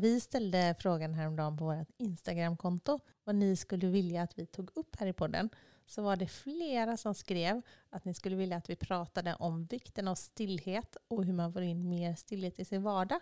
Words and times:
Vi 0.00 0.20
ställde 0.20 0.74
frågan 0.78 1.14
häromdagen 1.14 1.56
på 1.56 1.64
vårt 1.64 1.88
Instagramkonto 1.98 3.00
vad 3.24 3.34
ni 3.34 3.56
skulle 3.56 3.86
vilja 3.86 4.22
att 4.22 4.38
vi 4.38 4.46
tog 4.46 4.70
upp 4.74 4.96
här 4.96 5.06
i 5.06 5.12
podden. 5.12 5.50
Så 5.86 6.02
var 6.02 6.16
det 6.16 6.26
flera 6.26 6.96
som 6.96 7.14
skrev 7.14 7.62
att 7.90 8.04
ni 8.04 8.14
skulle 8.14 8.36
vilja 8.36 8.56
att 8.56 8.70
vi 8.70 8.76
pratade 8.76 9.34
om 9.34 9.64
vikten 9.64 10.08
av 10.08 10.14
stillhet 10.14 10.96
och 11.08 11.24
hur 11.24 11.32
man 11.32 11.52
får 11.52 11.62
in 11.62 11.88
mer 11.88 12.14
stillhet 12.14 12.58
i 12.58 12.64
sin 12.64 12.82
vardag. 12.82 13.20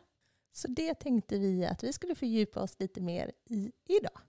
Så 0.52 0.68
det 0.68 0.94
tänkte 0.94 1.38
vi 1.38 1.66
att 1.66 1.84
vi 1.84 1.92
skulle 1.92 2.14
fördjupa 2.14 2.62
oss 2.62 2.80
lite 2.80 3.00
mer 3.00 3.32
i 3.44 3.72
idag. 3.84 4.20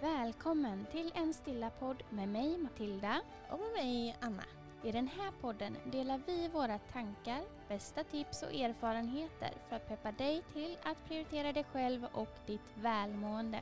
Välkommen 0.00 0.86
till 0.92 1.12
en 1.14 1.34
stilla 1.34 1.70
podd 1.70 2.02
med 2.10 2.28
mig 2.28 2.58
Matilda. 2.58 3.20
Och 3.50 3.58
med 3.58 3.84
mig 3.84 4.16
Anna. 4.20 4.44
I 4.86 4.92
den 4.92 5.08
här 5.08 5.32
podden 5.40 5.76
delar 5.84 6.20
vi 6.26 6.48
våra 6.48 6.78
tankar, 6.78 7.42
bästa 7.68 8.04
tips 8.04 8.42
och 8.42 8.54
erfarenheter 8.54 9.50
för 9.68 9.76
att 9.76 9.88
peppa 9.88 10.12
dig 10.12 10.42
till 10.52 10.76
att 10.82 11.04
prioritera 11.08 11.52
dig 11.52 11.64
själv 11.64 12.06
och 12.12 12.38
ditt 12.46 12.74
välmående. 12.74 13.60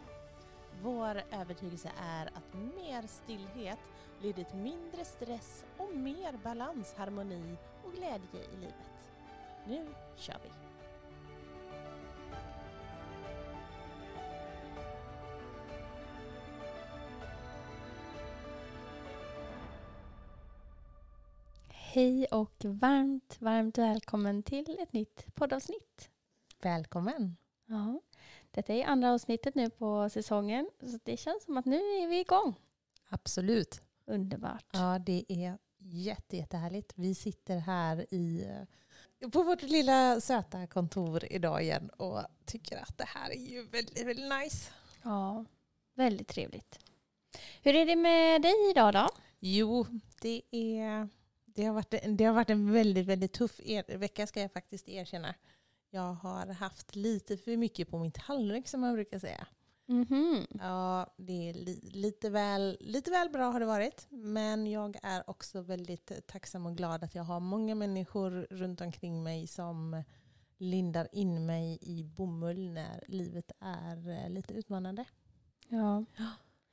Vår 0.83 1.23
övertygelse 1.33 1.91
är 2.01 2.27
att 2.27 2.55
mer 2.55 3.07
stillhet 3.07 3.79
leder 4.23 4.45
till 4.45 4.59
mindre 4.59 5.05
stress 5.05 5.65
och 5.77 5.97
mer 5.97 6.33
balans, 6.43 6.95
harmoni 6.97 7.57
och 7.85 7.93
glädje 7.93 8.45
i 8.53 8.57
livet. 8.57 9.13
Nu 9.67 9.87
kör 10.17 10.39
vi! 10.43 10.64
Hej 21.95 22.27
och 22.27 22.65
varmt, 22.65 23.37
varmt 23.41 23.79
välkommen 23.79 24.43
till 24.43 24.79
ett 24.81 24.93
nytt 24.93 25.35
poddavsnitt. 25.35 26.11
Välkommen! 26.63 27.37
Ja, 27.67 28.01
detta 28.51 28.73
är 28.73 28.85
andra 28.85 29.13
avsnittet 29.13 29.55
nu 29.55 29.71
på 29.71 30.09
säsongen 30.11 30.71
så 30.81 30.99
det 31.05 31.17
känns 31.17 31.45
som 31.45 31.57
att 31.57 31.65
nu 31.65 31.77
är 31.77 32.09
vi 32.09 32.21
igång. 32.21 32.55
Absolut. 33.09 33.83
Underbart. 34.07 34.65
Ja, 34.73 34.99
det 34.99 35.25
är 35.29 35.59
jätte, 35.79 36.37
jättehärligt. 36.37 36.93
Vi 36.97 37.15
sitter 37.15 37.59
här 37.59 38.15
i, 38.15 38.47
på 39.33 39.43
vårt 39.43 39.63
lilla 39.63 40.21
söta 40.21 40.67
kontor 40.67 41.25
idag 41.31 41.63
igen 41.63 41.91
och 41.91 42.21
tycker 42.45 42.77
att 42.77 42.99
det 42.99 43.07
här 43.07 43.31
är 43.31 43.51
ju 43.51 43.67
väldigt, 43.67 44.07
väldigt 44.07 44.33
nice. 44.43 44.73
Ja, 45.03 45.45
väldigt 45.95 46.29
trevligt. 46.29 46.79
Hur 47.63 47.75
är 47.75 47.87
det 47.87 47.97
med 47.97 48.43
dig 48.43 48.71
idag 48.71 48.93
då? 48.93 49.09
Jo, 49.39 49.87
det, 50.21 50.43
är, 50.51 51.09
det, 51.55 51.65
har, 51.65 51.75
varit, 51.75 51.95
det 52.09 52.25
har 52.25 52.35
varit 52.35 52.51
en 52.51 52.73
väldigt, 52.73 53.07
väldigt 53.07 53.33
tuff 53.33 53.61
er, 53.61 53.99
vecka 53.99 54.27
ska 54.27 54.41
jag 54.41 54.53
faktiskt 54.53 54.89
erkänna. 54.89 55.35
Jag 55.91 56.13
har 56.13 56.47
haft 56.47 56.97
lite 56.97 57.37
för 57.37 57.57
mycket 57.57 57.91
på 57.91 57.99
min 57.99 58.13
tallrik 58.13 58.69
som 58.69 58.81
man 58.81 58.95
brukar 58.95 59.19
säga. 59.19 59.47
Mhm. 59.87 60.47
Ja, 60.51 61.15
det 61.17 61.49
är 61.49 61.55
li, 61.55 61.81
lite, 61.93 62.31
väl, 62.31 62.77
lite 62.81 63.11
väl 63.11 63.31
bra 63.31 63.51
har 63.51 63.61
det 63.61 63.67
varit. 63.67 64.07
Men 64.11 64.67
jag 64.67 64.97
är 65.03 65.31
också 65.31 65.61
väldigt 65.61 66.27
tacksam 66.27 66.67
och 66.67 66.77
glad 66.77 67.05
att 67.05 67.15
jag 67.15 67.23
har 67.23 67.41
många 67.41 67.75
människor 67.75 68.47
runt 68.51 68.81
omkring 68.81 69.23
mig 69.23 69.47
som 69.47 70.03
lindar 70.57 71.09
in 71.13 71.47
mig 71.47 71.79
i 71.83 72.05
bomull 72.05 72.73
när 72.73 73.05
livet 73.09 73.53
är 73.61 74.09
eh, 74.09 74.31
lite 74.31 74.55
utmanande. 74.55 75.05
Ja. 75.69 76.05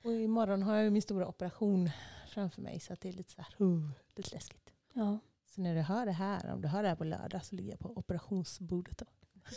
Och 0.03 0.13
imorgon 0.13 0.63
har 0.63 0.75
jag 0.75 0.93
min 0.93 1.01
stora 1.01 1.27
operation 1.27 1.89
framför 2.27 2.61
mig 2.61 2.79
så 2.79 2.93
att 2.93 3.01
det 3.01 3.09
är 3.09 3.13
lite 3.13 3.31
så 3.31 3.41
här, 3.41 3.65
uh, 3.65 3.89
lite 4.15 4.35
läskigt. 4.35 4.70
Ja. 4.93 5.19
Så 5.45 5.61
när 5.61 5.75
du 5.75 5.81
hör 5.81 6.05
det 6.05 6.11
här, 6.11 6.53
om 6.53 6.61
du 6.61 6.67
hör 6.67 6.83
det 6.83 6.89
här 6.89 6.95
på 6.95 7.03
lördag 7.03 7.45
så 7.45 7.55
ligger 7.55 7.71
jag 7.71 7.79
på 7.79 7.97
operationsbordet 7.97 9.01
och 9.01 9.07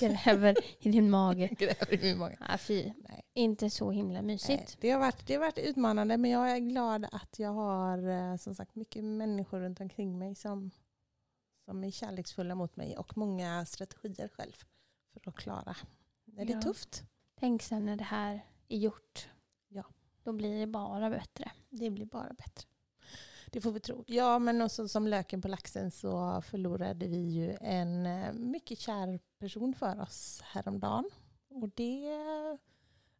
Gräver 0.00 0.56
i 0.80 0.90
din 0.90 1.10
mage. 1.10 1.46
gräver 1.58 1.94
i 1.94 1.98
min 2.02 2.18
mage. 2.18 2.36
Ja, 2.48 2.58
fy. 2.58 2.92
Nej. 3.08 3.22
Inte 3.34 3.70
så 3.70 3.90
himla 3.90 4.14
Nej, 4.20 4.22
mysigt. 4.22 4.76
det, 4.80 4.90
har 4.90 5.00
varit, 5.00 5.26
det 5.26 5.34
har 5.34 5.40
varit 5.40 5.58
utmanande 5.58 6.16
men 6.16 6.30
jag 6.30 6.50
är 6.50 6.58
glad 6.58 7.06
att 7.12 7.38
jag 7.38 7.50
har 7.52 8.08
eh, 8.08 8.36
som 8.36 8.54
sagt 8.54 8.74
mycket 8.74 9.04
människor 9.04 9.60
runt 9.60 9.80
omkring 9.80 10.18
mig 10.18 10.34
som, 10.34 10.70
som 11.64 11.84
är 11.84 11.90
kärleksfulla 11.90 12.54
mot 12.54 12.76
mig 12.76 12.96
och 12.96 13.16
många 13.16 13.66
strategier 13.66 14.28
själv 14.28 14.52
för 15.12 15.30
att 15.30 15.36
klara 15.36 15.76
när 16.24 16.44
det 16.44 16.52
är 16.52 16.56
Ja. 16.56 16.62
tufft. 16.62 17.02
Tänk 17.34 17.62
sen 17.62 17.84
när 17.84 17.96
det 17.96 18.04
här 18.04 18.40
är 18.68 18.78
gjort. 18.78 19.28
Ja. 19.68 19.84
Då 20.22 20.32
blir 20.32 20.60
det 20.60 20.66
bara 20.66 21.10
bättre. 21.10 21.50
Det 21.70 21.90
blir 21.90 22.06
bara 22.06 22.32
bättre. 22.32 22.68
Det 23.54 23.60
får 23.60 23.72
vi 23.72 23.80
tro. 23.80 24.04
Ja, 24.06 24.38
men 24.38 24.62
också 24.62 24.88
som 24.88 25.06
löken 25.06 25.42
på 25.42 25.48
laxen 25.48 25.90
så 25.90 26.42
förlorade 26.42 27.06
vi 27.06 27.18
ju 27.18 27.56
en 27.60 28.06
eh, 28.06 28.32
mycket 28.32 28.78
kär 28.78 29.20
person 29.38 29.74
för 29.74 30.00
oss 30.00 30.40
häromdagen. 30.44 31.10
Och 31.48 31.68
det, 31.68 32.08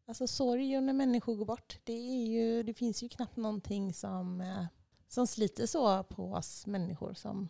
alltså 0.07 0.27
sorg 0.27 0.81
när 0.81 0.93
människor 0.93 1.35
går 1.37 1.45
bort, 1.45 1.79
det, 1.85 1.93
är 1.93 2.27
ju, 2.27 2.63
det 2.63 2.75
finns 2.75 3.03
ju 3.03 3.09
knappt 3.09 3.37
någonting 3.37 3.93
som, 3.93 4.41
eh, 4.41 4.65
som 5.09 5.27
sliter 5.27 5.67
så 5.67 6.03
på 6.03 6.33
oss 6.33 6.67
människor 6.67 7.15
som, 7.15 7.49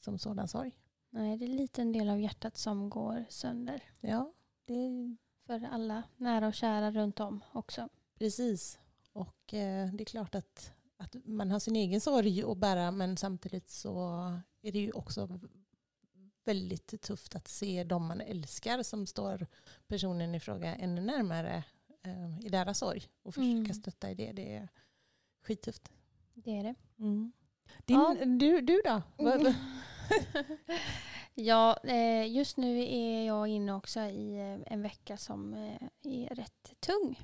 som 0.00 0.18
sådan 0.18 0.48
sorg. 0.48 0.76
Nej, 1.10 1.36
det 1.36 1.44
är 1.44 1.50
en 1.50 1.56
liten 1.56 1.92
del 1.92 2.08
av 2.08 2.20
hjärtat 2.20 2.56
som 2.56 2.90
går 2.90 3.24
sönder. 3.28 3.82
Ja, 4.00 4.32
det 4.64 4.74
är 4.74 5.16
För 5.46 5.68
alla 5.72 6.02
nära 6.16 6.46
och 6.46 6.54
kära 6.54 6.90
runt 6.90 7.20
om 7.20 7.44
också. 7.52 7.88
precis. 8.18 8.78
Och 9.12 9.54
eh, 9.54 9.92
det 9.92 10.02
är 10.02 10.04
klart 10.04 10.34
att, 10.34 10.72
att 10.98 11.16
man 11.24 11.50
har 11.50 11.58
sin 11.60 11.76
egen 11.76 12.00
sorg 12.00 12.42
att 12.42 12.58
bära 12.58 12.90
men 12.90 13.16
samtidigt 13.16 13.70
så 13.70 13.98
är 14.62 14.72
det 14.72 14.78
ju 14.78 14.90
också 14.92 15.40
väldigt 16.44 17.02
tufft 17.02 17.34
att 17.34 17.48
se 17.48 17.84
de 17.84 18.06
man 18.06 18.20
älskar 18.20 18.82
som 18.82 19.06
står 19.06 19.46
personen 19.86 20.34
i 20.34 20.40
fråga 20.40 20.74
ännu 20.76 21.00
närmare 21.00 21.64
eh, 22.04 22.38
i 22.46 22.48
deras 22.48 22.78
sorg 22.78 23.02
och 23.22 23.34
försöka 23.34 23.48
Mm. 23.50 23.74
stötta 23.74 24.10
i 24.10 24.14
det. 24.14 24.32
Det 24.32 24.54
är 24.54 24.68
skittufft. 25.42 25.90
Det 26.34 26.56
är 26.58 26.62
det. 26.62 26.74
Din, 26.96 27.32
Ja. 27.96 28.16
du, 28.26 28.60
du 28.60 28.80
då? 28.84 29.02
Vad- 29.16 29.54
Ja, 31.34 31.76
eh, 31.84 32.32
just 32.36 32.56
nu 32.56 32.78
är 32.84 33.26
jag 33.26 33.48
inne 33.48 33.72
också 33.74 34.00
i 34.00 34.38
eh, 34.38 34.72
en 34.72 34.82
vecka 34.82 35.16
som 35.16 35.54
eh, 35.54 35.82
är 36.02 36.34
rätt 36.34 36.74
tung. 36.80 37.20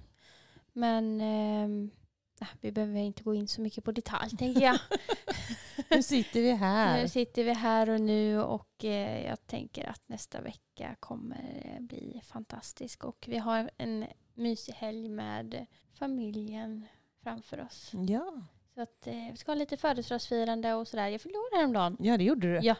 Men 0.72 1.20
eh, 1.20 1.62
äh, 1.64 1.68
vi 2.60 2.72
behöver 2.72 3.00
inte 3.00 3.22
gå 3.22 3.34
in 3.34 3.48
så 3.48 3.60
mycket 3.60 3.84
på 3.84 3.92
detalj 3.92 4.36
tänker 4.36 4.60
jag. 4.60 4.78
Nu 5.90 6.02
sitter 6.02 6.40
vi 6.40 6.52
här. 6.52 7.02
Nu 7.02 7.08
sitter 7.08 7.44
vi 7.44 7.52
här 7.52 7.90
och 7.90 8.00
nu 8.00 8.40
och 8.42 8.84
eh, 8.84 9.26
jag 9.26 9.46
tänker 9.46 9.84
att 9.90 10.02
nästa 10.06 10.40
vecka 10.40 10.96
kommer 11.00 11.76
bli 11.80 12.20
fantastisk. 12.24 13.04
Och 13.04 13.24
vi 13.28 13.38
har 13.38 13.70
en 13.76 14.06
mysig 14.34 14.72
helg 14.72 15.08
med 15.08 15.66
familjen 15.98 16.86
framför 17.22 17.60
oss. 17.60 17.90
Ja. 18.08 18.32
Så 18.74 18.80
att 18.82 19.06
eh, 19.06 19.14
vi 19.30 19.36
ska 19.36 19.50
ha 19.50 19.56
lite 19.56 19.76
födelsedagsfirande 19.76 20.74
och 20.74 20.88
sådär. 20.88 21.08
Jag 21.08 21.20
fyllde 21.20 21.38
år 21.38 21.56
häromdagen. 21.56 21.96
ja, 22.00 22.16
det 22.16 22.24
gjorde 22.24 22.52
du. 22.52 22.66
Ja. 22.66 22.76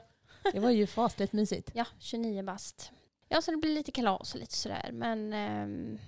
Det 0.53 0.60
var 0.60 0.71
ju 0.71 0.86
fasligt 0.86 1.32
mysigt. 1.32 1.71
Ja, 1.75 1.86
29 1.98 2.42
bast. 2.42 2.92
Ja, 3.28 3.42
så 3.42 3.50
det 3.50 3.56
blir 3.56 3.75
lite 3.75 3.92
kalas 3.92 4.34
och 4.34 4.41
lite 4.41 4.56
sådär. 4.56 4.91
Men 4.92 5.32
ehm, 5.32 5.98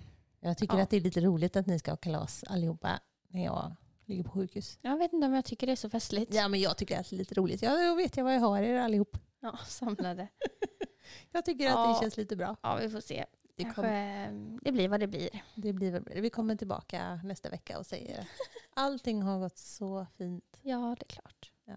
Jag 0.40 0.58
tycker 0.58 0.76
Ja. 0.76 0.82
att 0.82 0.90
det 0.90 0.96
är 0.96 1.00
lite 1.00 1.20
roligt 1.20 1.56
att 1.56 1.66
ni 1.66 1.78
ska 1.78 1.90
ha 1.90 1.96
kalas 1.96 2.44
allihopa 2.44 3.00
när 3.28 3.44
jag 3.44 3.76
ligger 4.04 4.25
på 4.25 4.31
sjukhus. 4.31 4.78
jag 4.82 4.97
vet 4.98 5.12
inte 5.12 5.26
om 5.26 5.32
jag 5.34 5.44
tycker 5.44 5.66
det 5.66 5.72
är 5.72 5.76
så 5.76 5.91
festligt. 5.91 6.34
Ja, 6.34 6.48
men 6.48 6.60
jag 6.60 6.76
tycker 6.76 7.00
att 7.00 7.10
det 7.10 7.16
är 7.16 7.19
lite 7.19 7.34
roligt. 7.34 7.62
Ja, 7.62 7.88
då 7.88 7.94
vet 7.94 8.16
jag 8.16 8.25
vad 8.25 8.34
jag 8.34 8.41
har 8.41 8.59
er 8.62 8.76
allihop. 8.78 9.19
Ja, 9.41 9.59
samlade. 9.66 10.28
Jag 11.32 11.44
tycker 11.44 11.66
att 11.66 11.72
Ja. 11.75 11.92
det 11.94 12.00
känns 12.00 12.16
lite 12.16 12.37
bra. 12.37 12.56
Ja, 12.62 12.76
vi 12.82 12.88
får 12.91 13.00
se. 13.00 13.25
Det, 13.56 13.62
Kanske, 13.62 13.82
kom, 13.82 13.91
ehm, 13.91 14.59
det 14.62 14.72
blir 14.72 14.88
vad 14.88 15.00
det 15.00 15.06
blir. 15.06 15.28
det 15.54 15.72
blir 15.72 15.91
väl, 15.92 16.03
bra. 16.03 16.14
vi 16.20 16.31
kommer 16.31 16.56
tillbaka 16.56 17.20
nästa 17.25 17.50
vecka 17.50 17.78
och 17.78 17.87
säger 17.87 18.20
att 18.20 18.26
allting 18.75 19.22
har 19.22 19.38
gått 19.41 19.58
så 19.58 20.06
fint. 20.19 20.58
Ja, 20.62 20.97
det 20.98 21.04
är 21.04 21.08
klart. 21.08 21.53
Det 21.66 21.76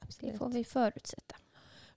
Absolut. 0.00 0.38
får 0.38 0.48
vi 0.48 0.64
förutsätta. 0.64 1.36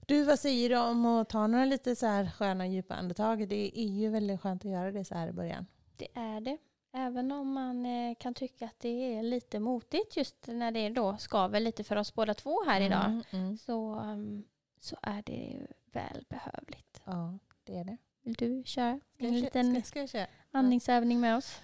Du, 0.06 0.24
vad 0.24 0.38
säger 0.38 0.68
du 0.68 0.76
om 0.76 1.06
att 1.06 1.28
ta 1.28 1.46
några 1.46 1.64
lite 1.64 1.96
så 1.96 2.06
här 2.06 2.30
sköna 2.30 2.66
djupa 2.66 2.94
andetag? 2.94 3.48
Det 3.48 3.78
är 3.80 3.88
ju 3.88 4.08
väldigt 4.08 4.40
skönt 4.40 4.64
att 4.64 4.70
göra 4.70 4.92
det 4.92 5.04
så 5.04 5.14
här 5.14 5.28
i 5.28 5.32
början. 5.32 5.66
Det 5.96 6.08
är 6.14 6.40
det. 6.40 6.58
Även 6.96 7.32
om 7.32 7.52
man 7.52 7.86
eh, 7.86 8.14
kan 8.14 8.34
tycka 8.34 8.66
att 8.66 8.80
det 8.80 9.16
är 9.16 9.22
lite 9.22 9.60
motigt 9.60 10.16
just 10.16 10.46
när 10.46 10.70
det 10.70 10.88
då 10.88 11.16
skaver 11.16 11.60
lite 11.60 11.84
för 11.84 11.96
oss 11.96 12.14
båda 12.14 12.34
två 12.34 12.64
här 12.64 12.80
idag. 12.80 13.04
Mm, 13.04 13.22
mm. 13.30 13.58
Så, 13.58 13.94
ehm, 13.94 14.44
så 14.80 14.96
är 15.02 15.22
det 15.22 15.32
ju 15.32 15.66
välbehövligt. 15.92 17.02
Ja, 17.04 17.38
det 17.64 17.76
är 17.76 17.84
det. 17.84 17.96
Vill 18.22 18.34
du 18.34 18.62
köra 18.66 19.00
Ska 19.14 19.26
en 19.26 19.40
liten 19.40 19.82
ska, 19.82 20.08
ska 20.08 20.26
andningsövning 20.50 21.20
med 21.20 21.36
oss? 21.36 21.60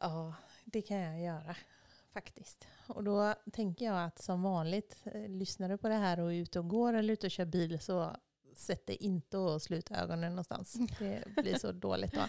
Ja, 0.00 0.34
det 0.64 0.82
kan 0.82 0.96
jag 0.96 1.20
göra 1.20 1.56
faktiskt. 2.12 2.66
Och 2.86 3.04
då 3.04 3.34
tänker 3.52 3.84
jag 3.84 4.04
att 4.04 4.22
som 4.22 4.42
vanligt, 4.42 4.96
eh, 5.04 5.28
lyssnar 5.28 5.68
du 5.68 5.78
på 5.78 5.88
det 5.88 5.94
här 5.94 6.20
och 6.20 6.32
är 6.32 6.36
ute 6.36 6.58
och 6.58 6.68
går 6.68 6.92
eller 6.92 7.12
ute 7.12 7.26
och 7.26 7.30
kör 7.30 7.44
bil 7.44 7.80
så 7.80 8.16
sätt 8.56 8.86
dig 8.86 8.96
inte 8.96 9.38
och 9.38 9.62
slut 9.62 9.90
ögonen 9.90 10.32
någonstans. 10.32 10.76
Det 10.98 11.42
blir 11.42 11.58
så 11.58 11.72
dåligt 11.72 12.12
då. 12.12 12.22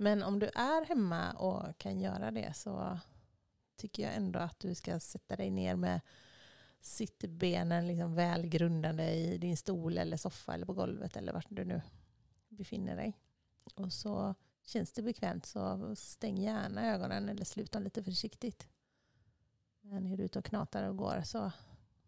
Men 0.00 0.22
om 0.22 0.38
du 0.38 0.46
är 0.46 0.84
hemma 0.84 1.32
och 1.32 1.78
kan 1.78 2.00
göra 2.00 2.30
det 2.30 2.56
så 2.56 2.98
tycker 3.76 4.02
jag 4.02 4.14
ändå 4.14 4.38
att 4.38 4.60
du 4.60 4.74
ska 4.74 5.00
sätta 5.00 5.36
dig 5.36 5.50
ner 5.50 5.76
med 5.76 6.00
sitter 6.80 7.28
benen 7.28 7.86
liksom 7.86 8.14
välgrundade 8.14 9.10
i 9.10 9.38
din 9.38 9.56
stol 9.56 9.98
eller 9.98 10.16
soffa 10.16 10.54
eller 10.54 10.66
på 10.66 10.72
golvet 10.72 11.16
eller 11.16 11.32
vart 11.32 11.46
du 11.48 11.64
nu 11.64 11.82
befinner 12.48 12.96
dig. 12.96 13.16
Och 13.74 13.92
så 13.92 14.34
känns 14.62 14.92
det 14.92 15.02
bekvämt 15.02 15.46
så 15.46 15.94
stäng 15.96 16.38
gärna 16.38 16.86
ögonen 16.86 17.28
eller 17.28 17.44
slut 17.44 17.72
dem 17.72 17.82
lite 17.82 18.04
försiktigt. 18.04 18.68
Men 19.80 20.06
är 20.06 20.16
du 20.16 20.22
ute 20.22 20.38
och 20.38 20.44
knatar 20.44 20.88
och 20.88 20.96
går 20.96 21.22
så 21.24 21.52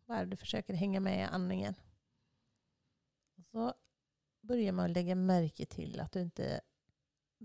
bara 0.06 0.24
du 0.24 0.36
försöker 0.36 0.74
hänga 0.74 1.00
med 1.00 1.18
i 1.18 1.22
andningen. 1.22 1.74
Och 3.36 3.44
så 3.44 3.74
börjar 4.40 4.72
man 4.72 4.92
lägga 4.92 5.14
märke 5.14 5.66
till 5.66 6.00
att 6.00 6.12
du 6.12 6.20
inte 6.20 6.60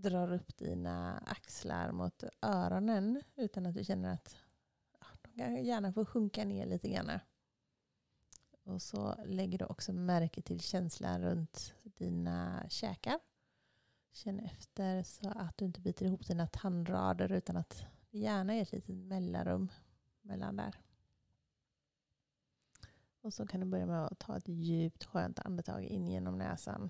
drar 0.01 0.33
upp 0.33 0.57
dina 0.57 1.17
axlar 1.17 1.91
mot 1.91 2.23
öronen 2.41 3.21
utan 3.35 3.65
att 3.65 3.73
du 3.73 3.83
känner 3.83 4.13
att 4.13 4.35
de 5.21 5.31
kan 5.37 5.65
gärna 5.65 5.93
får 5.93 6.05
sjunka 6.05 6.45
ner 6.45 6.65
lite 6.65 6.89
grann. 6.89 7.19
Och 8.63 8.81
så 8.81 9.15
lägger 9.25 9.57
du 9.57 9.65
också 9.65 9.93
märke 9.93 10.41
till 10.41 10.59
känslan 10.59 11.21
runt 11.21 11.73
dina 11.83 12.65
käkar. 12.69 13.19
Känn 14.11 14.39
efter 14.39 15.03
så 15.03 15.29
att 15.29 15.57
du 15.57 15.65
inte 15.65 15.81
biter 15.81 16.05
ihop 16.05 16.27
dina 16.27 16.47
tandrader 16.47 17.31
utan 17.31 17.57
att 17.57 17.85
det 18.11 18.19
gärna 18.19 18.53
är 18.53 18.61
ett 18.61 18.71
litet 18.71 18.95
mellanrum 18.95 19.71
mellan 20.21 20.55
där. 20.55 20.75
Och 23.21 23.33
så 23.33 23.47
kan 23.47 23.59
du 23.59 23.65
börja 23.65 23.85
med 23.85 24.05
att 24.05 24.19
ta 24.19 24.37
ett 24.37 24.47
djupt 24.47 25.03
skönt 25.03 25.39
andetag 25.39 25.83
in 25.83 26.07
genom 26.07 26.37
näsan. 26.37 26.89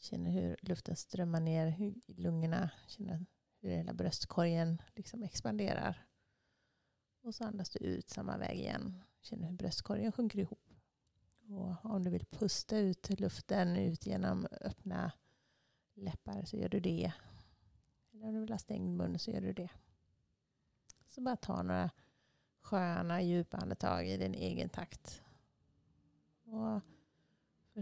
Känner 0.00 0.30
hur 0.30 0.56
luften 0.60 0.96
strömmar 0.96 1.40
ner 1.40 1.66
i 1.80 2.14
lungorna. 2.14 2.70
Känner 2.86 3.26
hur 3.60 3.70
hela 3.70 3.92
bröstkorgen 3.92 4.82
liksom 4.94 5.22
expanderar. 5.22 6.06
Och 7.22 7.34
så 7.34 7.44
andas 7.44 7.70
du 7.70 7.78
ut 7.78 8.10
samma 8.10 8.36
väg 8.36 8.58
igen. 8.58 9.02
Känner 9.20 9.48
hur 9.48 9.56
bröstkorgen 9.56 10.12
sjunker 10.12 10.38
ihop. 10.38 10.70
Och 11.48 11.84
om 11.84 12.02
du 12.02 12.10
vill 12.10 12.26
pusta 12.26 12.78
ut 12.78 13.20
luften 13.20 13.76
ut 13.76 14.06
genom 14.06 14.46
öppna 14.60 15.12
läppar 15.94 16.44
så 16.44 16.56
gör 16.56 16.68
du 16.68 16.80
det. 16.80 17.12
Eller 18.12 18.26
om 18.26 18.34
du 18.34 18.40
vill 18.40 18.52
ha 18.52 18.58
stängd 18.58 18.96
mun 18.96 19.18
så 19.18 19.30
gör 19.30 19.40
du 19.40 19.52
det. 19.52 19.70
Så 21.08 21.20
bara 21.20 21.36
ta 21.36 21.62
några 21.62 21.90
sköna 22.60 23.22
djupa 23.22 23.56
andetag 23.56 24.08
i 24.08 24.16
din 24.16 24.34
egen 24.34 24.68
takt. 24.68 25.22
Och 26.44 26.80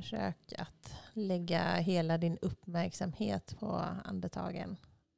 försök 0.03 0.53
att 0.59 0.95
lägga 1.13 1.75
hela 1.77 2.19
din 2.19 2.39
uppmärksamhet 2.43 3.57
på 3.59 3.73
andetagen. 4.05 4.77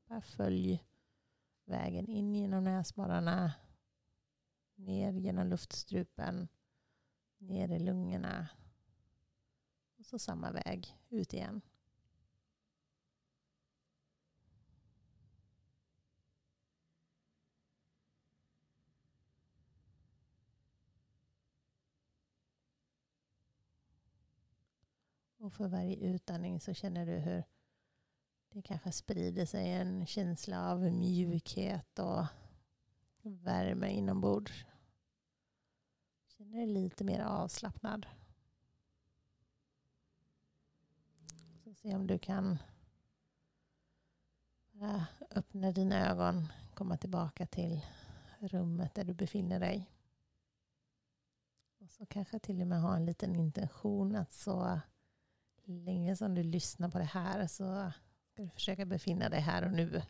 Bara 0.09 0.21
följ 0.21 0.85
vägen 1.65 2.09
in 2.09 2.35
genom 2.35 2.65
näsborrarna, 2.65 3.53
ner 4.75 5.13
genom 5.13 5.47
luftstrupen, 5.47 6.49
ner 7.39 7.69
i 7.69 7.79
lungorna. 7.79 8.49
Och 9.99 10.07
så 10.07 10.19
samma 10.19 10.51
väg 10.51 10.97
ut 11.09 11.35
igen. 11.35 11.61
Och 25.51 25.57
för 25.57 25.69
varje 25.69 25.97
utandning 25.97 26.61
så 26.61 26.75
känner 26.75 27.07
du 27.07 27.13
hur 27.13 27.45
det 28.49 28.63
kanske 28.63 28.93
sprider 28.93 29.47
sig 29.47 29.73
en 29.73 30.07
känsla 30.07 30.71
av 30.71 30.81
mjukhet 30.81 31.99
och 31.99 32.25
värme 33.23 33.89
inombords. 33.89 34.65
Känner 36.27 36.57
dig 36.57 36.67
lite 36.67 37.05
mer 37.05 37.21
avslappnad. 37.21 38.07
Så 41.65 41.75
se 41.75 41.95
om 41.95 42.07
du 42.07 42.19
kan 42.19 42.59
öppna 45.31 45.73
dina 45.73 46.11
ögon, 46.11 46.47
komma 46.75 46.97
tillbaka 46.97 47.47
till 47.47 47.87
rummet 48.39 48.95
där 48.95 49.05
du 49.05 49.15
befinner 49.15 49.61
dig. 49.61 49.91
Och 51.79 51.91
så 51.91 52.07
kanske 52.07 52.39
till 52.39 52.61
och 52.61 52.67
med 52.67 52.83
ha 52.83 52.97
en 52.97 53.07
liten 53.07 53.37
intention 53.37 54.17
att 54.17 54.33
så 54.33 54.81
länge 55.71 56.17
som 56.17 56.35
du 56.35 56.43
lyssnar 56.43 56.89
på 56.89 56.99
det 56.99 57.05
här 57.05 57.47
så 57.47 57.93
ska 58.33 58.43
du 58.43 58.49
försöka 58.49 58.87
befinna 58.87 59.29
dig 59.29 59.41
här 59.41 59.65
och 59.65 59.73
nu. 59.73 60.03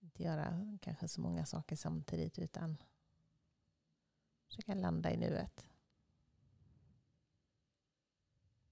Inte 0.00 0.22
göra 0.22 0.78
kanske 0.80 1.08
så 1.08 1.20
många 1.20 1.46
saker 1.46 1.76
samtidigt 1.76 2.38
utan 2.38 2.76
försöka 4.46 4.74
landa 4.74 5.12
i 5.12 5.16
nuet. 5.16 5.66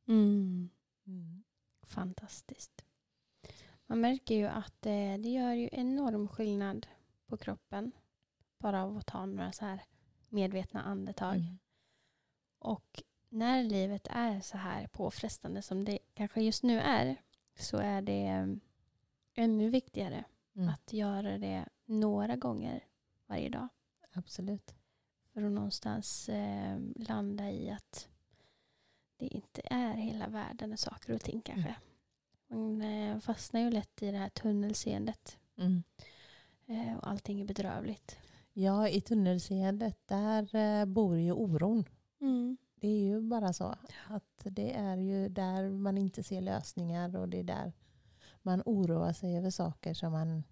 Mm. 0.06 0.70
Mm. 1.06 1.44
Fantastiskt. 1.82 2.84
Man 3.86 4.00
märker 4.00 4.34
ju 4.34 4.46
att 4.46 4.74
det, 4.80 5.16
det 5.16 5.28
gör 5.28 5.52
ju 5.52 5.68
enorm 5.72 6.28
skillnad 6.28 6.86
på 7.26 7.36
kroppen. 7.36 7.92
Bara 8.58 8.84
av 8.84 8.96
att 8.96 9.06
ta 9.06 9.26
några 9.26 9.52
så 9.52 9.64
här 9.64 9.82
medvetna 10.28 10.82
andetag. 10.82 11.36
Mm. 11.36 11.58
Och 12.58 13.02
när 13.28 13.62
livet 13.62 14.06
är 14.10 14.40
så 14.40 14.56
här 14.56 14.86
påfrestande 14.86 15.62
som 15.62 15.84
det 15.84 15.98
kanske 16.14 16.42
just 16.42 16.62
nu 16.62 16.80
är 16.80 17.16
så 17.58 17.76
är 17.76 18.02
det 18.02 18.26
mm, 18.26 18.60
ännu 19.34 19.70
viktigare 19.70 20.24
mm. 20.56 20.68
att 20.68 20.92
göra 20.92 21.38
det 21.38 21.64
några 21.84 22.36
gånger 22.36 22.84
varje 23.26 23.48
dag. 23.48 23.68
Absolut. 24.12 24.74
För 25.32 25.42
att 25.42 25.52
någonstans 25.52 26.28
eh, 26.28 26.78
landa 26.96 27.50
i 27.50 27.70
att 27.70 28.08
det 29.16 29.26
inte 29.26 29.62
är 29.64 29.94
hela 29.94 30.28
världen 30.28 30.72
och 30.72 30.78
saker 30.78 31.14
och 31.14 31.20
ting 31.20 31.40
kanske. 31.40 31.76
Mm. 32.50 32.78
Man 32.78 32.82
eh, 32.82 33.18
fastnar 33.18 33.60
ju 33.60 33.70
lätt 33.70 34.02
i 34.02 34.10
det 34.10 34.18
här 34.18 34.28
tunnelseendet. 34.28 35.38
Mm. 35.56 35.82
Eh, 36.66 36.96
och 36.96 37.08
allting 37.08 37.40
är 37.40 37.44
bedrövligt. 37.44 38.18
Ja, 38.52 38.88
i 38.88 39.00
tunnelseendet 39.00 40.08
där 40.08 40.54
eh, 40.54 40.84
bor 40.84 41.18
ju 41.18 41.32
oron. 41.32 41.84
Mm. 42.20 42.56
Det 42.80 42.88
är 42.88 42.98
ju 42.98 43.20
bara 43.20 43.52
så. 43.52 43.74
Att 44.08 44.42
det 44.44 44.76
är 44.76 44.96
ju 44.96 45.28
där 45.28 45.70
man 45.70 45.98
inte 45.98 46.22
ser 46.22 46.40
lösningar 46.40 47.16
och 47.16 47.28
det 47.28 47.38
är 47.40 47.44
där 47.44 47.72
man 48.42 48.62
oroar 48.66 49.12
sig 49.12 49.36
över 49.36 49.50
saker 49.50 49.94
som 49.94 50.12
man... 50.12 50.44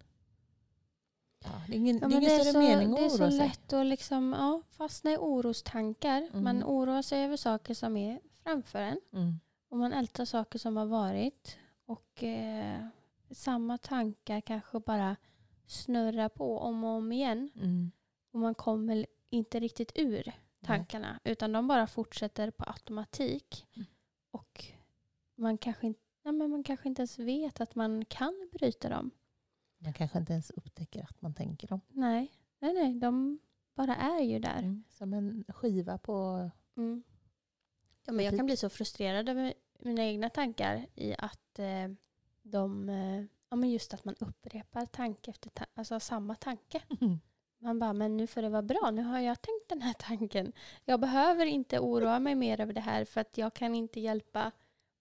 Ja, 1.43 1.61
det 1.67 1.73
är 1.73 1.77
ingen, 1.77 1.99
ja, 2.01 2.07
det 2.07 2.15
är 2.15 2.17
ingen 2.17 2.39
större 2.39 2.53
så, 2.53 2.59
mening 2.59 2.93
att 2.93 2.99
oroa 2.99 3.09
sig. 3.09 3.19
Det 3.19 3.25
är 3.25 3.29
så 3.29 3.37
lätt 3.37 3.73
att 3.73 3.85
liksom, 3.85 4.35
ja, 4.37 4.61
fastna 4.69 5.11
i 5.11 5.17
orostankar. 5.17 6.29
Mm. 6.31 6.43
Man 6.43 6.63
oroar 6.63 7.01
sig 7.01 7.25
över 7.25 7.37
saker 7.37 7.73
som 7.73 7.97
är 7.97 8.19
framför 8.43 8.79
en. 8.79 8.99
Mm. 9.13 9.39
Och 9.69 9.77
man 9.77 9.93
ältar 9.93 10.25
saker 10.25 10.59
som 10.59 10.77
har 10.77 10.85
varit. 10.85 11.57
Och 11.85 12.23
eh, 12.23 12.85
samma 13.31 13.77
tankar 13.77 14.41
kanske 14.41 14.79
bara 14.79 15.15
snurrar 15.65 16.29
på 16.29 16.59
om 16.59 16.83
och 16.83 16.89
om 16.89 17.11
igen. 17.11 17.49
Mm. 17.55 17.91
Och 18.31 18.39
man 18.39 18.55
kommer 18.55 19.05
inte 19.29 19.59
riktigt 19.59 19.91
ur 19.95 20.33
tankarna. 20.67 21.11
Nej. 21.11 21.33
Utan 21.33 21.51
de 21.51 21.67
bara 21.67 21.87
fortsätter 21.87 22.51
på 22.51 22.63
automatik. 22.63 23.65
Mm. 23.75 23.85
Och 24.31 24.65
man 25.35 25.57
kanske, 25.57 25.87
inte, 25.87 25.99
ja, 26.23 26.31
men 26.31 26.49
man 26.49 26.63
kanske 26.63 26.89
inte 26.89 27.01
ens 27.01 27.19
vet 27.19 27.61
att 27.61 27.75
man 27.75 28.05
kan 28.05 28.49
bryta 28.53 28.89
dem. 28.89 29.11
Man 29.77 29.93
kanske 29.93 30.19
inte 30.19 30.33
ens 30.33 30.49
upptäcker 30.49 31.03
att 31.03 31.21
man 31.21 31.33
tänker 31.33 31.67
dem. 31.67 31.81
Nej, 31.87 32.31
nej, 32.59 32.73
nej. 32.73 32.93
De 32.93 33.39
bara 33.75 33.95
är 33.95 34.21
ju 34.21 34.39
där. 34.39 34.59
Mm. 34.59 34.83
Som 34.89 35.13
en 35.13 35.43
skiva 35.47 35.97
på... 35.97 36.49
Mm. 36.77 37.03
Ja, 38.05 38.13
men 38.13 38.25
jag 38.25 38.35
kan 38.35 38.45
bli 38.45 38.57
så 38.57 38.69
frustrerad 38.69 39.29
över 39.29 39.53
mina 39.79 40.03
egna 40.03 40.29
tankar 40.29 40.85
i 40.95 41.15
att 41.17 41.59
eh, 41.59 41.87
de... 42.41 42.89
Eh, 42.89 43.23
ja, 43.49 43.55
men 43.55 43.69
just 43.69 43.93
att 43.93 44.05
man 44.05 44.15
upprepar 44.19 44.85
tanke 44.85 45.31
efter 45.31 45.49
ta 45.49 45.65
alltså 45.73 45.99
samma 45.99 46.35
tanke. 46.35 46.81
Mm. 47.01 47.19
Man 47.59 47.79
bara, 47.79 47.93
men 47.93 48.17
nu 48.17 48.27
får 48.27 48.41
det 48.41 48.49
vara 48.49 48.61
bra. 48.61 48.91
Nu 48.91 49.03
har 49.03 49.19
jag 49.19 49.41
tänkt 49.41 49.69
den 49.69 49.81
här 49.81 49.93
tanken. 49.93 50.51
Jag 50.85 50.99
behöver 50.99 51.45
inte 51.45 51.79
oroa 51.79 52.19
mig 52.19 52.35
mer 52.35 52.61
över 52.61 52.73
det 52.73 52.81
här 52.81 53.05
för 53.05 53.21
att 53.21 53.37
jag 53.37 53.53
kan 53.53 53.75
inte 53.75 53.99
hjälpa 53.99 54.51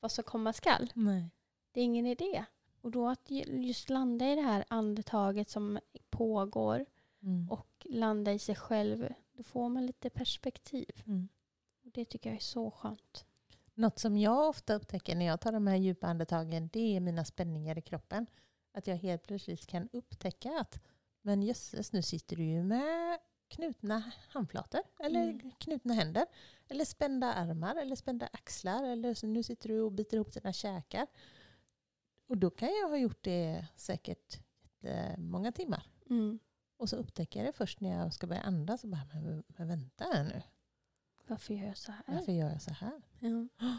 vad 0.00 0.12
som 0.12 0.24
komma 0.24 0.52
skall. 0.52 0.90
Nej. 0.94 1.30
Det 1.72 1.80
är 1.80 1.84
ingen 1.84 2.06
idé. 2.06 2.44
Och 2.80 2.90
då 2.90 3.08
att 3.08 3.30
just 3.46 3.90
landa 3.90 4.32
i 4.32 4.34
det 4.34 4.42
här 4.42 4.64
andetaget 4.68 5.50
som 5.50 5.78
pågår 6.10 6.86
mm. 7.22 7.50
och 7.50 7.86
landa 7.90 8.32
i 8.32 8.38
sig 8.38 8.54
själv, 8.54 9.08
då 9.32 9.42
får 9.42 9.68
man 9.68 9.86
lite 9.86 10.10
perspektiv. 10.10 11.02
Mm. 11.06 11.28
Och 11.84 11.90
det 11.90 12.04
tycker 12.04 12.30
jag 12.30 12.36
är 12.36 12.40
så 12.40 12.70
skönt. 12.70 13.26
Något 13.74 13.98
som 13.98 14.18
jag 14.18 14.48
ofta 14.48 14.74
upptäcker 14.74 15.16
när 15.16 15.26
jag 15.26 15.40
tar 15.40 15.52
de 15.52 15.66
här 15.66 15.76
djupa 15.76 16.06
andetagen, 16.06 16.68
det 16.72 16.96
är 16.96 17.00
mina 17.00 17.24
spänningar 17.24 17.78
i 17.78 17.82
kroppen. 17.82 18.26
Att 18.72 18.86
jag 18.86 18.96
helt 18.96 19.26
plötsligt 19.26 19.66
kan 19.66 19.88
upptäcka 19.92 20.60
att 20.60 20.80
men 21.26 21.42
jösses, 21.42 21.92
nu 21.92 22.02
sitter 22.02 22.36
du 22.36 22.44
ju 22.44 22.62
med 22.62 23.18
knutna 23.48 24.12
handflator 24.28 24.80
eller 25.00 25.22
mm. 25.22 25.50
knutna 25.58 25.94
händer. 25.94 26.26
Eller 26.68 26.84
spända 26.84 27.34
armar 27.34 27.76
eller 27.76 27.96
spända 27.96 28.26
axlar. 28.32 28.84
Eller 28.84 29.26
nu 29.26 29.42
sitter 29.42 29.68
du 29.68 29.80
och 29.80 29.92
biter 29.92 30.16
ihop 30.16 30.32
dina 30.32 30.52
käkar. 30.52 31.06
Och 32.26 32.38
då 32.38 32.50
kan 32.50 32.68
jag 32.68 32.88
ha 32.88 32.96
gjort 32.96 33.22
det 33.22 33.66
säkert 33.76 34.40
många 35.18 35.52
timmar. 35.52 35.86
Mm. 36.10 36.38
Och 36.76 36.88
så 36.88 36.96
upptäcker 36.96 37.40
jag 37.40 37.48
det 37.48 37.52
först 37.52 37.80
när 37.80 37.98
jag 37.98 38.14
ska 38.14 38.26
börja 38.26 38.42
andas. 38.42 38.84
Och 38.84 38.90
bara, 38.90 39.04
men, 39.12 39.44
men 39.46 39.68
vänta 39.68 40.04
här 40.04 40.24
nu. 40.24 40.42
Varför 41.26 41.54
gör 41.54 41.66
jag 41.66 41.76
så 41.76 41.92
här? 41.92 42.02
Varför 42.06 42.32
gör 42.32 42.50
jag 42.50 42.62
så 42.62 42.72
här? 42.72 43.02
Ja, 43.20 43.48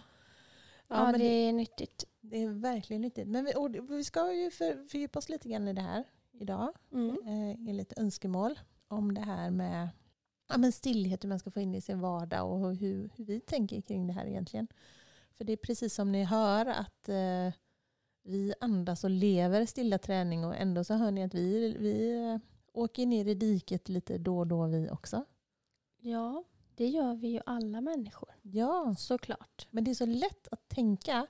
Ja, 0.89 0.96
ja 0.96 1.04
men 1.04 1.20
det 1.20 1.27
det, 1.27 1.34
är 1.34 1.54
nyttigt. 1.54 2.06
det 2.22 2.44
är 2.44 2.50
verkligen 2.50 3.01
nyttigt. 3.01 3.27
Men 3.27 3.46
vi, 3.46 3.80
vi 3.80 4.04
ska 4.04 4.34
ju 4.34 4.51
för, 4.51 4.88
fördjupa 4.88 5.20
oss 5.20 5.30
lite 5.30 5.50
grann 5.50 5.68
i 5.68 5.74
det 5.74 5.82
här 5.82 6.04
idag. 6.39 6.74
Mm. 6.91 7.17
Eh, 7.25 7.70
enligt 7.70 7.94
önskemål 7.98 8.60
om 8.88 9.13
det 9.13 9.22
här 9.22 9.51
med 9.51 9.89
ja, 10.50 10.58
men 10.58 10.72
stillhet, 10.72 11.24
hur 11.24 11.29
man 11.29 11.39
ska 11.39 11.51
få 11.51 11.60
in 11.60 11.75
i 11.75 11.82
sin 11.82 12.00
vardag 12.00 12.51
och 12.51 12.75
hur, 12.75 13.10
hur 13.15 13.25
vi 13.25 13.39
tänker 13.39 13.82
kring 13.82 14.08
det 14.08 14.13
här 14.13 14.25
egentligen. 14.25 14.67
För 15.38 15.44
det 15.44 15.53
är 15.53 15.58
precis 15.58 15.94
som 15.94 16.12
ni 16.12 16.24
hör 16.24 16.65
att 16.65 17.10
eh, 17.10 17.53
vi 18.24 18.53
andas 18.60 19.03
och 19.03 19.10
lever 19.10 19.65
stilla 19.65 19.98
träning 19.98 20.46
och 20.46 20.56
ändå 20.56 20.84
så 20.84 20.94
hör 20.94 21.12
ni 21.12 21.24
att 21.24 21.34
vi, 21.34 21.77
vi 21.79 22.12
eh, 22.12 22.39
åker 22.74 23.06
ner 23.06 23.25
i 23.25 23.34
diket 23.34 23.89
lite 23.89 24.17
då 24.17 24.39
och 24.39 24.48
då 24.48 24.65
vi 24.65 24.89
också. 24.89 25.25
Ja, 25.98 26.44
det 26.75 26.88
gör 26.88 27.15
vi 27.15 27.27
ju 27.27 27.41
alla 27.46 27.82
människor. 27.82 28.29
Ja, 28.41 28.96
Såklart. 28.98 29.67
men 29.72 29.84
det 29.84 29.91
är 29.91 29.96
så 29.96 30.06
lätt 30.06 30.48
att 30.51 30.70
tänka 30.70 31.27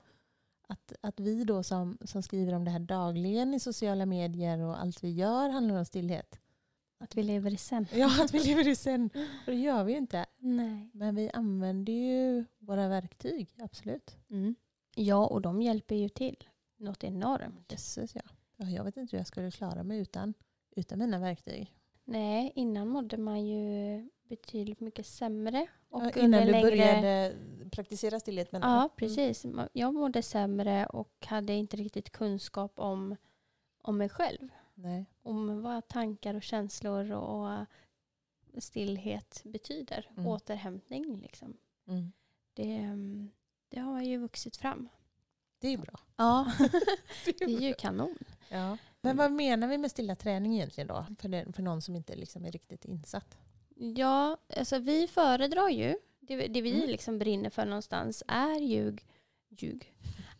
att, 0.68 0.92
att 1.00 1.20
vi 1.20 1.44
då 1.44 1.62
som, 1.62 1.98
som 2.04 2.22
skriver 2.22 2.52
om 2.54 2.64
det 2.64 2.70
här 2.70 2.78
dagligen 2.78 3.54
i 3.54 3.60
sociala 3.60 4.06
medier 4.06 4.58
och 4.60 4.80
allt 4.80 5.04
vi 5.04 5.10
gör 5.10 5.48
handlar 5.48 5.78
om 5.78 5.84
stillhet. 5.84 6.40
Att 7.00 7.14
vi 7.16 7.22
lever 7.22 7.52
i 7.52 7.56
sen. 7.56 7.86
Ja, 7.92 8.22
att 8.24 8.34
vi 8.34 8.38
lever 8.38 8.68
i 8.68 8.76
sen. 8.76 9.10
Och 9.46 9.52
det 9.52 9.54
gör 9.60 9.84
vi 9.84 9.92
ju 9.92 9.98
inte. 9.98 10.26
Nej. 10.38 10.90
Men 10.92 11.14
vi 11.14 11.30
använder 11.30 11.92
ju 11.92 12.44
våra 12.58 12.88
verktyg, 12.88 13.48
absolut. 13.58 14.16
Mm. 14.30 14.54
Ja, 14.94 15.26
och 15.26 15.40
de 15.40 15.62
hjälper 15.62 15.94
ju 15.94 16.08
till. 16.08 16.44
Något 16.76 17.04
enormt. 17.04 17.72
Jösses 17.72 18.14
ja. 18.14 18.20
ja. 18.56 18.66
Jag 18.70 18.84
vet 18.84 18.96
inte 18.96 19.16
hur 19.16 19.20
jag 19.20 19.26
skulle 19.26 19.50
klara 19.50 19.82
mig 19.82 19.98
utan, 19.98 20.34
utan 20.76 20.98
mina 20.98 21.18
verktyg. 21.18 21.74
Nej, 22.04 22.52
innan 22.54 22.88
mådde 22.88 23.16
man 23.16 23.46
ju 23.46 24.08
betydligt 24.28 24.80
mycket 24.80 25.06
sämre. 25.06 25.66
Och 25.88 26.02
Ja, 26.02 26.10
innan 26.22 26.46
du 26.46 26.52
längre- 26.52 26.70
började 26.70 27.34
praktisera 27.82 28.20
stillhet 28.20 28.52
menar 28.52 28.76
Ja, 28.76 28.82
du? 28.82 28.88
precis. 29.06 29.44
Ma- 29.44 29.68
Jag 29.72 29.94
mådde 29.94 30.22
sämre 30.22 30.86
och 30.86 31.26
hade 31.26 31.52
inte 31.52 31.76
riktigt 31.76 32.10
kunskap 32.10 32.72
om, 32.78 33.16
om 33.82 33.96
mig 33.98 34.08
själv. 34.08 34.40
Mm. 34.42 34.50
Nej. 34.74 35.04
Om 35.22 35.62
vad 35.62 35.88
tankar 35.88 36.34
och 36.34 36.42
känslor 36.42 37.10
och 37.12 37.66
stillhet 38.58 39.40
betyder. 39.44 40.10
Mm. 40.10 40.26
Återhämtning 40.26 41.20
liksom. 41.20 41.56
Mm. 41.88 42.12
Det, 42.54 42.74
mm, 42.76 43.30
det 43.68 43.80
har 43.80 44.02
ju 44.02 44.18
vuxit 44.18 44.56
fram. 44.56 44.88
Det 45.58 45.68
är 45.68 45.78
bra. 45.78 46.00
Ja, 46.16 46.52
det 47.24 47.44
är 47.44 47.60
ju 47.60 47.74
kanon. 47.74 48.18
Ja. 48.48 48.76
Men 49.00 49.16
vad 49.16 49.32
menar 49.32 49.68
vi 49.68 49.78
med 49.78 49.90
stilla 49.90 50.16
träning 50.16 50.54
egentligen 50.54 50.88
då? 50.88 51.06
För, 51.18 51.28
det, 51.28 51.52
för 51.52 51.62
någon 51.62 51.82
som 51.82 51.96
inte 51.96 52.16
liksom 52.16 52.44
är 52.44 52.52
riktigt 52.52 52.84
insatt. 52.84 53.38
Ja, 53.96 54.36
alltså 54.56 54.78
vi 54.78 55.06
föredrar 55.06 55.68
ju, 55.68 55.96
det, 56.28 56.48
det 56.48 56.62
vi 56.62 56.74
Mm. 56.76 56.88
liksom 56.88 57.18
brinner 57.18 57.50
för 57.50 57.64
någonstans 57.64 58.22
är 58.28 58.60
ju, 58.60 58.96
ljug, 59.48 59.94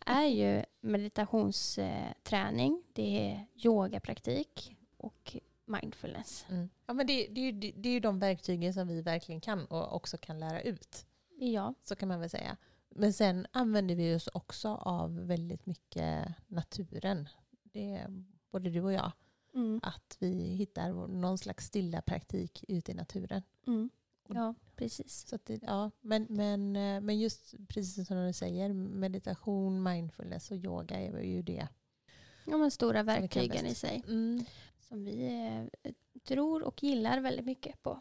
är 0.05 0.25
ju 0.25 0.63
meditationsträning, 0.81 2.83
det 2.93 3.31
är 3.31 3.45
yogapraktik 3.55 4.75
och 4.97 5.37
mindfulness. 5.65 6.45
Mm. 6.49 6.69
Ja, 6.85 6.93
men 6.93 7.07
det, 7.07 7.27
det, 7.27 7.41
är 7.41 7.45
ju, 7.45 7.51
det 7.51 7.89
är 7.89 7.93
ju 7.93 7.99
de 7.99 8.19
verktygen 8.19 8.73
som 8.73 8.87
vi 8.87 9.01
verkligen 9.01 9.41
kan 9.41 9.65
och 9.65 9.95
också 9.95 10.17
kan 10.17 10.39
lära 10.39 10.61
ut. 10.61 11.05
Ja, 11.39 11.73
Så 11.83 11.95
kan 11.95 12.07
man 12.09 12.19
väl 12.19 12.29
säga. 12.29 12.57
Men 12.89 13.13
sen 13.13 13.47
använder 13.51 13.95
vi 13.95 14.15
oss 14.15 14.27
också 14.33 14.69
av 14.69 15.27
väldigt 15.27 15.65
mycket 15.65 16.27
naturen. 16.47 17.29
Det 17.63 17.91
är 17.93 18.23
både 18.51 18.69
du 18.69 18.81
och 18.81 18.93
jag. 18.93 19.11
mm, 19.53 19.79
Att 19.83 20.17
vi 20.19 20.55
hittar 20.55 21.07
någon 21.07 21.37
slags 21.37 21.65
stilla 21.65 22.01
praktik 22.01 22.63
ute 22.67 22.91
i 22.91 22.95
naturen. 22.95 23.41
mm, 23.67 23.89
ja 24.27 24.53
precis. 24.79 25.27
Så 25.27 25.39
det, 25.43 25.59
ja, 25.63 25.91
men, 26.01 26.27
men, 26.29 26.75
eh, 26.75 27.01
men 27.01 27.19
just 27.19 27.55
precis 27.67 28.07
som 28.07 28.25
du 28.27 28.33
säger, 28.33 28.73
meditation, 28.73 29.83
mindfulness 29.83 30.51
och 30.51 30.57
yoga 30.57 30.99
är 30.99 31.21
ju 31.21 31.41
det. 31.41 31.67
Ja, 32.45 32.57
men 32.57 32.71
stora 32.71 33.03
verktygen 33.03 33.65
i 33.65 33.75
sig 33.75 34.03
Mm, 34.07 34.45
som 34.79 35.03
vi 35.05 35.27
eh, 35.83 35.91
tror 36.23 36.63
och 36.63 36.83
gillar 36.83 37.19
väldigt 37.19 37.45
mycket 37.45 37.83
på. 37.83 37.99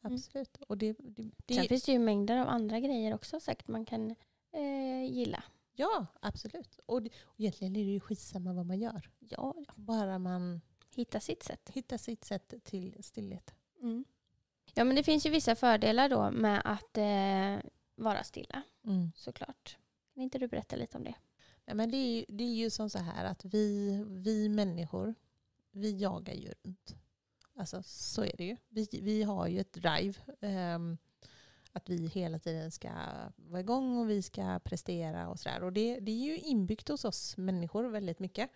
absolut. 0.00 0.56
Och 0.68 0.78
det, 0.78 0.96
det, 0.98 1.30
det, 1.46 1.54
Sen 1.54 1.64
finns 1.64 1.84
det 1.84 1.92
ju 1.92 1.98
mängder 1.98 2.36
av 2.36 2.48
andra 2.48 2.80
grejer 2.80 3.14
också 3.14 3.40
säkert 3.40 3.68
man 3.68 3.84
kan 3.84 4.14
eh, 4.52 5.04
gilla. 5.12 5.44
ja, 5.74 6.06
absolut. 6.20 6.78
Och, 6.86 7.02
det, 7.02 7.10
och 7.22 7.40
egentligen 7.40 7.76
är 7.76 7.84
det 7.84 7.90
ju 7.90 8.00
skitsamma 8.00 8.52
vad 8.52 8.66
man 8.66 8.78
gör. 8.78 9.10
Ja, 9.18 9.54
ja. 9.66 9.72
Bara 9.76 10.18
man 10.18 10.60
hitta 10.94 11.20
sitt 11.20 11.42
sätt. 11.42 11.70
hittar 11.74 11.98
sitt 11.98 12.24
sätt 12.24 12.54
till 12.64 13.04
stillhet. 13.04 13.54
Mm. 13.82 14.04
Ja, 14.74 14.84
men 14.84 14.96
det 14.96 15.02
finns 15.02 15.26
ju 15.26 15.30
vissa 15.30 15.54
fördelar 15.54 16.08
då 16.08 16.30
med 16.30 16.62
att 16.64 16.96
eh, 16.98 17.70
vara 17.96 18.24
stilla, 18.24 18.62
Mm. 18.86 19.12
såklart. 19.16 19.78
Kan 20.14 20.22
inte 20.22 20.38
du 20.38 20.48
berätta 20.48 20.76
lite 20.76 20.98
om 20.98 21.04
det? 21.04 21.14
Nej, 21.66 21.76
men 21.76 21.90
det, 21.90 21.96
är, 21.96 22.14
ju- 22.16 22.24
det 22.28 22.44
är 22.44 22.54
ju 22.54 22.70
som 22.70 22.90
så 22.90 22.98
här 22.98 23.24
att 23.24 23.44
vi, 23.44 23.90
vi 24.08 24.48
människor, 24.48 25.14
vi 25.70 25.96
jagar 25.96 26.34
ju 26.34 26.52
runt. 26.64 26.94
Alltså 27.56 27.82
så 27.82 28.24
är 28.24 28.36
det 28.36 28.44
ju. 28.44 28.56
Vi, 28.68 28.88
vi 29.02 29.22
har 29.22 29.46
ju 29.48 29.60
ett 29.60 29.72
drive. 29.72 30.14
ehm, 30.40 30.98
att 31.72 31.88
vi 31.88 32.06
hela 32.06 32.38
tiden 32.38 32.70
ska 32.70 32.90
vara 33.36 33.60
igång 33.60 33.98
och 33.98 34.10
vi 34.10 34.22
ska 34.22 34.60
prestera 34.64 35.28
och 35.28 35.38
sådär. 35.40 35.62
Och 35.62 35.72
det, 35.72 36.00
det 36.00 36.12
är 36.12 36.24
ju 36.24 36.38
inbyggt 36.38 36.88
hos 36.88 37.04
oss 37.04 37.36
människor 37.36 37.84
väldigt 37.84 38.18
mycket. 38.18 38.50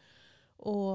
Och 0.56 0.94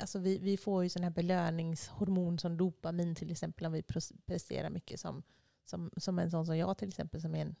alltså 0.00 0.18
vi, 0.18 0.38
vi 0.38 0.56
får 0.56 0.82
ju 0.82 0.88
sån 0.88 1.02
här 1.02 1.10
belöningshormon 1.10 2.38
som 2.38 2.56
dopamin 2.56 3.14
till 3.14 3.30
exempel 3.30 3.66
om 3.66 3.72
vi 3.72 3.82
pres- 3.82 4.20
presterar 4.26 4.70
mycket 4.70 5.00
som, 5.00 5.22
som, 5.64 5.90
som 5.96 6.18
en 6.18 6.30
sån 6.30 6.46
som 6.46 6.56
jag 6.56 6.78
till 6.78 6.88
exempel 6.88 7.20
som 7.20 7.34
är 7.34 7.42
en 7.42 7.56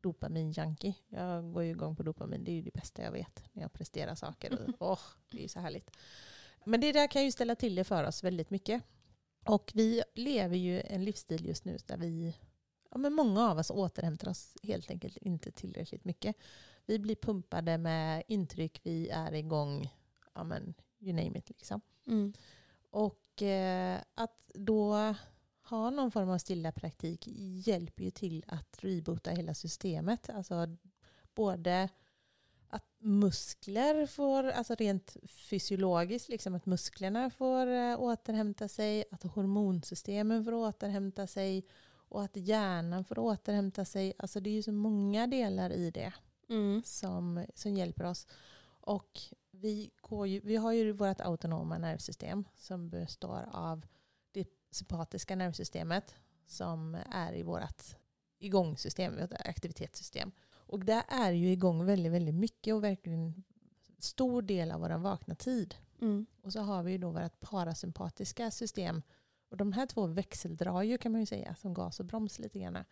dopamin-junkie. 0.00 0.94
Jag 1.08 1.52
går 1.52 1.62
ju 1.62 1.70
igång 1.70 1.96
på 1.96 2.02
dopamin. 2.02 2.44
Det 2.44 2.50
är 2.50 2.54
ju 2.54 2.62
det 2.62 2.72
bästa 2.74 3.02
jag 3.02 3.12
vet 3.12 3.44
när 3.52 3.62
jag 3.62 3.72
presterar 3.72 4.14
saker. 4.14 4.52
Och, 4.52 4.74
åh, 4.90 5.00
det 5.30 5.38
är 5.38 5.42
ju 5.42 5.48
så 5.48 5.60
härligt. 5.60 5.90
Men 6.64 6.80
det 6.80 6.92
där 6.92 7.06
kan 7.06 7.24
ju 7.24 7.32
ställa 7.32 7.54
till 7.54 7.74
det 7.74 7.84
för 7.84 8.04
oss 8.04 8.24
väldigt 8.24 8.50
mycket. 8.50 8.82
Och 9.44 9.72
vi 9.74 10.02
lever 10.14 10.56
ju 10.56 10.80
en 10.80 11.04
livsstil 11.04 11.46
just 11.46 11.64
nu 11.64 11.76
där 11.86 11.96
vi, 11.96 12.36
ja 12.90 12.98
men 12.98 13.12
många 13.12 13.50
av 13.50 13.58
oss 13.58 13.70
återhämtar 13.70 14.28
oss 14.28 14.56
helt 14.62 14.90
enkelt 14.90 15.16
inte 15.16 15.52
tillräckligt 15.52 16.04
mycket. 16.04 16.36
Vi 16.86 16.98
blir 16.98 17.16
pumpade 17.16 17.78
med 17.78 18.22
intryck, 18.28 18.80
vi 18.82 19.08
är 19.08 19.32
igång, 19.34 19.94
ja 20.34 20.44
men 20.44 20.74
you 21.00 21.12
name 21.12 21.38
it 21.38 21.48
liksom. 21.48 21.80
Mm. 22.06 22.32
Och 22.90 23.42
eh, 23.42 24.00
att 24.14 24.50
då 24.54 25.14
ha 25.62 25.90
någon 25.90 26.10
form 26.10 26.30
av 26.30 26.38
stilla 26.38 26.72
praktik 26.72 27.24
hjälper 27.66 28.04
ju 28.04 28.10
till 28.10 28.44
att 28.46 28.84
reboota 28.84 29.30
hela 29.30 29.54
systemet. 29.54 30.30
Alltså 30.30 30.76
både 31.34 31.88
att 32.68 32.86
muskler 32.98 34.06
får, 34.06 34.44
alltså 34.44 34.74
rent 34.74 35.16
fysiologiskt, 35.28 36.28
liksom 36.28 36.54
att 36.54 36.66
musklerna 36.66 37.30
får 37.30 37.66
eh, 37.66 38.00
återhämta 38.00 38.68
sig, 38.68 39.04
att 39.10 39.22
hormonsystemen 39.22 40.44
får 40.44 40.52
återhämta 40.54 41.26
sig 41.26 41.64
och 42.08 42.22
att 42.22 42.36
hjärnan 42.36 43.04
får 43.04 43.18
återhämta 43.18 43.84
sig. 43.84 44.12
Alltså 44.18 44.40
det 44.40 44.50
är 44.50 44.54
ju 44.54 44.62
så 44.62 44.72
många 44.72 45.26
delar 45.26 45.70
i 45.72 45.90
det 45.90 46.12
Mm. 46.48 46.82
som, 46.84 47.46
som 47.54 47.76
hjälper 47.76 48.04
oss. 48.04 48.26
Och 48.80 49.20
vi, 49.60 49.90
går 50.00 50.26
ju, 50.26 50.40
vi 50.40 50.56
har 50.56 50.72
ju 50.72 50.92
vårt 50.92 51.20
autonoma 51.20 51.78
nervsystem 51.78 52.44
som 52.56 52.90
består 52.90 53.48
av 53.52 53.86
det 54.32 54.48
sympatiska 54.70 55.36
nervsystemet 55.36 56.14
som 56.46 56.96
är 57.10 57.34
i 57.34 57.42
vårt 57.42 57.82
igångsystem, 58.38 59.16
vårt 59.20 59.32
aktivitetssystem. 59.32 60.32
Och 60.50 60.84
där 60.84 61.02
är 61.08 61.32
ju 61.32 61.52
igång 61.52 61.84
väldigt, 61.84 62.12
väldigt 62.12 62.34
mycket 62.34 62.74
och 62.74 62.84
verkligen 62.84 63.44
stor 63.98 64.42
del 64.42 64.70
av 64.70 64.80
vår 64.80 64.98
vakna 64.98 65.34
tid. 65.34 65.74
Mm. 66.00 66.26
Och 66.42 66.52
så 66.52 66.60
har 66.60 66.82
vi 66.82 66.92
ju 66.92 66.98
då 66.98 67.10
vårt 67.10 67.40
parasympatiska 67.40 68.50
system. 68.50 69.02
Och 69.50 69.56
de 69.56 69.72
här 69.72 69.86
två 69.86 70.06
växeldrar 70.06 70.82
ju 70.82 70.98
kan 70.98 71.12
man 71.12 71.20
ju 71.20 71.26
säga 71.26 71.54
som 71.54 71.74
gas 71.74 72.00
och 72.00 72.06
broms 72.06 72.38
lite 72.38 72.58
grann. 72.58 72.84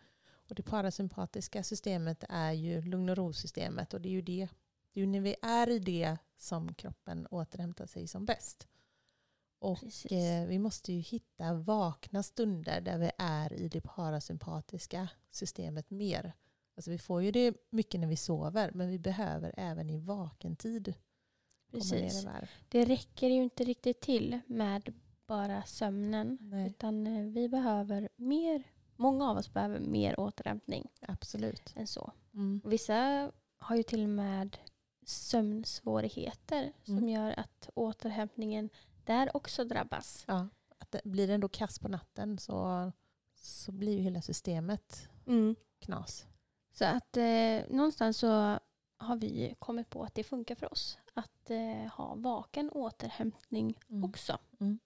Och 0.49 0.55
det 0.55 0.63
parasympatiska 0.63 1.63
systemet 1.63 2.23
är 2.29 2.51
ju 2.51 2.81
lugn 2.81 3.09
och 3.09 3.17
ro-systemet 3.17 3.93
och 3.93 4.01
det 4.01 4.09
är 4.09 4.13
ju 4.13 4.21
det. 4.21 4.47
Det 4.93 4.99
är 4.99 5.01
ju 5.01 5.11
när 5.11 5.21
vi 5.21 5.35
är 5.41 5.69
i 5.69 5.79
det 5.79 6.17
som 6.37 6.73
kroppen 6.73 7.27
återhämtar 7.27 7.85
sig 7.85 8.07
som 8.07 8.25
bäst. 8.25 8.67
Och 9.59 10.11
eh, 10.11 10.47
vi 10.47 10.59
måste 10.59 10.93
ju 10.93 10.99
hitta 10.99 11.53
vakna 11.53 12.23
stunder 12.23 12.81
där 12.81 12.97
vi 12.97 13.11
är 13.17 13.53
i 13.53 13.69
det 13.69 13.81
parasympatiska 13.81 15.09
systemet 15.31 15.89
mer. 15.89 16.33
Alltså 16.75 16.91
vi 16.91 16.97
får 16.97 17.23
ju 17.23 17.31
det 17.31 17.55
mycket 17.69 17.99
när 17.99 18.07
vi 18.07 18.15
sover 18.15 18.71
men 18.73 18.89
vi 18.89 18.99
behöver 18.99 19.53
även 19.57 19.89
i 19.89 19.97
vaken 19.97 20.55
tid 20.55 20.93
Precis. 21.71 22.27
Det 22.69 22.85
räcker 22.85 23.27
ju 23.27 23.43
inte 23.43 23.63
riktigt 23.63 24.01
till 24.01 24.39
med 24.47 24.93
bara 25.27 25.63
sömnen. 25.63 26.37
Nej. 26.41 26.67
Utan 26.69 27.07
eh, 27.07 27.25
vi 27.25 27.49
behöver 27.49 28.09
mer, 28.15 28.63
många 28.95 29.29
av 29.29 29.37
oss 29.37 29.53
behöver 29.53 29.79
mer 29.79 30.19
återhämtning 30.19 30.87
Absolut. 31.01 31.73
än 31.75 31.87
så. 31.87 32.11
Mm. 32.33 32.61
Vissa 32.65 33.31
har 33.57 33.75
ju 33.75 33.83
till 33.83 34.03
och 34.03 34.09
med 34.09 34.57
sömnsvårigheter 35.09 36.73
som 36.83 36.97
Mm. 36.97 37.09
gör 37.09 37.39
att 37.39 37.69
återhämtningen 37.75 38.69
där 39.03 39.37
också 39.37 39.63
drabbas. 39.63 40.23
Ja, 40.27 40.47
att 40.77 40.91
det, 40.91 41.01
blir 41.03 41.27
det 41.27 41.33
ändå 41.33 41.47
kass 41.49 41.79
på 41.79 41.87
natten 41.87 42.37
så, 42.37 42.91
så 43.35 43.71
blir 43.71 43.97
ju 43.97 44.01
hela 44.03 44.21
systemet 44.21 45.09
Mm. 45.27 45.55
knas. 45.79 46.25
Så 46.73 46.85
att 46.85 47.17
eh, 47.17 47.61
någonstans 47.69 48.17
så 48.17 48.59
har 48.97 49.15
vi 49.15 49.55
kommit 49.59 49.89
på 49.89 50.03
att 50.03 50.15
det 50.15 50.23
funkar 50.23 50.55
för 50.55 50.71
oss 50.71 50.97
att 51.13 51.49
eh, 51.49 51.91
ha 51.93 52.15
vaken 52.15 52.69
återhämtning 52.69 53.79
Mm. 53.89 54.03
också. 54.03 54.37
Mm. 54.59 54.79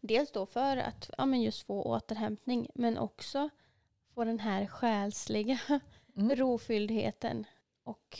Dels 0.00 0.32
då 0.32 0.46
för 0.46 0.76
att 0.76 1.10
ja, 1.18 1.26
men 1.26 1.42
just 1.42 1.62
få 1.66 1.82
återhämtning 1.82 2.68
men 2.74 2.98
också 2.98 3.48
få 4.14 4.24
den 4.24 4.38
här 4.38 4.66
själsliga 4.66 5.58
Mm. 6.16 6.30
rofylldheten 6.36 7.44
och 7.82 8.18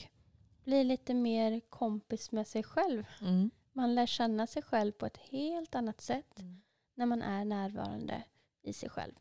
bli 0.65 0.85
lite 0.85 1.15
mer 1.15 1.61
kompis 1.61 2.33
med 2.33 2.47
sig 2.47 2.63
själv. 2.63 3.05
Mm. 3.21 3.51
Man 3.73 3.95
lär 3.95 4.07
känna 4.07 4.47
sig 4.47 4.63
själv 4.63 4.93
på 4.93 5.07
ett 5.07 5.17
helt 5.17 5.75
annat 5.75 6.01
sätt 6.01 6.39
Mm. 6.39 6.61
när 6.95 7.07
man 7.07 7.23
är 7.23 7.45
närvarande 7.45 8.23
i 8.63 8.73
sig 8.73 8.89
själv. 8.91 9.13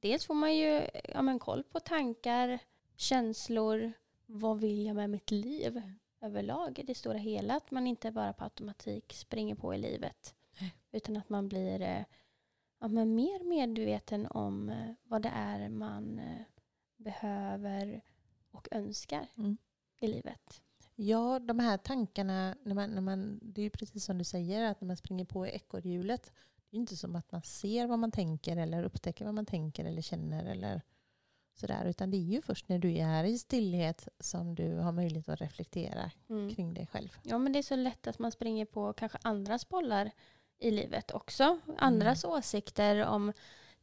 Dels 0.00 0.26
får 0.26 0.34
man 0.34 0.56
ju 0.56 0.86
ja, 1.04 1.22
men 1.22 1.38
koll 1.38 1.62
på 1.64 1.80
tankar, 1.80 2.58
känslor, 2.96 3.92
vad 4.26 4.60
vill 4.60 4.86
jag 4.86 4.96
med 4.96 5.10
mitt 5.10 5.30
liv 5.30 5.82
överlag 6.20 6.78
i 6.78 6.82
det 6.82 6.94
stora 6.94 7.18
hela. 7.18 7.54
Att 7.56 7.70
man 7.70 7.86
inte 7.86 8.10
bara 8.10 8.32
på 8.32 8.44
automatik 8.44 9.12
springer 9.12 9.54
på 9.54 9.74
i 9.74 9.78
livet. 9.78 10.34
Nej. 10.60 10.74
Utan 10.92 11.16
att 11.16 11.28
man 11.28 11.48
blir 11.48 11.80
eh, 11.80 12.04
ja, 12.78 12.88
men 12.88 13.14
mer 13.14 13.44
medveten 13.44 14.26
om 14.26 14.68
eh, 14.70 14.92
vad 15.02 15.22
det 15.22 15.32
är 15.34 15.68
man 15.68 16.18
eh, 16.18 16.42
behöver 16.96 18.00
och 18.50 18.68
önskar 18.70 19.26
Mm. 19.36 19.56
I 20.04 20.08
livet. 20.08 20.60
Ja, 20.96 21.38
de 21.38 21.58
här 21.58 21.76
tankarna, 21.78 22.56
när 22.62 22.74
man, 22.74 22.90
när 22.90 23.00
man, 23.00 23.40
det 23.42 23.60
är 23.60 23.62
ju 23.64 23.70
precis 23.70 24.04
som 24.04 24.18
du 24.18 24.24
säger, 24.24 24.64
att 24.64 24.80
när 24.80 24.86
man 24.86 24.96
springer 24.96 25.24
på 25.24 25.46
ekorrhjulet, 25.46 26.32
det 26.70 26.76
är 26.76 26.80
inte 26.80 26.96
som 26.96 27.16
att 27.16 27.32
man 27.32 27.42
ser 27.42 27.86
vad 27.86 27.98
man 27.98 28.10
tänker 28.10 28.56
eller 28.56 28.82
upptäcker 28.84 29.24
vad 29.24 29.34
man 29.34 29.46
tänker 29.46 29.84
eller 29.84 30.02
känner 30.02 30.44
eller 30.44 30.82
sådär, 31.54 31.84
utan 31.84 32.10
det 32.10 32.16
är 32.16 32.32
ju 32.32 32.42
först 32.42 32.68
när 32.68 32.78
du 32.78 32.96
är 32.98 33.24
i 33.24 33.38
stillhet 33.38 34.08
som 34.20 34.54
du 34.54 34.74
har 34.76 34.92
möjlighet 34.92 35.28
att 35.28 35.40
reflektera 35.40 36.10
Mm. 36.28 36.54
kring 36.54 36.74
dig 36.74 36.86
själv. 36.86 37.16
Ja, 37.22 37.38
men 37.38 37.52
det 37.52 37.58
är 37.58 37.62
så 37.62 37.76
lätt 37.76 38.06
att 38.06 38.18
man 38.18 38.32
springer 38.32 38.64
på 38.66 38.92
kanske 38.92 39.18
andras 39.22 39.68
bollar 39.68 40.10
i 40.58 40.70
livet 40.70 41.10
också. 41.10 41.58
Andras 41.78 42.24
åsikter 42.24 43.06
om 43.06 43.32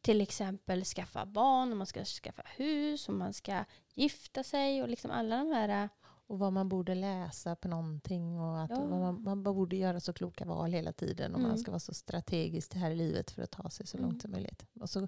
till 0.02 0.22
exempel 0.22 0.84
skaffa 0.86 1.26
barn, 1.26 1.72
om 1.72 1.78
man 1.78 1.88
ska 1.88 2.06
skaffa 2.06 2.44
hus, 2.56 3.10
om 3.10 3.18
man 3.18 3.34
ska 3.34 3.64
gifta 3.94 4.44
sig 4.44 4.82
och 4.82 4.90
liksom 4.90 5.12
alla 5.12 5.38
de 5.38 5.52
här. 5.52 5.90
Och 6.32 6.40
vad 6.40 6.54
man 6.54 6.70
borde 6.70 6.96
läsa 6.96 7.56
på 7.56 7.68
någonting 7.68 8.40
och 8.40 8.62
att 8.62 8.70
Ja. 8.70 8.86
man, 8.86 9.24
man 9.24 9.44
borde 9.44 9.76
göra 9.76 10.00
så 10.00 10.14
kloka 10.14 10.46
val 10.46 10.72
hela 10.72 10.92
tiden 10.94 11.34
och 11.34 11.40
Mm. 11.40 11.50
man 11.50 11.60
ska 11.60 11.72
vara 11.72 11.80
så 11.80 11.94
strategisk 11.94 12.74
här 12.76 12.92
i 12.92 12.96
livet 12.96 13.32
för 13.32 13.42
att 13.42 13.52
ta 13.52 13.70
sig 13.70 13.88
så 13.88 13.98
Mm. 13.98 14.10
långt 14.10 14.22
som 14.22 14.32
möjligt. 14.32 14.66
Och 14.80 14.90
så 14.90 15.08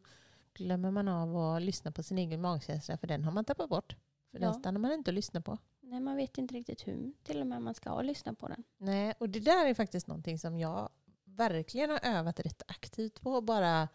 glömmer 0.54 0.92
man 0.92 1.08
av 1.08 1.38
att 1.38 1.62
lyssna 1.62 1.92
på 1.92 2.04
sin 2.04 2.18
egen 2.18 2.42
magkänsla 2.42 2.98
för 2.98 3.08
den 3.08 3.24
har 3.24 3.32
man 3.32 3.46
tappat 3.46 3.70
bort. 3.70 3.96
För 4.32 4.40
Ja. 4.40 4.46
den 4.46 4.54
stannar 4.60 4.80
man 4.80 4.92
inte 4.92 5.12
att 5.12 5.16
lyssna 5.16 5.42
på. 5.42 5.58
Nej, 5.82 6.00
man 6.00 6.16
vet 6.16 6.38
inte 6.38 6.54
riktigt 6.56 6.88
hur 6.88 7.14
till 7.24 7.42
och 7.42 7.48
med 7.48 7.62
man 7.62 7.74
ska 7.74 8.02
lyssna 8.02 8.34
på 8.34 8.48
den. 8.48 8.64
Nej, 8.78 9.14
och 9.20 9.30
det 9.30 9.40
där 9.40 9.66
är 9.66 9.74
faktiskt 9.74 10.08
någonting 10.08 10.40
som 10.40 10.58
jag 10.60 10.90
verkligen 11.24 11.90
har 11.90 12.00
övat 12.04 12.40
rätt 12.40 12.62
aktivt 12.68 13.22
på 13.22 13.42
bara 13.42 13.88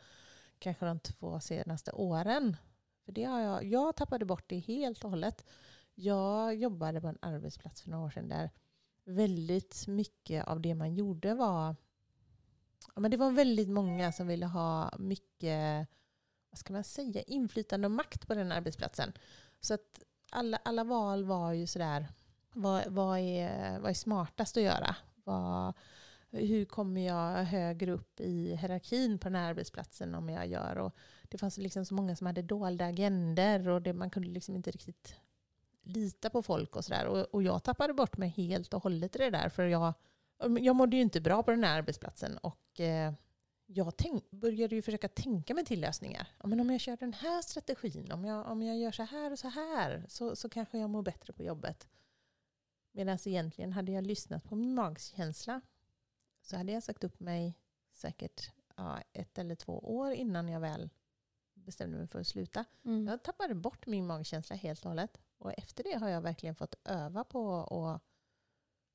kanske 0.59 0.87
de 0.87 0.99
två 0.99 1.41
senaste 1.41 1.93
åren. 1.93 2.57
För 3.05 3.13
det 3.13 3.25
har 3.25 3.41
jag, 3.41 3.65
jag 3.65 3.97
tappade 3.97 4.25
bort 4.25 4.45
det 4.49 4.59
helt 4.59 5.05
och 5.05 5.11
hållet. 5.11 5.45
Jag 6.01 6.55
jobbade 6.55 7.01
på 7.01 7.09
en 7.09 7.19
arbetsplats 7.23 7.83
för 7.83 7.91
några 7.91 8.05
år 8.05 8.11
sedan 8.11 8.29
där 8.29 8.51
väldigt 9.05 9.87
mycket 9.87 10.49
av 10.49 10.61
det 10.61 10.75
man 10.75 10.95
gjorde 10.95 11.35
var... 11.35 11.77
Ja, 12.95 13.01
men 13.01 13.11
det 13.11 13.17
var 13.17 13.31
väldigt 13.31 13.69
många 13.69 14.13
som 14.13 14.27
ville 14.27 14.47
ha 14.47 14.93
mycket 14.99 15.89
vad 16.51 16.59
ska 16.59 16.73
man 16.73 16.85
säga, 16.85 17.23
inflytande 17.23 17.87
och 17.87 17.91
makt 17.91 18.29
på 18.29 18.35
den 18.35 18.53
arbetsplatsen. 18.53 19.13
Så 19.61 19.75
att 19.75 20.03
alla, 20.31 20.59
alla 20.63 20.85
val 20.85 21.25
var 21.25 21.53
ju 21.53 21.67
sådär, 21.67 22.09
vad, 22.53 22.87
vad, 22.87 23.19
är, 23.19 23.79
vad 23.79 23.91
är 23.91 23.95
smartast 23.95 24.57
att 24.57 24.63
göra? 24.63 24.97
Vad, 25.25 25.75
hur 26.31 26.65
kommer 26.65 27.01
jag 27.01 27.45
högre 27.45 27.93
upp 27.93 28.21
i 28.21 28.57
hierarkin 28.57 29.19
på 29.19 29.29
den 29.29 29.35
här 29.35 29.51
arbetsplatsen 29.51 30.15
om 30.15 30.29
jag 30.29 30.47
gör? 30.47 30.77
Och 30.77 30.97
det 31.23 31.39
fanns 31.39 31.59
liksom 31.59 31.85
så 31.85 31.95
många 31.95 32.17
som 32.17 32.27
hade 32.27 32.43
dolda 32.43 32.85
agender 32.87 33.69
och 33.69 33.83
det, 33.83 33.93
man 33.93 34.11
kunde 34.11 34.29
liksom 34.29 34.57
inte 34.57 34.71
riktigt 34.71 35.15
lita 35.89 36.31
på 36.31 36.43
folk 36.43 36.77
och 36.77 36.85
sådär. 36.85 37.07
Och, 37.07 37.35
och 37.35 37.43
jag 37.43 37.63
tappade 37.63 37.95
bort 37.95 38.17
mig 38.17 38.29
helt 38.29 38.75
och 38.75 38.83
hållet 38.83 39.17
i 39.17 39.19
det 39.19 39.31
där 39.31 39.49
för 39.49 39.65
jag, 39.65 39.95
jag 40.61 40.77
mådde 40.77 40.97
ju 40.97 41.03
inte 41.03 41.21
bra 41.21 41.43
på 41.43 41.51
den 41.51 41.65
här 41.65 41.79
arbetsplatsen 41.79 42.39
och 42.39 42.81
eh, 42.81 43.13
jag 43.67 43.97
tänk, 43.97 44.31
började 44.31 44.75
ju 44.75 44.83
försöka 44.83 45.09
tänka 45.09 45.55
mig 45.55 45.65
till 45.65 45.81
lösningar. 45.81 46.29
Ja, 46.43 46.47
men 46.47 46.61
om 46.61 46.71
jag 46.71 46.81
kör 46.81 46.97
den 46.97 47.13
här 47.13 47.43
strategin, 47.43 48.13
om 48.13 48.25
jag, 48.25 48.47
om 48.47 48.63
jag 48.63 48.79
gör 48.79 48.93
så 48.93 49.03
här 49.03 49.33
och 49.33 49.39
så 49.39 49.49
här 49.49 50.05
så, 50.09 50.37
så 50.37 50.49
kanske 50.49 50.79
jag 50.79 50.91
mår 50.91 51.03
bättre 51.03 51.33
på 51.33 51.43
jobbet. 51.43 51.89
Medan 52.93 53.19
egentligen 53.25 53.73
hade 53.73 53.93
jag 53.93 54.07
lyssnat 54.07 54.45
på 54.45 54.57
min 54.57 54.75
magkänsla 54.75 55.61
så 56.43 56.57
hade 56.57 56.73
jag 56.73 56.83
sagt 56.83 57.05
upp 57.05 57.21
mig 57.21 57.55
säkert 57.93 58.53
ja, 58.77 59.03
ett 59.13 59.39
eller 59.39 59.55
två 59.55 59.79
år 59.79 60.13
innan 60.13 60.49
jag 60.49 60.61
väl 60.61 60.91
bestämde 61.55 61.99
mig 61.99 62.07
för 62.07 62.21
att 62.21 62.27
sluta. 62.27 62.65
Mm. 62.85 63.07
Jag 63.07 63.23
tappade 63.23 63.55
bort 63.55 63.87
min 63.87 64.07
magkänsla 64.07 64.57
helt 64.57 64.85
och 64.85 64.91
hållet. 64.91 65.21
Och 65.39 65.53
efter 65.59 65.85
det 65.85 65.95
har 65.99 66.09
jag 66.09 66.21
verkligen 66.21 66.55
fått 66.55 66.75
öva 66.85 67.25
på 67.25 67.55
att 67.55 68.03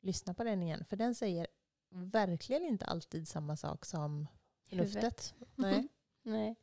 lyssna 0.02 0.34
på 0.34 0.44
den 0.44 0.64
igen. 0.64 0.86
För 0.86 0.96
den 0.96 1.16
säger 1.16 1.48
verkligen 1.90 2.66
inte 2.66 2.86
alltid 2.86 3.28
samma 3.28 3.58
sak 3.58 3.86
som 3.86 4.28
förnuftet. 4.70 5.34
Nej. 5.56 5.88
Nej, 6.24 6.56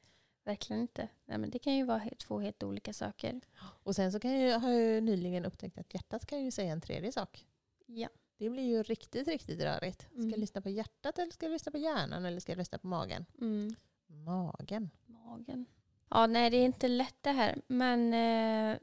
verkligen 0.44 0.82
inte. 0.82 1.08
Nej, 1.24 1.38
men 1.38 1.50
det 1.50 1.58
kan 1.58 1.74
ju 1.74 1.84
vara 1.84 2.02
två 2.18 2.38
helt 2.40 2.62
olika 2.62 2.92
saker. 2.92 3.40
Och 3.60 3.96
sen 3.96 4.12
så 4.12 4.20
kan 4.20 4.40
jag, 4.40 4.60
har 4.60 4.70
jag 4.70 4.80
ju 4.80 5.00
nyligen 5.00 5.44
upptäckt 5.44 5.78
att 5.78 5.94
hjärtat 5.94 6.26
kan 6.26 6.44
ju 6.44 6.50
säga 6.50 6.72
en 6.72 6.80
tredje 6.80 7.12
sak. 7.12 7.46
Ja. 7.86 8.08
Det 8.36 8.50
blir 8.50 8.62
ju 8.62 8.82
riktigt, 8.82 9.28
riktigt 9.28 9.60
rörigt. 9.62 10.00
Ska 10.02 10.14
Mm. 10.14 10.30
jag 10.30 10.38
lyssna 10.38 10.60
på 10.62 10.68
hjärtat 10.70 11.18
eller 11.18 11.32
ska 11.32 11.46
jag 11.46 11.52
lyssna 11.52 11.72
på 11.72 11.78
hjärnan 11.78 12.24
eller 12.24 12.40
ska 12.40 12.52
jag 12.52 12.58
lyssna 12.58 12.78
på 12.78 12.86
magen? 12.86 13.26
Mm. 13.40 13.74
Magen. 14.06 14.90
Magen. 15.06 15.66
Ja, 16.08 16.26
nej 16.26 16.50
det 16.50 16.56
är 16.56 16.64
inte 16.64 16.88
lätt 16.88 17.16
det 17.20 17.30
här. 17.30 17.62
Men 17.66 18.14
eh, 18.14 18.78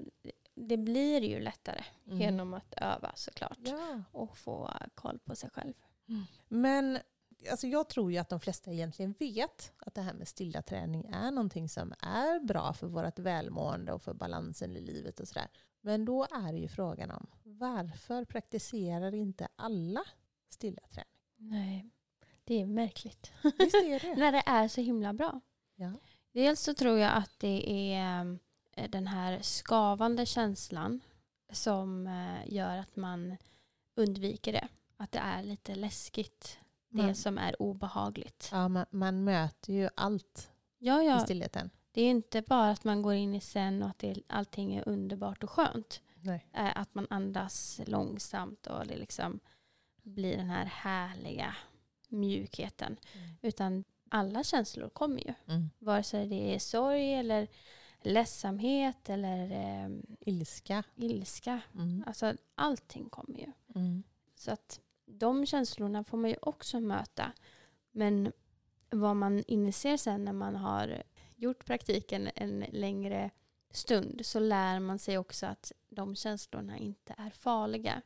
det 0.58 0.78
blir 0.78 1.22
ju 1.22 1.40
lättare 1.40 1.84
Mm. 2.06 2.20
genom 2.20 2.54
att 2.54 2.74
öva 2.78 3.12
såklart. 3.16 3.58
Ja. 3.62 4.04
Och 4.12 4.38
få 4.38 4.74
koll 4.96 5.20
på 5.20 5.36
sig 5.36 5.50
själv. 5.50 5.74
Men 6.48 7.00
alltså 7.52 7.68
jag 7.68 7.90
tror 7.90 8.12
ju 8.12 8.18
att 8.18 8.30
de 8.30 8.40
flesta 8.40 8.72
egentligen 8.72 9.16
vet 9.20 9.74
att 9.78 9.96
det 9.96 10.02
här 10.02 10.14
med 10.14 10.28
stilla 10.28 10.62
träning 10.62 11.06
är 11.06 11.32
någonting 11.32 11.70
som 11.70 11.94
är 12.00 12.40
bra 12.46 12.74
för 12.74 12.88
vårt 12.88 13.20
välmående 13.20 13.94
och 13.94 14.02
för 14.02 14.14
balansen 14.14 14.76
i 14.76 14.82
livet 14.82 15.20
och 15.20 15.28
sådär. 15.28 15.48
Men 15.82 16.06
då 16.06 16.24
är 16.24 16.54
ju 16.54 16.68
frågan 16.68 17.12
om 17.12 17.28
varför 17.44 18.26
praktiserar 18.26 19.16
inte 19.16 19.48
alla 19.56 20.04
stilla 20.50 20.82
träning? 20.92 21.08
Nej, 21.38 21.90
det 22.44 22.62
är 22.62 22.66
märkligt. 22.66 23.32
Visst 23.44 23.76
är 23.76 24.00
det? 24.00 24.16
När 24.20 24.32
det 24.32 24.44
är 24.46 24.68
så 24.68 24.82
himla 24.82 25.14
bra. 25.14 25.42
Ja. 25.76 25.92
Dels 26.32 26.62
så 26.62 26.74
tror 26.74 26.98
jag 27.00 27.14
att 27.14 27.40
det 27.40 27.94
är 27.94 28.22
eh, 28.26 28.36
den 28.90 29.08
här 29.08 29.42
skavande 29.42 30.26
känslan 30.26 31.02
som 31.52 32.08
eh, 32.08 32.54
gör 32.56 32.78
att 32.78 32.96
man 32.96 33.38
undviker 33.96 34.54
det. 34.54 34.68
Att 34.98 35.12
det 35.12 35.20
är 35.20 35.44
lite 35.44 35.76
läskigt. 35.76 36.60
Det 36.90 37.04
Man, 37.04 37.16
som 37.16 37.38
är 37.38 37.62
obehagligt. 37.62 38.50
ja, 38.52 38.68
man, 38.68 38.86
man 38.90 39.24
möter 39.24 39.74
ju 39.74 39.90
allt 39.96 40.52
Ja, 40.78 41.02
i 41.04 41.06
ja. 41.06 41.20
stillheten. 41.20 41.70
Det 41.92 42.02
är 42.02 42.10
inte 42.10 42.42
bara 42.42 42.70
att 42.72 42.84
man 42.84 43.02
går 43.02 43.14
in 43.14 43.36
i 43.36 43.42
sen 43.42 43.84
och 43.84 43.90
att 43.90 44.00
det, 44.00 44.16
allting 44.28 44.76
är 44.76 44.90
underbart 44.90 45.44
och 45.44 45.50
skönt. 45.50 46.02
Nej. 46.22 46.48
Eh, 46.54 46.78
Att 46.78 46.96
man 46.96 47.08
andas 47.10 47.82
långsamt 47.86 48.68
och 48.68 48.88
det 48.88 48.98
liksom 48.98 49.40
blir 50.04 50.38
den 50.38 50.50
här 50.50 50.66
härliga 50.66 51.56
mjukheten. 52.10 52.98
Utan 53.42 53.84
alla 54.10 54.44
känslor 54.44 54.90
kommer 54.90 55.18
ju. 55.28 55.34
Mm. 55.48 55.70
Vare 55.80 56.04
sig 56.04 56.28
det 56.28 56.56
är 56.56 56.60
sorg 56.60 57.14
eller 57.14 57.48
ledsamhet 58.02 59.10
eller 59.10 59.52
eh, 59.52 59.90
Ilska. 60.20 60.84
ilska. 60.96 61.62
Mm. 61.76 62.04
Alltså 62.08 62.34
allting 62.56 63.10
kommer 63.10 63.40
ju. 63.40 63.52
Mm. 63.76 64.04
Så 64.36 64.52
att 64.52 64.80
de 65.06 65.46
känslorna 65.46 66.04
får 66.04 66.18
man 66.18 66.30
ju 66.30 66.36
också 66.42 66.80
möta. 66.80 67.32
Men 67.92 68.32
vad 68.90 69.16
man 69.16 69.44
inser 69.48 69.98
sen 69.98 70.26
när 70.26 70.34
man 70.34 70.56
har 70.56 71.04
gjort 71.36 71.66
praktiken 71.66 72.30
en 72.36 72.66
längre 72.70 73.30
stund 73.72 74.26
så 74.26 74.40
lär 74.40 74.80
man 74.80 75.00
sig 75.00 75.18
också 75.18 75.46
att 75.46 75.72
de 75.90 76.16
känslorna 76.16 76.78
inte 76.78 77.16
är 77.18 77.30
farliga. 77.30 78.02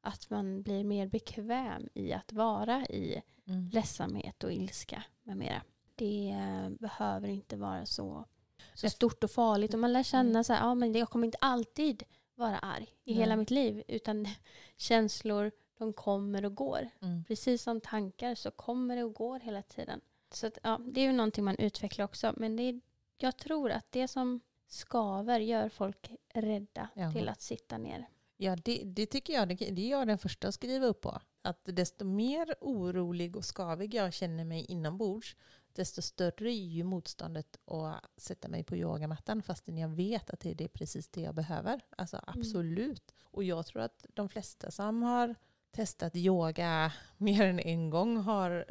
Att 0.00 0.30
man 0.30 0.62
blir 0.62 0.84
mer 0.84 1.06
bekväm 1.06 1.88
i 1.94 2.12
att 2.12 2.32
vara 2.32 2.86
i 2.86 3.22
Mm. 3.46 3.68
ledsamhet 3.72 4.44
och 4.44 4.52
ilska 4.52 5.04
med 5.22 5.36
mera. 5.36 5.62
Det 5.94 6.30
eh, 6.30 6.68
behöver 6.70 7.28
inte 7.28 7.56
vara 7.56 7.86
så, 7.86 8.24
så 8.74 8.90
stort 8.90 9.24
och 9.24 9.30
farligt. 9.30 9.74
Och 9.74 9.80
man 9.80 9.92
lär 9.92 10.02
känna 10.02 10.44
så 10.44 10.52
här, 10.52 10.60
ja, 10.60 10.74
men 10.74 10.92
jag 10.92 11.10
kommer 11.10 11.26
inte 11.26 11.38
alltid 11.40 12.02
vara 12.34 12.58
arg 12.58 12.88
i 13.04 13.10
Nej. 13.12 13.20
hela 13.20 13.36
mitt 13.36 13.50
liv. 13.50 13.82
Utan 13.88 14.28
känslor, 14.76 15.50
de 15.78 15.92
kommer 15.92 16.44
och 16.44 16.54
går. 16.54 16.90
Mm. 17.02 17.24
Precis 17.24 17.62
som 17.62 17.80
tankar 17.80 18.34
så 18.34 18.50
kommer 18.50 18.96
det 18.96 19.04
och 19.04 19.14
går 19.14 19.40
hela 19.40 19.62
tiden. 19.62 20.00
Så 20.30 20.46
att, 20.46 20.58
ja, 20.62 20.80
det 20.86 21.00
är 21.00 21.04
ju 21.04 21.12
någonting 21.12 21.44
man 21.44 21.56
utvecklar 21.58 22.04
också. 22.04 22.34
Men 22.36 22.56
det 22.56 22.62
är, 22.62 22.80
jag 23.18 23.36
tror 23.36 23.70
att 23.70 23.86
det 23.92 24.08
som 24.08 24.40
skaver 24.68 25.40
gör 25.40 25.68
folk 25.68 26.10
rädda 26.34 26.88
Ja. 26.94 27.12
till 27.12 27.28
att 27.28 27.40
sitta 27.42 27.78
ner. 27.78 28.08
Ja, 28.36 28.56
det, 28.56 28.82
det 28.84 29.06
tycker 29.06 29.32
jag. 29.32 29.48
Det, 29.48 29.54
det 29.54 29.82
är 29.82 29.90
jag 29.90 30.06
den 30.06 30.18
första 30.18 30.48
att 30.48 30.54
skriva 30.54 30.86
upp 30.86 31.00
på. 31.00 31.20
Att 31.42 31.60
desto 31.64 32.04
mer 32.04 32.54
orolig 32.60 33.36
och 33.36 33.44
skavig 33.44 33.94
jag 33.94 34.12
känner 34.14 34.44
mig 34.44 34.64
inombords, 34.64 35.36
desto 35.74 36.02
större 36.02 36.50
är 36.50 36.66
ju 36.66 36.84
motståndet 36.84 37.56
att 37.66 38.04
sätta 38.16 38.48
mig 38.48 38.64
på 38.64 38.76
yogamattan 38.76 39.42
fastän 39.42 39.78
jag 39.78 39.88
vet 39.88 40.30
att 40.30 40.40
det 40.40 40.60
är 40.60 40.68
precis 40.68 41.08
det 41.08 41.20
jag 41.20 41.34
behöver. 41.34 41.80
Alltså 41.96 42.20
absolut. 42.26 43.14
Och 43.22 43.44
jag 43.44 43.66
tror 43.66 43.82
att 43.82 44.06
de 44.14 44.28
flesta 44.28 44.70
som 44.70 45.02
har 45.02 45.34
testat 45.70 46.16
yoga 46.16 46.92
mer 47.16 47.46
än 47.46 47.60
en 47.60 47.90
gång 47.90 48.16
har 48.16 48.64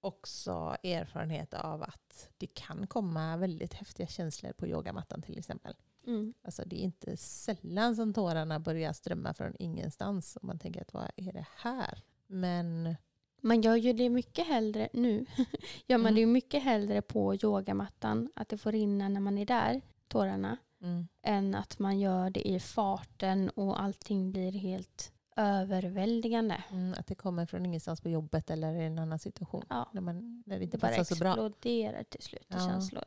också 0.00 0.76
erfarenhet 0.82 1.54
av 1.54 1.82
att 1.82 2.30
det 2.38 2.46
kan 2.46 2.86
komma 2.86 3.36
väldigt 3.36 3.74
häftiga 3.74 4.06
känslor 4.06 4.52
på 4.52 4.66
yogamattan 4.66 5.22
till 5.22 5.38
exempel. 5.38 5.74
Mm. 6.06 6.34
Alltså 6.42 6.62
det 6.66 6.76
är 6.76 6.84
inte 6.84 7.16
sällan 7.16 7.96
som 7.96 8.14
tårarna 8.14 8.60
börjar 8.60 8.92
strömma 8.92 9.34
från 9.34 9.56
ingenstans. 9.58 10.36
Och 10.36 10.44
man 10.44 10.58
tänker 10.58 10.82
att 10.82 10.94
vad 10.94 11.10
är 11.16 11.32
det 11.32 11.46
här? 11.56 12.02
Men 12.26 12.96
Man 13.44 13.60
gör 13.62 13.76
ju 13.76 13.92
det 13.92 14.08
mycket 14.08 14.46
hellre 14.46 14.88
nu. 14.92 15.26
gör 15.86 15.98
man 15.98 16.06
Mm. 16.12 16.14
det 16.14 16.26
mycket 16.26 16.62
hellre 16.62 17.02
på 17.02 17.34
yogamattan, 17.34 18.30
att 18.34 18.48
det 18.48 18.58
får 18.58 18.72
rinna 18.72 19.08
när 19.08 19.20
man 19.20 19.38
är 19.38 19.46
där, 19.46 19.80
tårarna, 20.08 20.56
mm, 20.82 21.08
än 21.22 21.54
att 21.54 21.78
man 21.78 22.00
gör 22.00 22.30
det 22.30 22.48
i 22.48 22.60
farten 22.60 23.48
och 23.50 23.82
allting 23.82 24.30
blir 24.32 24.52
helt 24.52 25.12
överväldigande. 25.36 26.64
mm, 26.70 26.94
att 26.98 27.06
det 27.06 27.14
kommer 27.14 27.46
från 27.46 27.66
ingenstans 27.66 28.00
på 28.00 28.08
jobbet 28.08 28.50
eller 28.50 28.74
i 28.80 28.84
en 28.84 28.98
annan 28.98 29.18
situation. 29.18 29.64
Ja, 29.68 29.88
När, 29.92 30.00
man, 30.00 30.42
när 30.46 30.54
det 30.54 30.58
det 30.58 30.64
inte 30.64 30.78
bara 30.78 30.88
passar 30.88 31.04
så 31.14 31.20
bra. 31.20 31.28
exploderar 31.30 32.02
till 32.02 32.22
slut 32.22 32.42
i 32.42 32.46
Ja. 32.54 32.68
känslor. 32.68 33.04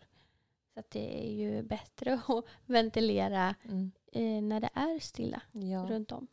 Så 0.74 0.82
det 0.92 1.26
är 1.28 1.34
ju 1.34 1.64
bättre 1.64 2.14
att 2.28 2.46
ventilera 2.66 3.56
Mm, 3.70 3.92
eh, 4.12 4.42
när 4.44 4.60
det 4.60 4.70
är 4.74 5.00
stilla 5.00 5.42
ja. 5.52 5.86
runt 5.90 6.12
om. 6.12 6.28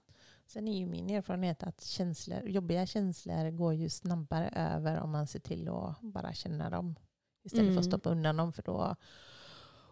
Sen 0.52 0.68
är 0.68 0.78
ju 0.78 0.86
min 0.86 1.10
erfarenhet 1.10 1.62
att 1.62 1.84
känslor, 1.84 2.42
jobbiga 2.48 2.86
känslor 2.86 3.50
går 3.50 3.74
ju 3.74 3.88
snabbare 3.88 4.48
över 4.48 5.00
om 5.00 5.10
man 5.10 5.26
ser 5.26 5.40
till 5.40 5.68
att 5.68 6.00
bara 6.00 6.32
känna 6.32 6.70
dem. 6.70 6.94
Istället 7.42 7.66
för 7.66 7.80
att 7.80 7.86
Mm. 7.86 7.90
stoppa 7.90 8.10
undan 8.10 8.36
dem. 8.36 8.52
För 8.52 8.62
då, 8.62 8.96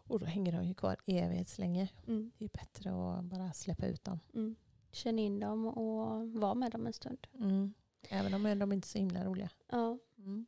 och 0.09 0.21
då 0.21 0.27
hänger 0.27 0.53
de 0.53 0.65
ju 0.65 0.75
kvar 0.75 0.97
evighetslänge. 1.07 1.89
Mm. 2.07 2.31
Det 2.39 2.45
är 2.45 2.49
bättre 2.49 2.91
att 2.91 3.25
bara 3.25 3.53
släppa 3.53 3.87
ut 3.87 4.05
dem. 4.05 4.21
Mm. 4.35 4.57
Känn 4.93 5.19
in 5.19 5.41
dem 5.41 5.67
och 5.67 6.29
var 6.31 6.55
med 6.55 6.73
dem 6.73 6.87
en 6.87 6.93
stund. 6.93 7.27
Mm. 7.35 7.75
Även 8.09 8.35
om 8.35 8.59
de 8.59 8.73
inte 8.73 8.87
är 8.87 8.89
så 8.89 8.99
himla 8.99 9.25
roliga. 9.25 9.51
Ja. 9.71 9.99
Mm. 10.19 10.47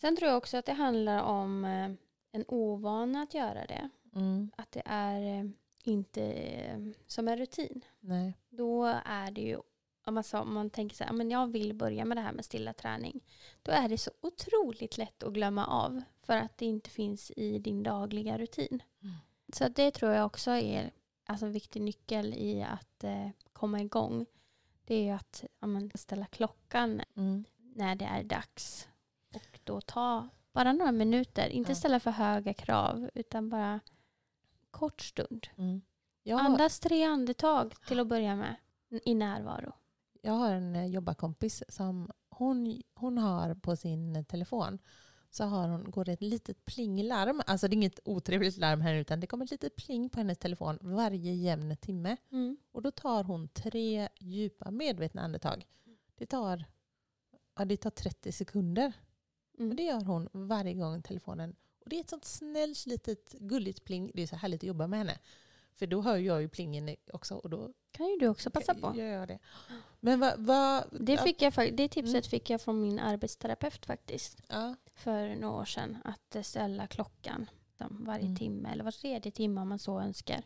Sen 0.00 0.16
tror 0.16 0.28
jag 0.28 0.38
också 0.38 0.56
att 0.56 0.66
det 0.66 0.72
handlar 0.72 1.22
om 1.22 1.64
eh, 1.64 1.90
en 2.32 2.44
ovana 2.48 3.22
att 3.22 3.34
göra 3.34 3.66
det. 3.66 3.88
Mm. 4.14 4.50
Att 4.56 4.72
det 4.72 4.82
är 4.84 5.38
eh, 5.40 5.50
inte 5.86 6.94
som 7.06 7.28
en 7.28 7.36
rutin. 7.38 7.84
Nej. 8.00 8.38
Då 8.48 8.84
är 9.04 9.30
det 9.30 9.40
ju, 9.40 9.58
om 10.04 10.14
man, 10.14 10.24
sa, 10.24 10.40
om 10.40 10.54
man 10.54 10.70
tänker 10.70 10.96
så 10.96 11.04
här, 11.04 11.10
"Ja, 11.10 11.14
men 11.16 11.30
jag 11.30 11.46
vill 11.46 11.74
börja 11.74 12.04
med 12.04 12.16
det 12.16 12.20
här 12.20 12.32
med 12.32 12.44
stilla 12.44 12.72
träning. 12.72 13.20
Då 13.62 13.72
är 13.72 13.88
det 13.88 13.98
så 13.98 14.10
otroligt 14.20 14.98
lätt 14.98 15.22
att 15.22 15.32
glömma 15.32 15.66
av. 15.66 16.02
För 16.22 16.36
att 16.36 16.58
det 16.58 16.66
inte 16.66 16.90
finns 16.90 17.30
i 17.36 17.58
din 17.58 17.82
dagliga 17.82 18.38
rutin. 18.38 18.82
Mm. 19.02 19.14
Så 19.52 19.68
det 19.68 19.90
tror 19.90 20.12
jag 20.12 20.26
också 20.26 20.50
är 20.50 20.90
alltså, 21.26 21.46
en 21.46 21.52
viktig 21.52 21.82
nyckel 21.82 22.34
i 22.34 22.62
att 22.62 23.04
eh, 23.04 23.28
komma 23.52 23.80
igång. 23.80 24.26
Det 24.84 24.94
är 24.94 25.02
ju 25.02 25.10
att 25.10 25.44
ja, 25.60 25.66
men, 25.66 25.90
ställa 25.94 26.26
klockan 26.26 27.02
Mm. 27.16 27.44
när 27.56 27.94
det 27.94 28.04
är 28.04 28.22
dags. 28.22 28.88
Och 29.34 29.60
då 29.64 29.80
ta 29.80 30.28
bara 30.52 30.72
några 30.72 30.92
minuter. 30.92 31.48
Inte 31.48 31.74
ställa 31.74 32.00
för 32.00 32.10
höga 32.10 32.54
krav 32.54 33.10
utan 33.14 33.48
bara 33.48 33.80
kort 34.74 35.00
stund. 35.00 35.46
Mm. 35.56 35.82
Har, 36.30 36.40
Andas 36.40 36.80
tre 36.80 37.04
andetag 37.04 37.74
till 37.88 38.00
att 38.00 38.06
börja 38.06 38.36
med 38.36 38.56
i 39.04 39.14
närvaro. 39.14 39.72
jag 40.22 40.32
har 40.32 40.52
en 40.52 40.76
eh, 40.76 40.86
jobbarkompis 40.86 41.62
som 41.68 42.10
hon, 42.30 42.82
hon 42.94 43.18
har 43.18 43.54
på 43.54 43.76
sin 43.76 44.24
telefon 44.24 44.78
så 45.30 45.44
har 45.44 45.68
hon, 45.68 45.90
går 45.90 46.04
det 46.04 46.12
ett 46.12 46.22
litet 46.22 46.64
plinglarm. 46.64 47.42
Alltså 47.46 47.68
det 47.68 47.72
är 47.72 47.76
inget 47.76 48.00
otrevligt 48.04 48.56
larm 48.56 48.80
här 48.80 48.94
utan 48.94 49.20
det 49.20 49.26
kommer 49.26 49.44
ett 49.44 49.50
litet 49.50 49.76
pling 49.76 50.10
på 50.10 50.18
hennes 50.18 50.38
telefon 50.38 50.78
varje 50.80 51.34
jämn 51.34 51.76
timme. 51.76 52.16
Mm. 52.32 52.56
Och 52.72 52.82
då 52.82 52.90
tar 52.90 53.24
hon 53.24 53.48
tre 53.48 54.08
djupa 54.20 54.70
medvetna 54.70 55.22
andetag. 55.22 55.66
Det 56.14 56.26
tar, 56.26 56.64
ja, 57.56 57.64
det 57.64 57.76
tar 57.76 57.90
30 57.90 58.32
sekunder. 58.32 58.92
Mm. 59.58 59.70
Och 59.70 59.76
det 59.76 59.82
gör 59.82 60.04
hon 60.04 60.28
varje 60.32 60.74
gång 60.74 61.02
telefonen. 61.02 61.56
Och 61.84 61.90
det 61.90 61.96
är 61.96 62.00
ett 62.00 62.10
sånt 62.10 62.24
snällt 62.24 62.86
litet 62.86 63.32
gulligt 63.32 63.84
pling. 63.84 64.10
Det 64.14 64.22
är 64.22 64.26
så 64.26 64.36
härligt 64.36 64.60
att 64.60 64.66
jobba 64.68 64.86
med 64.86 64.98
henne. 64.98 65.18
För 65.74 65.86
då 65.86 66.00
hör 66.02 66.16
jag 66.16 66.40
ju 66.42 66.48
plingen 66.48 66.96
också. 67.12 67.34
Och 67.34 67.50
då 67.50 67.72
kan 67.90 68.06
ju 68.08 68.16
du 68.18 68.28
också 68.28 68.50
passa 68.50 68.74
på. 68.74 68.92
gör 68.96 69.06
jag 69.06 69.28
det. 69.28 69.38
Men 70.00 70.20
vad... 70.20 70.38
vad 70.38 70.84
Det, 70.90 71.18
fick 71.18 71.42
jag, 71.42 71.52
det 71.76 71.88
tipset 71.88 72.14
Mm. 72.14 72.22
fick 72.22 72.50
jag 72.50 72.60
från 72.60 72.80
min 72.82 72.98
arbetsterapeut 72.98 73.86
faktiskt. 73.86 74.42
ja, 74.48 74.74
För 74.94 75.36
några 75.36 75.54
år 75.60 75.64
sedan. 75.64 75.98
Att 76.04 76.46
ställa 76.46 76.86
klockan 76.86 77.50
varje 77.78 78.24
Mm. 78.24 78.36
timme 78.36 78.72
eller 78.72 78.84
var 78.84 78.90
tredje 78.90 79.32
timme 79.32 79.60
om 79.60 79.68
man 79.68 79.78
så 79.78 80.00
önskar. 80.00 80.42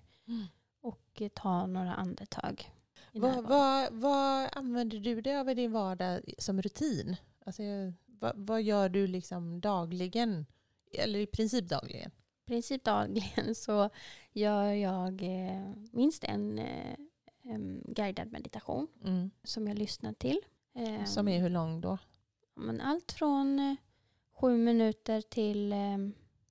Och 0.81 1.23
eh, 1.23 1.29
ta 1.29 1.67
några 1.67 1.95
andetag. 1.95 2.73
vad, 3.13 3.45
vad, 3.45 3.93
vad 3.93 4.49
använder 4.53 4.99
du 4.99 5.21
dig 5.21 5.37
av 5.39 5.51
i 5.51 5.55
din 5.55 5.73
vardag 5.73 6.21
som 6.39 6.63
rutin? 6.63 7.17
Alltså, 7.47 7.63
vad, 8.07 8.33
vad 8.37 8.63
gör 8.63 8.89
du 8.89 9.07
liksom 9.07 9.61
dagligen? 9.61 10.47
Eller 10.93 11.19
i 11.19 11.27
princip 11.27 11.69
dagligen? 11.69 12.11
I 12.45 12.47
princip 12.47 12.85
dagligen 12.85 13.55
så 13.55 13.91
gör 14.33 14.65
jag 14.73 15.23
eh, 15.23 15.73
minst 15.93 16.25
en 16.25 16.59
eh, 16.59 16.97
guidad 17.85 18.33
meditation 18.33 18.87
Mm. 19.05 19.31
som 19.45 19.69
jag 19.69 19.79
lyssnar 19.79 20.13
till. 20.13 20.41
Eh, 20.75 21.05
Som 21.05 21.29
är 21.29 21.39
hur 21.41 21.51
lång 21.51 21.81
då? 21.81 21.99
men 22.55 22.81
allt 22.81 23.13
från 23.13 23.59
eh, 23.59 23.75
sju 24.33 24.57
minuter 24.57 25.21
till 25.21 25.73
eh, 25.73 25.99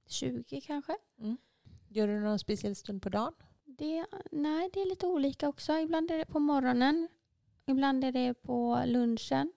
20 0.07 0.61
kanske. 0.61 0.95
Gör 1.89 2.07
du 2.07 2.19
någon 2.19 2.39
speciell 2.39 2.75
stund 2.75 3.01
på 3.01 3.09
dagen? 3.09 3.33
Det, 3.65 4.05
nej, 4.31 4.69
det 4.73 4.81
är 4.81 4.89
lite 4.89 5.07
olika 5.07 5.49
också. 5.49 5.73
Ibland 5.77 6.11
är 6.11 6.17
det 6.17 6.25
på 6.25 6.39
morgonen, 6.39 7.07
ibland 7.65 8.03
är 8.03 8.11
det 8.11 8.33
på 8.33 8.81
lunchen 8.85 9.53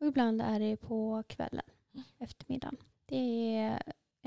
och 0.00 0.06
ibland 0.06 0.42
är 0.42 0.60
det 0.60 0.76
på 0.76 1.22
kvällen, 1.28 1.64
eftermiddagen. 2.18 2.76
Det 3.06 3.56
är 3.56 3.82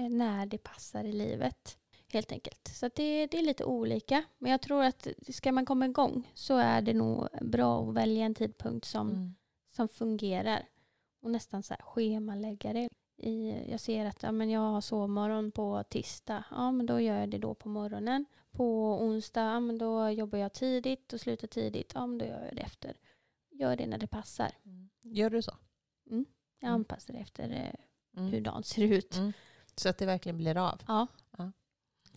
när 0.10 0.46
det 0.46 0.58
passar 0.58 1.04
i 1.04 1.12
livet 1.14 1.78
helt 2.08 2.32
enkelt. 2.32 2.68
Så 2.68 2.90
det, 2.96 3.28
det 3.28 3.38
är 3.38 3.42
lite 3.46 3.66
olika. 3.66 4.24
Men 4.38 4.52
jag 4.52 4.62
tror 4.62 4.84
att 4.84 5.08
ska 5.30 5.52
man 5.52 5.66
komma 5.66 5.86
igång 5.86 6.32
så 6.34 6.58
är 6.58 6.82
det 6.82 6.94
nog 6.94 7.28
bra 7.42 7.82
att 7.90 7.96
välja 7.96 8.26
en 8.26 8.36
tidpunkt 8.36 8.86
som, 8.86 9.10
Mm. 9.10 9.36
som 9.70 9.88
fungerar 9.88 10.68
och 11.22 11.32
nästan 11.32 11.64
så 11.64 11.74
här 11.74 11.82
schemalägga 11.82 12.74
det. 12.74 12.90
I, 13.18 13.56
jag 13.72 13.80
ser 13.80 14.06
att 14.06 14.24
ja, 14.24 14.32
men 14.32 14.50
jag 14.50 14.60
har 14.60 14.82
sovmorgon 14.82 15.52
på 15.52 15.84
tisdag. 15.90 16.44
Ja, 16.52 16.72
men 16.72 16.86
då 16.86 17.00
gör 17.00 17.20
jag 17.20 17.30
det 17.30 17.38
då 17.38 17.54
på 17.54 17.70
morgonen. 17.70 18.26
På 18.52 18.98
onsdag, 19.02 19.42
ja, 19.42 19.60
men 19.60 19.78
då 19.78 20.10
jobbar 20.10 20.38
jag 20.40 20.54
tidigt 20.54 21.14
och 21.14 21.20
slutar 21.22 21.48
tidigt. 21.48 21.92
Ja, 21.96 22.08
men 22.08 22.18
då 22.18 22.26
gör 22.26 22.46
jag 22.46 22.56
det 22.56 22.62
efter. 22.62 22.94
Gör 23.52 23.76
det 23.76 23.88
när 23.88 23.98
det 23.98 24.08
passar. 24.08 24.52
Mm. 24.66 24.90
Gör 25.02 25.30
du 25.30 25.42
så? 25.42 25.52
Jag 26.04 26.14
Mm. 26.14 26.26
anpassar 26.74 27.14
det 27.14 27.20
efter 27.20 27.50
eh, 27.50 27.74
Mm. 28.18 28.32
hur 28.32 28.42
dagen 28.42 28.64
ser 28.64 28.82
ut. 28.84 29.16
Så 29.76 29.90
att 29.90 29.98
det 29.98 30.06
verkligen 30.06 30.38
blir 30.38 30.58
av? 30.58 30.82
Ja. 30.88 31.08
Ja. 31.38 31.52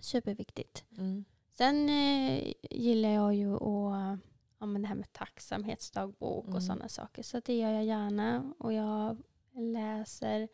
Superviktigt. 0.01 0.85
Mm. 0.99 1.25
Sen 1.53 1.89
eh, 1.89 2.53
gillar 2.71 3.09
jag 3.09 3.35
ju 3.35 3.55
att 3.55 4.19
ja, 4.59 4.67
men 4.67 4.83
det 4.83 4.89
här 4.89 4.95
med 4.95 5.13
tacksamhetsdagbok 5.13 6.45
Mm. 6.45 6.57
och 6.57 6.63
sådana 6.63 6.89
saker. 6.89 7.23
Så 7.23 7.41
det 7.41 7.59
gör 7.59 7.71
jag 7.73 7.85
gärna. 7.85 8.53
Och 8.59 8.73
jag 8.73 9.17
läser 9.53 10.49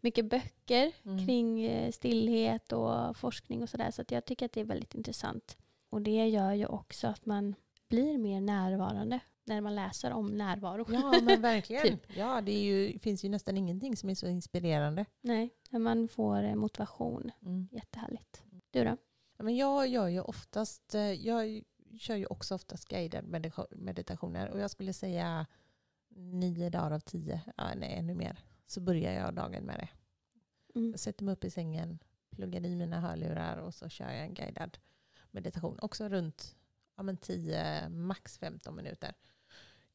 mycket 0.00 0.24
böcker 0.24 0.92
Mm. 1.04 1.26
kring 1.26 1.60
eh, 1.62 1.90
stillhet 1.92 2.72
och 2.72 3.16
forskning 3.16 3.62
och 3.62 3.68
sådär. 3.68 3.90
Så 3.90 4.02
att 4.02 4.10
jag 4.10 4.24
tycker 4.24 4.46
att 4.46 4.52
det 4.52 4.60
är 4.60 4.64
väldigt 4.64 4.94
intressant. 4.94 5.56
Och 5.90 6.02
det 6.02 6.28
gör 6.28 6.52
ju 6.52 6.66
också 6.66 7.06
att 7.08 7.26
man 7.26 7.54
blir 7.88 8.18
mer 8.18 8.40
närvarande 8.40 9.20
när 9.46 9.60
man 9.60 9.74
läser 9.74 10.10
om 10.10 10.26
närvaro. 10.26 10.86
Ja, 10.88 11.20
men 11.22 11.40
verkligen. 11.40 11.82
Typ. 11.82 12.16
Ja, 12.16 12.40
det 12.40 12.52
ju, 12.52 12.98
finns 12.98 13.24
ju 13.24 13.28
nästan 13.28 13.56
ingenting 13.56 13.96
som 13.96 14.10
är 14.10 14.14
så 14.14 14.26
inspirerande. 14.26 15.04
Nej, 15.20 15.50
när 15.70 15.80
man 15.80 16.08
får 16.08 16.42
eh, 16.42 16.54
motivation. 16.54 17.30
Mm. 17.42 17.68
Jättehärligt. 17.72 18.42
Du 18.70 18.84
då? 18.84 18.96
Ja, 19.36 19.44
Men 19.44 19.56
jag 19.56 19.88
gör 19.88 20.08
ju 20.08 20.20
oftast, 20.20 20.94
eh, 20.94 21.12
jag 21.12 21.62
kör 21.98 22.16
ju 22.16 22.26
också 22.26 22.54
oftast 22.54 22.88
guided 22.88 23.24
medita- 23.24 23.66
meditationer 23.76 24.50
och 24.50 24.60
jag 24.60 24.70
skulle 24.70 24.92
säga 24.92 25.46
nio 26.08 26.70
dagar 26.70 26.90
av 26.90 27.00
tio, 27.00 27.40
ja, 27.56 27.74
nej 27.76 27.94
ännu 27.98 28.14
mer, 28.14 28.38
så 28.66 28.80
börjar 28.80 29.12
jag 29.12 29.34
dagen 29.34 29.64
med 29.64 29.78
det. 29.78 29.88
Mm. 30.78 30.90
Jag 30.90 31.00
sätter 31.00 31.24
mig 31.24 31.32
upp 31.32 31.44
i 31.44 31.50
sängen, 31.50 31.98
pluggar 32.30 32.64
i 32.66 32.76
mina 32.76 33.00
hörlurar 33.00 33.56
och 33.56 33.74
så 33.74 33.88
kör 33.88 34.10
jag 34.10 34.24
en 34.24 34.34
guidad 34.34 34.78
meditation. 35.30 35.78
Också 35.82 36.08
runt 36.08 36.56
ja, 36.96 37.02
men 37.02 37.16
10, 37.16 37.88
max 37.88 38.38
15 38.38 38.76
minuter. 38.76 39.14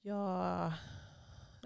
Jag, 0.02 0.72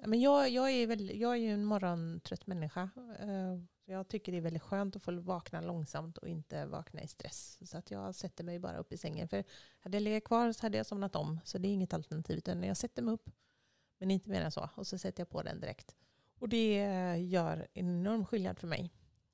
ja, 0.01 0.07
men 0.07 0.21
jag, 0.21 0.49
jag, 0.49 0.71
är 0.71 0.87
väl, 0.87 1.19
jag 1.19 1.31
är 1.31 1.35
ju 1.37 1.53
en 1.53 1.65
morgontrött 1.65 2.47
människa. 2.47 2.89
eh, 3.19 3.57
Så 3.85 3.91
jag 3.91 4.07
tycker 4.07 4.31
det 4.31 4.37
är 4.37 4.41
väldigt 4.41 4.61
skönt 4.61 4.95
att 4.95 5.03
få 5.03 5.11
vakna 5.19 5.61
långsamt 5.61 6.17
och 6.17 6.27
inte 6.27 6.65
vakna 6.65 7.01
i 7.01 7.07
stress. 7.07 7.59
Så 7.69 7.77
att 7.77 7.91
jag 7.91 8.15
sätter 8.15 8.43
mig 8.43 8.59
bara 8.59 8.77
upp 8.77 8.93
i 8.93 8.97
sängen. 8.97 9.27
För 9.27 9.43
hade 9.79 9.97
jag 9.97 10.01
legat 10.01 10.23
kvar 10.23 10.51
så 10.51 10.61
hade 10.65 10.77
jag 10.77 10.85
somnat 10.85 11.15
om. 11.15 11.39
Så 11.43 11.57
det 11.57 11.67
är 11.67 11.73
inget 11.73 11.93
alternativ. 11.93 12.37
Utan 12.37 12.63
jag 12.63 12.77
sätter 12.77 13.01
mig 13.01 13.13
upp, 13.13 13.29
men 13.99 14.11
inte 14.11 14.29
mer 14.29 14.41
än 14.41 14.51
så. 14.51 14.69
Och 14.75 14.87
så 14.87 14.97
sätter 14.97 15.21
jag 15.21 15.29
på 15.29 15.41
den 15.43 15.59
direkt. 15.59 15.95
Och 16.39 16.49
det 16.49 16.75
gör 17.17 17.67
enorm 17.73 18.25
skillnad 18.25 18.59
för 18.59 18.67
mig. 18.67 18.91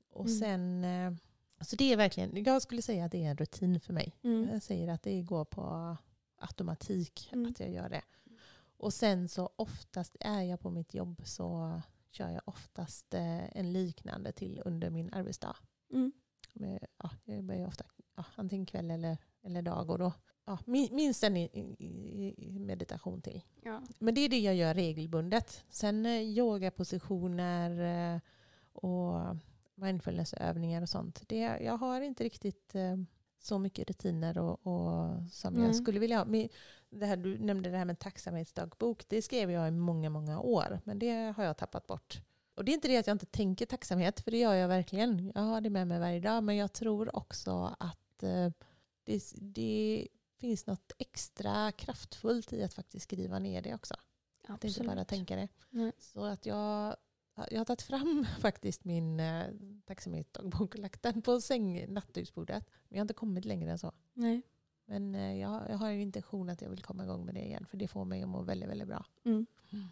Och 0.10 0.26
Mm. 0.26 0.40
sen, 0.40 0.84
eh, 0.84 1.14
så 1.62 1.76
det 1.76 1.94
är 1.94 1.98
verkligen, 1.98 2.44
jag 2.44 2.62
skulle 2.62 2.82
säga 2.82 3.06
att 3.06 3.12
det 3.12 3.24
är 3.26 3.30
en 3.30 3.38
rutin 3.38 3.80
för 3.80 3.94
mig. 3.94 4.16
Mm. 4.24 4.50
Jag 4.54 4.64
säger 4.64 4.88
att 4.88 5.04
det 5.04 5.22
går 5.22 5.46
på 5.46 5.98
automatik 6.38 7.30
Mm. 7.34 7.52
att 7.52 7.60
jag 7.60 7.70
gör 7.72 7.90
det. 7.90 8.02
Och 8.82 8.94
sen 8.94 9.30
så 9.30 9.50
oftast 9.56 10.16
är 10.20 10.42
jag 10.42 10.60
på 10.60 10.70
mitt 10.70 10.94
jobb 10.94 11.22
så 11.26 11.82
kör 12.12 12.30
jag 12.30 12.42
oftast 12.46 13.14
eh, 13.14 13.58
en 13.58 13.74
liknande 13.74 14.32
till 14.32 14.62
under 14.66 14.90
min 14.90 15.14
arbetsdag. 15.14 15.56
Mm. 15.94 16.12
Med, 16.54 16.86
ja, 16.98 17.10
jag 17.26 17.44
börjar 17.44 17.68
ofta 17.68 17.86
ja, 18.16 18.26
antingen 18.36 18.66
kväll 18.66 18.92
eller, 18.92 19.18
eller 19.42 19.62
dag 19.62 19.90
och 19.90 20.00
då 20.00 20.14
ja, 20.46 20.58
min- 20.66 20.96
minst 20.96 21.24
en 21.24 21.34
meditation 22.66 23.22
till. 23.22 23.42
Ja. 23.64 23.82
Men 24.00 24.16
det 24.16 24.22
är 24.22 24.30
det 24.30 24.40
jag 24.40 24.56
gör 24.56 24.74
regelbundet. 24.74 25.66
Sen 25.70 26.06
eh, 26.06 26.22
yogapositioner 26.22 27.72
eh, 28.16 28.22
och 28.74 29.36
mindfulnessövningar 29.76 30.82
och 30.82 30.90
sånt. 30.90 31.24
Det, 31.28 31.38
jag 31.40 31.78
har 31.78 32.02
inte 32.02 32.24
riktigt 32.24 32.76
så 33.42 33.60
mycket 33.60 33.90
rutiner 33.90 34.38
och, 34.38 34.68
och 34.68 35.32
som 35.32 35.54
Nej. 35.54 35.66
jag 35.66 35.76
skulle 35.76 36.00
vilja 36.00 36.18
ha. 36.18 36.26
Men 36.26 36.50
det 36.90 37.06
här, 37.06 37.18
du 37.18 37.38
nämnde 37.38 37.70
det 37.70 37.78
här 37.78 37.86
med 37.86 38.00
tacksamhetsdagbok. 38.00 39.06
Det 39.08 39.22
skrev 39.22 39.52
jag 39.52 39.68
i 39.68 39.72
många, 39.72 40.10
många 40.10 40.40
år. 40.40 40.80
Men 40.84 41.00
det 41.00 41.34
har 41.38 41.44
jag 41.44 41.58
tappat 41.58 41.88
bort. 41.88 42.22
Och 42.56 42.66
det 42.66 42.72
är 42.72 42.74
inte 42.74 42.88
det 42.88 42.98
att 42.98 43.08
jag 43.08 43.14
inte 43.14 43.26
tänker 43.26 43.66
tacksamhet, 43.66 44.20
för 44.20 44.32
det 44.32 44.38
gör 44.38 44.54
jag 44.54 44.68
verkligen. 44.68 45.32
Jag 45.36 45.42
har 45.42 45.62
det 45.62 45.70
med 45.70 45.88
mig 45.88 46.00
varje 46.00 46.20
dag. 46.20 46.44
Men 46.44 46.56
jag 46.56 46.74
tror 46.74 47.16
också 47.16 47.76
att 47.80 48.24
eh, 48.24 48.50
det, 49.04 49.24
det 49.36 50.08
finns 50.38 50.68
något 50.68 50.92
extra 50.98 51.72
kraftfullt 51.72 52.54
i 52.54 52.64
att 52.64 52.74
faktiskt 52.74 53.04
skriva 53.04 53.40
ner 53.40 53.62
det 53.62 53.74
också. 53.74 53.96
Att 54.48 54.64
inte 54.64 54.84
bara 54.84 55.06
tänka 55.06 55.36
det. 55.36 55.48
Nej. 55.70 55.92
Så 56.00 56.24
att 56.24 56.46
jag, 56.46 56.96
jag 57.52 57.58
har 57.58 57.66
tagit 57.66 57.82
fram 57.82 58.26
faktiskt 58.40 58.86
min 58.86 59.20
eh, 59.20 59.44
tacksamhetsdagbok 59.86 60.74
och 60.76 60.80
lagt 60.80 61.04
den 61.04 61.22
på 61.22 61.42
säng, 61.42 61.94
nattduksbordet. 61.94 62.64
Men 62.90 62.96
jag 62.96 62.98
har 62.98 63.04
inte 63.04 63.14
kommit 63.14 63.46
längre 63.46 63.72
än 63.72 63.78
så. 63.80 63.92
Nej. 64.14 64.42
Men 64.86 65.16
eh, 65.16 65.40
jag, 65.40 65.62
jag 65.70 65.78
har 65.78 65.90
en 65.90 66.02
intention 66.02 66.50
att 66.50 66.62
jag 66.62 66.70
vill 66.70 66.84
komma 66.84 67.04
igång 67.04 67.26
med 67.26 67.36
det 67.36 67.46
igen. 67.46 67.66
För 67.66 67.78
det 67.78 67.88
får 67.88 68.06
mig 68.06 68.24
att 68.24 68.30
må 68.30 68.42
väldigt, 68.42 68.70
väldigt 68.70 68.88
bra. 68.88 69.06
Mm. 69.26 69.46
Mm. 69.72 69.88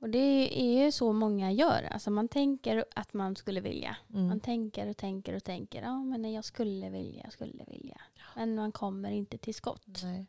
Och 0.00 0.08
det 0.08 0.60
är 0.62 0.84
ju 0.84 0.92
så 0.92 1.12
många 1.12 1.52
gör. 1.52 1.82
Alltså 1.82 2.10
man 2.10 2.28
tänker 2.28 2.84
att 2.94 3.12
man 3.12 3.36
skulle 3.36 3.60
vilja. 3.60 3.96
Mm. 4.14 4.26
Man 4.26 4.40
tänker 4.40 4.88
och 4.88 4.96
tänker 4.96 5.36
och 5.36 5.44
tänker. 5.44 5.82
Ja, 5.82 6.02
men 6.04 6.32
jag 6.32 6.44
skulle 6.44 6.90
vilja, 6.90 7.20
jag 7.24 7.32
skulle 7.32 7.64
vilja. 7.64 8.00
Men 8.36 8.54
man 8.54 8.72
kommer 8.72 9.10
inte 9.10 9.38
till 9.38 9.54
skott. 9.54 9.86
Nej. 10.02 10.26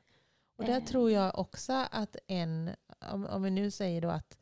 Och 0.55 0.63
där 0.65 0.77
Eh. 0.77 0.83
tror 0.85 1.11
jag 1.11 1.39
också 1.39 1.73
att 1.91 2.15
en, 2.27 2.69
om, 3.11 3.25
om 3.25 3.43
vi 3.43 3.49
nu 3.51 3.71
säger 3.71 4.01
då 4.01 4.09
att, 4.09 4.37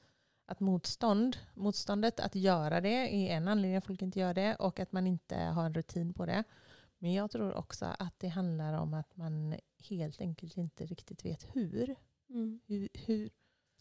att 0.51 0.59
motstånd, 0.59 1.37
motståndet 1.53 2.19
att 2.19 2.35
göra 2.35 2.81
det 2.81 2.89
är 3.29 3.37
en 3.37 3.47
anledning 3.47 3.77
att 3.77 3.85
folk 3.85 4.01
inte 4.01 4.19
gör 4.19 4.33
det 4.33 4.55
och 4.55 4.79
att 4.79 4.91
man 4.91 5.07
inte 5.07 5.35
har 5.37 5.65
en 5.65 5.73
rutin 5.73 6.13
på 6.13 6.25
det. 6.25 6.43
Men 6.97 7.13
jag 7.13 7.31
tror 7.31 7.53
också 7.53 7.85
att 7.99 8.19
det 8.19 8.27
handlar 8.27 8.73
om 8.73 8.93
att 8.93 9.15
man 9.17 9.55
helt 9.89 10.21
enkelt 10.21 10.57
inte 10.57 10.85
riktigt 10.85 11.25
vet 11.25 11.43
hur. 11.55 11.95
Mm. 12.29 12.59
Hur, 12.65 12.89
hur, 12.93 13.29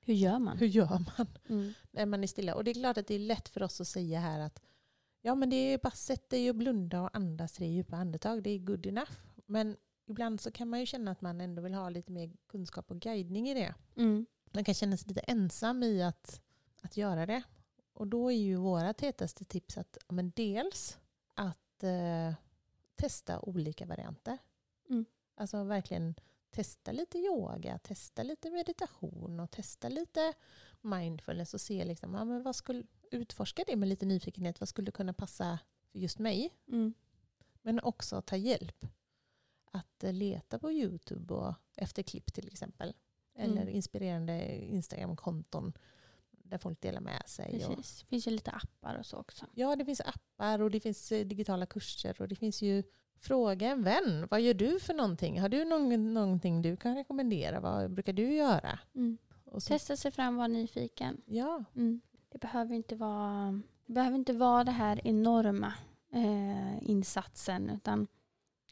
Hur 0.00 0.14
gör 0.14 0.38
man? 0.38 0.58
hur 0.58 0.66
gör 0.66 0.88
man 1.18 1.26
Mm. 1.48 1.72
när 1.90 2.06
man 2.06 2.22
är 2.22 2.26
stilla? 2.26 2.54
Och 2.54 2.64
det 2.64 2.70
är 2.70 2.74
klart 2.74 2.98
att 2.98 3.06
det 3.06 3.14
är 3.14 3.18
lätt 3.18 3.48
för 3.48 3.62
oss 3.62 3.80
att 3.80 3.88
säga 3.88 4.20
här 4.20 4.40
att 4.40 4.62
ja 5.22 5.34
men 5.34 5.50
det 5.50 5.56
är 5.56 5.78
bara 5.78 5.90
sätt 5.90 6.30
dig 6.30 6.50
och 6.50 6.56
blunda 6.56 7.02
och 7.02 7.10
andas 7.16 7.52
tre 7.52 7.66
djupa 7.66 7.96
andetag. 7.96 8.42
Det 8.42 8.50
är 8.50 8.58
good 8.58 8.86
enough. 8.86 9.12
Men 9.46 9.76
ibland 10.06 10.40
så 10.40 10.50
kan 10.50 10.68
man 10.68 10.80
ju 10.80 10.86
känna 10.86 11.10
att 11.10 11.20
man 11.20 11.40
ändå 11.40 11.62
vill 11.62 11.74
ha 11.74 11.88
lite 11.88 12.12
mer 12.12 12.32
kunskap 12.46 12.90
och 12.90 13.00
guidning 13.00 13.48
i 13.48 13.54
det. 13.54 13.74
Mm. 13.96 14.26
Man 14.52 14.64
kan 14.64 14.74
känna 14.74 14.96
sig 14.96 15.08
lite 15.08 15.20
ensam 15.20 15.82
i 15.82 16.02
att, 16.02 16.40
att 16.80 16.96
göra 16.96 17.26
det. 17.26 17.42
Och 17.92 18.06
då 18.06 18.32
är 18.32 18.36
ju 18.36 18.56
våra 18.56 18.94
tätaste 18.94 19.44
tips 19.44 19.78
att 19.78 19.98
men 20.08 20.32
dels 20.36 20.98
att 21.34 21.82
eh, 21.82 22.34
testa 22.96 23.40
olika 23.40 23.86
varianter. 23.86 24.38
Mm. 24.88 25.04
Alltså 25.34 25.64
verkligen 25.64 26.14
testa 26.50 26.92
lite 26.92 27.18
yoga, 27.18 27.78
testa 27.78 28.22
lite 28.22 28.50
meditation 28.50 29.40
och 29.40 29.50
testa 29.50 29.88
lite 29.88 30.32
mindfulness 30.80 31.54
och 31.54 31.60
se 31.60 31.84
liksom, 31.84 32.14
ja, 32.14 32.24
men 32.24 32.42
vad 32.42 32.56
skulle, 32.56 32.84
utforska 33.10 33.64
det 33.66 33.76
med 33.76 33.88
lite 33.88 34.06
nyfikenhet. 34.06 34.60
Vad 34.60 34.68
skulle 34.68 34.90
kunna 34.90 35.12
passa 35.12 35.58
för 35.92 35.98
just 35.98 36.18
mig? 36.18 36.50
Mm. 36.68 36.94
Men 37.62 37.80
också 37.80 38.22
ta 38.22 38.36
hjälp. 38.36 38.86
Att 39.72 40.04
eh, 40.04 40.12
leta 40.12 40.58
på 40.58 40.72
YouTube 40.72 41.34
och 41.34 41.54
efter 41.76 42.02
klipp 42.02 42.32
till 42.32 42.48
exempel. 42.48 42.94
Eller 43.34 43.62
Mm. 43.62 43.74
inspirerande 43.74 44.56
Instagram-konton 44.56 45.72
där 46.50 46.58
folk 46.58 46.80
delar 46.80 47.00
med 47.00 47.22
sig. 47.26 47.64
Och, 47.66 47.76
Precis. 47.76 48.00
Det 48.00 48.06
finns 48.08 48.26
ju 48.26 48.30
lite 48.30 48.50
appar 48.50 48.94
och 48.98 49.06
så 49.06 49.16
också. 49.16 49.46
ja, 49.54 49.76
det 49.76 49.84
finns 49.84 50.00
appar 50.00 50.60
och 50.60 50.70
det 50.70 50.80
finns 50.80 51.12
eh, 51.12 51.26
digitala 51.26 51.66
kurser 51.66 52.16
och 52.22 52.28
det 52.28 52.36
finns 52.36 52.62
ju 52.62 52.82
Fråga 53.22 53.68
en 53.70 53.82
vän, 53.82 54.26
vad 54.30 54.40
gör 54.40 54.54
du 54.54 54.80
för 54.80 54.94
någonting? 54.94 55.40
Har 55.40 55.48
du 55.48 55.64
någon, 55.64 56.14
någonting 56.14 56.62
du 56.62 56.76
kan 56.76 56.94
rekommendera? 56.96 57.60
Vad 57.60 57.90
brukar 57.90 58.12
du 58.12 58.32
göra? 58.34 58.78
Mm. 58.94 59.18
Testa 59.66 59.96
sig 59.96 60.10
fram, 60.10 60.36
vara 60.36 60.46
nyfiken. 60.48 61.20
ja, 61.26 61.64
Mm. 61.76 62.00
Det, 62.28 62.38
behöver 62.38 62.74
inte 62.74 62.96
vara, 62.96 63.60
det 63.86 63.92
behöver 63.92 64.16
inte 64.16 64.32
vara 64.32 64.64
det 64.64 64.70
här 64.70 65.00
enorma 65.06 65.72
eh, 66.12 66.90
insatsen 66.90 67.70
utan 67.70 68.06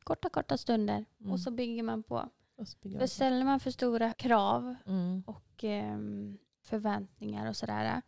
korta, 0.05 0.29
korta 0.29 0.57
stunder 0.59 1.05
Mm. 1.21 1.33
och 1.33 1.41
så 1.41 1.51
bygger 1.51 1.83
man 1.83 2.03
på. 2.03 2.29
och 2.57 2.69
så 2.69 2.79
bygger 2.83 3.01
på. 3.01 3.07
ställer 3.09 3.45
man 3.45 3.61
för 3.61 3.71
stora 3.71 4.13
krav 4.13 4.75
Mm. 4.87 5.23
och 5.27 5.65
ehm, 5.65 6.39
förväntningar 6.69 7.49
och 7.49 7.57
sådär, 7.57 8.03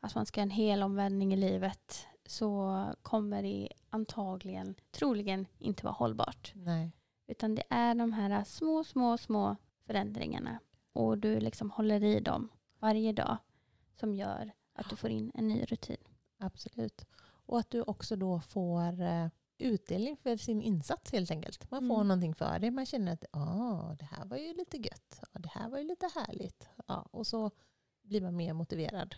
att 0.00 0.14
man 0.14 0.26
ska 0.26 0.40
ha 0.40 0.42
en 0.42 0.50
hel 0.50 0.82
omvändning 0.82 1.32
i 1.32 1.36
livet, 1.36 2.06
så 2.26 2.84
kommer 3.02 3.42
det 3.42 3.68
antagligen, 3.90 4.74
troligen 4.90 5.46
inte 5.58 5.84
vara 5.84 5.94
hållbart. 5.94 6.52
Nej. 6.54 6.92
Utan 7.26 7.54
det 7.54 7.62
är 7.70 7.94
de 7.94 8.12
här 8.12 8.44
små, 8.44 8.84
små, 8.84 9.18
små 9.18 9.56
förändringarna 9.86 10.60
och 10.92 11.18
du 11.18 11.40
liksom 11.40 11.70
håller 11.70 12.04
i 12.04 12.20
dem 12.20 12.48
varje 12.78 13.12
dag 13.12 13.36
som 14.00 14.14
gör 14.14 14.50
att 14.74 14.90
du 14.90 14.96
får 14.96 15.10
in 15.10 15.32
en 15.34 15.48
ny 15.48 15.64
rutin. 15.64 15.96
Absolut. 16.38 17.04
Och 17.46 17.58
att 17.58 17.70
du 17.70 17.82
också 17.82 18.16
då 18.16 18.40
får 18.40 19.00
eh, 19.02 19.26
utdelning 19.58 20.16
för 20.16 20.36
sin 20.36 20.62
insats 20.62 21.12
helt 21.12 21.30
enkelt. 21.30 21.70
Man 21.70 21.88
får 21.88 21.94
Mm. 21.96 22.08
någonting 22.08 22.34
för 22.34 22.58
det. 22.58 22.70
Man 22.70 22.86
känner 22.86 23.12
att 23.12 23.24
ah, 23.32 23.94
det 23.98 24.04
här 24.04 24.24
var 24.24 24.36
ju 24.36 24.54
lite 24.54 24.76
gött. 24.76 25.20
Ja, 25.32 25.40
det 25.40 25.48
här 25.48 25.68
var 25.68 25.78
ju 25.78 25.84
lite 25.84 26.06
härligt. 26.14 26.68
Ja, 26.86 27.08
och 27.10 27.26
så 27.26 27.50
blir 28.10 28.20
man 28.20 28.36
mer 28.36 28.52
motiverad 28.52 29.14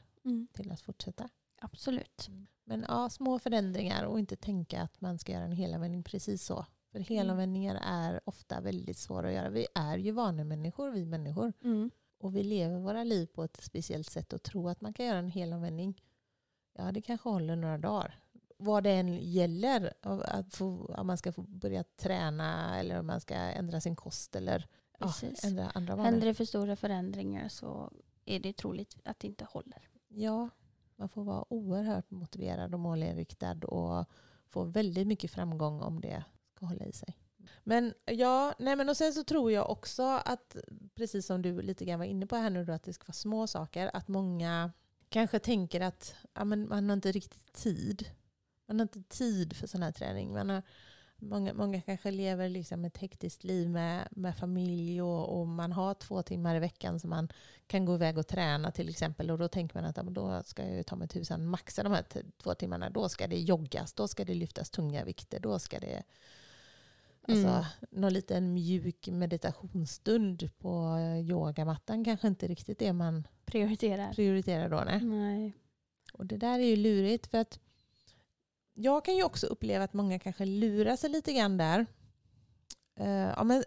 till 0.52 0.72
att 0.72 0.80
fortsätta. 0.80 1.28
Absolut. 1.60 2.28
Men 2.64 2.84
ja, 2.88 3.10
små 3.10 3.38
förändringar 3.38 4.04
och 4.04 4.18
inte 4.18 4.36
tänka 4.36 4.82
att 4.82 5.00
man 5.00 5.18
ska 5.18 5.32
göra 5.32 5.44
en 5.44 5.52
helomvändning 5.52 6.02
precis 6.02 6.44
så. 6.44 6.66
För 6.90 6.98
helomvändningar 6.98 7.78
är 7.82 8.20
ofta 8.24 8.60
väldigt 8.60 8.96
svåra 8.96 9.28
att 9.28 9.34
göra. 9.34 9.50
Vi 9.50 9.66
är 9.74 9.98
ju 9.98 10.12
vanemänniskor, 10.12 10.90
vi 10.90 11.04
människor. 11.04 11.52
Mm. 11.64 11.90
Och 12.18 12.36
vi 12.36 12.42
lever 12.42 12.78
våra 12.78 13.04
liv 13.04 13.26
på 13.26 13.44
ett 13.44 13.62
speciellt 13.62 14.10
sätt 14.10 14.32
och 14.32 14.42
tro 14.42 14.68
att 14.68 14.80
man 14.80 14.92
kan 14.92 15.06
göra 15.06 15.18
en 15.18 15.30
helomvändning. 15.30 16.02
Ja, 16.78 16.92
det 16.92 17.02
kanske 17.02 17.28
håller 17.28 17.56
några 17.56 17.78
dagar. 17.78 18.18
Vad 18.56 18.84
det 18.84 18.90
än 18.90 19.18
gäller, 19.18 19.94
att 20.00 20.54
få, 20.54 20.94
om 20.98 21.06
man 21.06 21.18
ska 21.18 21.32
få 21.32 21.42
börja 21.42 21.84
träna 21.84 22.80
eller 22.80 22.98
om 22.98 23.06
man 23.06 23.20
ska 23.20 23.34
ändra 23.34 23.80
sin 23.80 23.96
kost 23.96 24.36
eller 24.36 24.66
ja, 24.98 25.12
ändra 25.44 25.70
andra 25.70 25.96
vanor. 25.96 26.10
Händer 26.10 26.26
det 26.26 26.34
för 26.34 26.44
stora 26.44 26.76
förändringar 26.76 27.48
så 27.48 27.92
är 28.24 28.40
det 28.40 28.52
troligt 28.52 28.96
att 29.04 29.18
det 29.18 29.26
inte 29.26 29.44
håller. 29.44 29.88
Ja, 30.08 30.48
man 30.96 31.08
får 31.08 31.24
vara 31.24 31.52
oerhört 31.52 32.10
motiverad 32.10 32.74
och 32.74 32.80
målinriktad 32.80 33.66
och 33.66 34.06
få 34.48 34.64
väldigt 34.64 35.06
mycket 35.06 35.30
framgång 35.30 35.80
om 35.80 36.00
det 36.00 36.24
ska 36.54 36.66
hålla 36.66 36.84
i 36.84 36.92
sig. 36.92 37.16
Men 37.64 37.94
ja, 38.04 38.54
nej 38.58 38.76
men 38.76 38.88
och 38.88 38.96
sen 38.96 39.12
så 39.12 39.24
tror 39.24 39.52
jag 39.52 39.70
också 39.70 40.02
att, 40.02 40.56
precis 40.94 41.26
som 41.26 41.42
du 41.42 41.62
lite 41.62 41.84
grann 41.84 41.98
var 41.98 42.06
inne 42.06 42.26
på 42.26 42.36
här 42.36 42.50
nu 42.50 42.64
då, 42.64 42.72
att 42.72 42.82
det 42.82 42.92
ska 42.92 43.04
vara 43.04 43.12
små 43.12 43.46
saker, 43.46 43.90
att 43.94 44.08
många 44.08 44.72
kanske 45.08 45.38
tänker 45.38 45.80
att 45.80 46.14
ja, 46.34 46.44
men 46.44 46.68
man 46.68 46.88
har 46.88 46.96
inte 46.96 47.12
riktigt 47.12 47.52
tid. 47.52 48.10
Man 48.66 48.78
har 48.78 48.82
inte 48.82 49.02
tid 49.02 49.56
för 49.56 49.66
sån 49.66 49.82
här 49.82 49.92
träning. 49.92 50.32
Man 50.32 50.50
har, 50.50 50.62
många, 51.22 51.54
många 51.54 51.80
kanske 51.80 52.10
lever 52.10 52.48
liksom 52.48 52.84
ett 52.84 52.96
hektiskt 52.98 53.44
liv 53.44 53.70
med, 53.70 54.08
med 54.10 54.36
familj 54.36 55.02
och, 55.02 55.40
och 55.40 55.48
man 55.48 55.72
har 55.72 55.94
två 55.94 56.22
timmar 56.22 56.56
i 56.56 56.58
veckan 56.58 57.00
som 57.00 57.10
man 57.10 57.28
kan 57.66 57.84
gå 57.84 57.94
iväg 57.94 58.18
och 58.18 58.26
träna 58.26 58.70
till 58.70 58.88
exempel. 58.88 59.30
Och 59.30 59.38
då 59.38 59.48
tänker 59.48 59.76
man 59.76 59.84
att 59.84 59.96
ja, 59.96 60.02
då 60.02 60.42
ska 60.44 60.62
jag 60.66 60.76
ju 60.76 60.82
ta 60.82 60.96
mig 60.96 61.08
tusan 61.08 61.46
maxa 61.46 61.82
de 61.82 61.92
här 61.92 62.04
två 62.42 62.54
timmarna. 62.54 62.90
Då 62.90 63.08
ska 63.08 63.26
det 63.26 63.38
joggas, 63.40 63.92
då 63.92 64.08
ska 64.08 64.24
det 64.24 64.34
lyftas 64.34 64.70
tunga 64.70 65.04
vikter, 65.04 65.40
då 65.40 65.58
ska 65.58 65.80
det 65.80 66.02
Alltså, 67.28 67.48
Mm. 67.48 67.64
någon 67.90 68.12
liten 68.12 68.54
mjuk 68.54 69.08
meditationsstund 69.08 70.50
på 70.58 70.98
yogamattan 71.28 72.04
kanske 72.04 72.28
inte 72.28 72.46
riktigt 72.48 72.78
det 72.78 72.92
man 72.92 73.26
Prioriterar. 73.44 74.12
prioriterar 74.12 74.68
då. 74.68 74.82
Nej. 74.86 75.00
Nej. 75.04 75.52
Och 76.12 76.26
det 76.26 76.36
där 76.36 76.58
är 76.58 76.64
ju 76.64 76.76
lurigt 76.76 77.26
för 77.26 77.38
att 77.38 77.60
jag 78.74 79.04
kan 79.04 79.16
ju 79.16 79.24
också 79.24 79.46
uppleva 79.46 79.84
att 79.84 79.92
många 79.92 80.18
kanske 80.18 80.46
lurar 80.46 80.96
sig 80.96 81.10
lite 81.10 81.32
grann 81.32 81.56
där. 81.56 81.86
Uh, 83.00 83.06
ja, 83.08 83.44
men, 83.44 83.64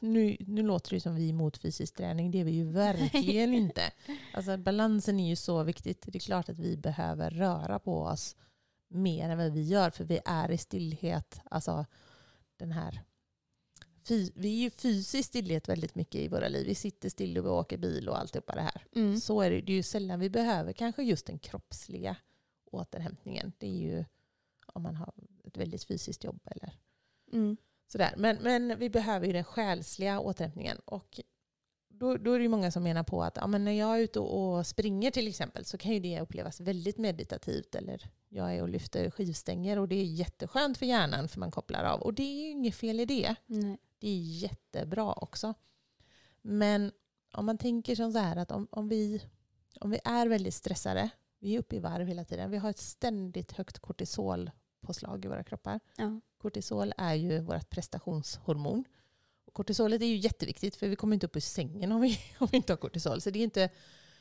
nu, 0.00 0.36
nu 0.40 0.62
låter 0.62 0.94
det 0.94 1.00
som 1.00 1.14
vi 1.14 1.26
är 1.26 1.30
emot 1.30 1.58
fysisk 1.58 1.94
träning, 1.94 2.30
det 2.30 2.40
är 2.40 2.44
vi 2.44 2.50
ju 2.50 2.64
verkligen 2.64 3.54
inte. 3.54 3.82
Alltså, 4.34 4.56
balansen 4.56 5.20
är 5.20 5.28
ju 5.28 5.36
så 5.36 5.62
viktigt. 5.62 6.04
Det 6.06 6.18
är 6.18 6.20
klart 6.20 6.48
att 6.48 6.58
vi 6.58 6.76
behöver 6.76 7.30
röra 7.30 7.78
på 7.78 8.02
oss 8.02 8.36
mer 8.88 9.30
än 9.30 9.38
vad 9.38 9.52
vi 9.52 9.62
gör, 9.62 9.90
för 9.90 10.04
vi 10.04 10.20
är 10.24 10.50
i 10.50 10.58
stillhet. 10.58 11.40
Alltså, 11.50 11.86
den 12.56 12.72
här 12.72 13.04
vi 14.34 14.58
är 14.58 14.62
ju 14.62 14.70
fysiskt 14.70 15.28
stillhet 15.28 15.68
väldigt 15.68 15.94
mycket 15.94 16.20
i 16.20 16.28
våra 16.28 16.48
liv. 16.48 16.66
Vi 16.66 16.74
sitter 16.74 17.08
still 17.08 17.38
och 17.38 17.44
vi 17.44 17.48
åker 17.48 17.78
bil 17.78 18.08
och 18.08 18.18
alltihopa 18.18 18.54
det 18.54 18.60
här. 18.60 18.84
Mm. 18.94 19.20
Så 19.20 19.40
är 19.40 19.50
det, 19.50 19.60
det 19.60 19.72
är 19.72 19.76
ju 19.76 19.82
sällan 19.82 20.20
vi 20.20 20.30
behöver 20.30 20.72
kanske 20.72 21.02
just 21.02 21.26
den 21.26 21.38
kroppsliga 21.38 22.16
återhämtningen. 22.70 23.52
Det 23.58 23.66
är 23.66 23.78
ju 23.78 24.04
om 24.78 24.82
man 24.82 24.96
har 24.96 25.12
ett 25.44 25.56
väldigt 25.56 25.84
fysiskt 25.84 26.24
jobb 26.24 26.40
eller 26.44 26.72
mm. 27.32 27.56
sådär. 27.86 28.14
Men, 28.16 28.36
men 28.36 28.78
vi 28.78 28.90
behöver 28.90 29.26
ju 29.26 29.32
den 29.32 29.44
själsliga 29.44 30.20
återhämtningen. 30.20 30.78
Och 30.84 31.20
då, 31.88 32.16
då 32.16 32.32
är 32.32 32.38
det 32.38 32.48
många 32.48 32.70
som 32.70 32.82
menar 32.82 33.02
på 33.02 33.22
att 33.22 33.36
ja, 33.36 33.46
men 33.46 33.64
när 33.64 33.72
jag 33.72 33.98
är 33.98 34.02
ute 34.02 34.20
och 34.20 34.66
springer 34.66 35.10
till 35.10 35.28
exempel 35.28 35.64
så 35.64 35.78
kan 35.78 35.92
ju 35.92 36.00
det 36.00 36.20
upplevas 36.20 36.60
väldigt 36.60 36.98
meditativt. 36.98 37.74
Eller 37.74 38.10
jag 38.28 38.54
är 38.54 38.62
och 38.62 38.68
lyfter 38.68 39.10
skivstänger 39.10 39.78
och 39.78 39.88
det 39.88 39.96
är 39.96 40.04
jätteskönt 40.04 40.78
för 40.78 40.86
hjärnan 40.86 41.28
för 41.28 41.40
man 41.40 41.50
kopplar 41.50 41.84
av. 41.84 42.00
Och 42.00 42.14
det 42.14 42.22
är 42.22 42.42
ju 42.42 42.50
inget 42.50 42.74
fel 42.74 43.00
i 43.00 43.04
det. 43.04 43.34
Nej. 43.46 43.78
Det 43.98 44.08
är 44.08 44.18
jättebra 44.18 45.12
också. 45.12 45.54
Men 46.42 46.92
om 47.32 47.46
man 47.46 47.58
tänker 47.58 47.94
som 47.94 48.12
så 48.12 48.18
här 48.18 48.36
att 48.36 48.50
om, 48.50 48.68
om, 48.70 48.88
vi, 48.88 49.22
om 49.80 49.90
vi 49.90 50.00
är 50.04 50.26
väldigt 50.26 50.54
stressade, 50.54 51.10
vi 51.38 51.54
är 51.54 51.58
uppe 51.58 51.76
i 51.76 51.78
varv 51.78 52.06
hela 52.06 52.24
tiden, 52.24 52.50
vi 52.50 52.56
har 52.56 52.70
ett 52.70 52.78
ständigt 52.78 53.52
högt 53.52 53.78
kortisolpåslag 54.88 55.24
i 55.24 55.28
våra 55.28 55.44
kroppar. 55.44 55.80
Ja. 55.96 56.20
Kortisol 56.38 56.92
är 56.98 57.14
ju 57.14 57.40
vårt 57.40 57.70
prestationshormon. 57.70 58.84
Och 59.46 59.54
kortisolet 59.54 60.02
är 60.02 60.06
ju 60.06 60.16
jätteviktigt 60.16 60.76
för 60.76 60.88
vi 60.88 60.96
kommer 60.96 61.14
inte 61.14 61.26
upp 61.26 61.36
ur 61.36 61.40
sängen 61.40 61.92
om 61.92 62.00
vi, 62.00 62.18
om 62.38 62.48
vi 62.50 62.56
inte 62.56 62.72
har 62.72 62.78
kortisol. 62.78 63.20
Så 63.20 63.30
det 63.30 63.38
är 63.38 63.44
inte, 63.44 63.70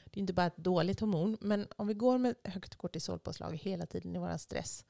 det 0.05 0.17
är 0.17 0.21
inte 0.21 0.33
bara 0.33 0.47
ett 0.47 0.57
dåligt 0.57 0.99
hormon. 0.99 1.37
Men 1.41 1.67
om 1.77 1.87
vi 1.87 1.93
går 1.93 2.17
med 2.17 2.35
högt 2.43 2.75
kortisolpåslag 2.75 3.55
hela 3.55 3.85
tiden 3.85 4.15
i 4.15 4.19
vår 4.19 4.37
stress 4.37 4.85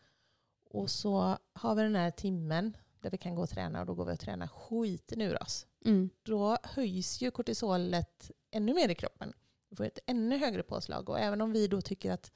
och 0.70 0.90
så 0.90 1.38
har 1.54 1.76
vi 1.76 1.82
den 1.82 1.96
här 1.96 2.12
timmen 2.12 2.78
där 3.02 3.10
vi 3.10 3.18
kan 3.18 3.36
gå 3.36 3.42
och 3.42 3.50
träna 3.50 3.80
och 3.80 3.86
då 3.86 3.94
går 3.94 4.06
vi 4.06 4.14
och 4.14 4.20
tränar 4.20 4.48
skiten 4.48 5.22
ur 5.22 5.44
oss. 5.44 5.68
Mm. 5.86 6.10
Då 6.24 6.58
höjs 6.64 7.22
ju 7.22 7.32
kortisolet 7.32 8.32
ännu 8.52 8.74
mer 8.74 8.90
i 8.90 8.96
kroppen. 8.96 9.34
Vi 9.70 9.76
får 9.76 9.86
ett 9.86 10.00
ännu 10.06 10.38
högre 10.38 10.64
påslag. 10.64 11.10
Och 11.10 11.20
även 11.20 11.42
om 11.42 11.52
vi 11.52 11.68
då 11.68 11.82
tycker 11.82 12.12
att 12.12 12.32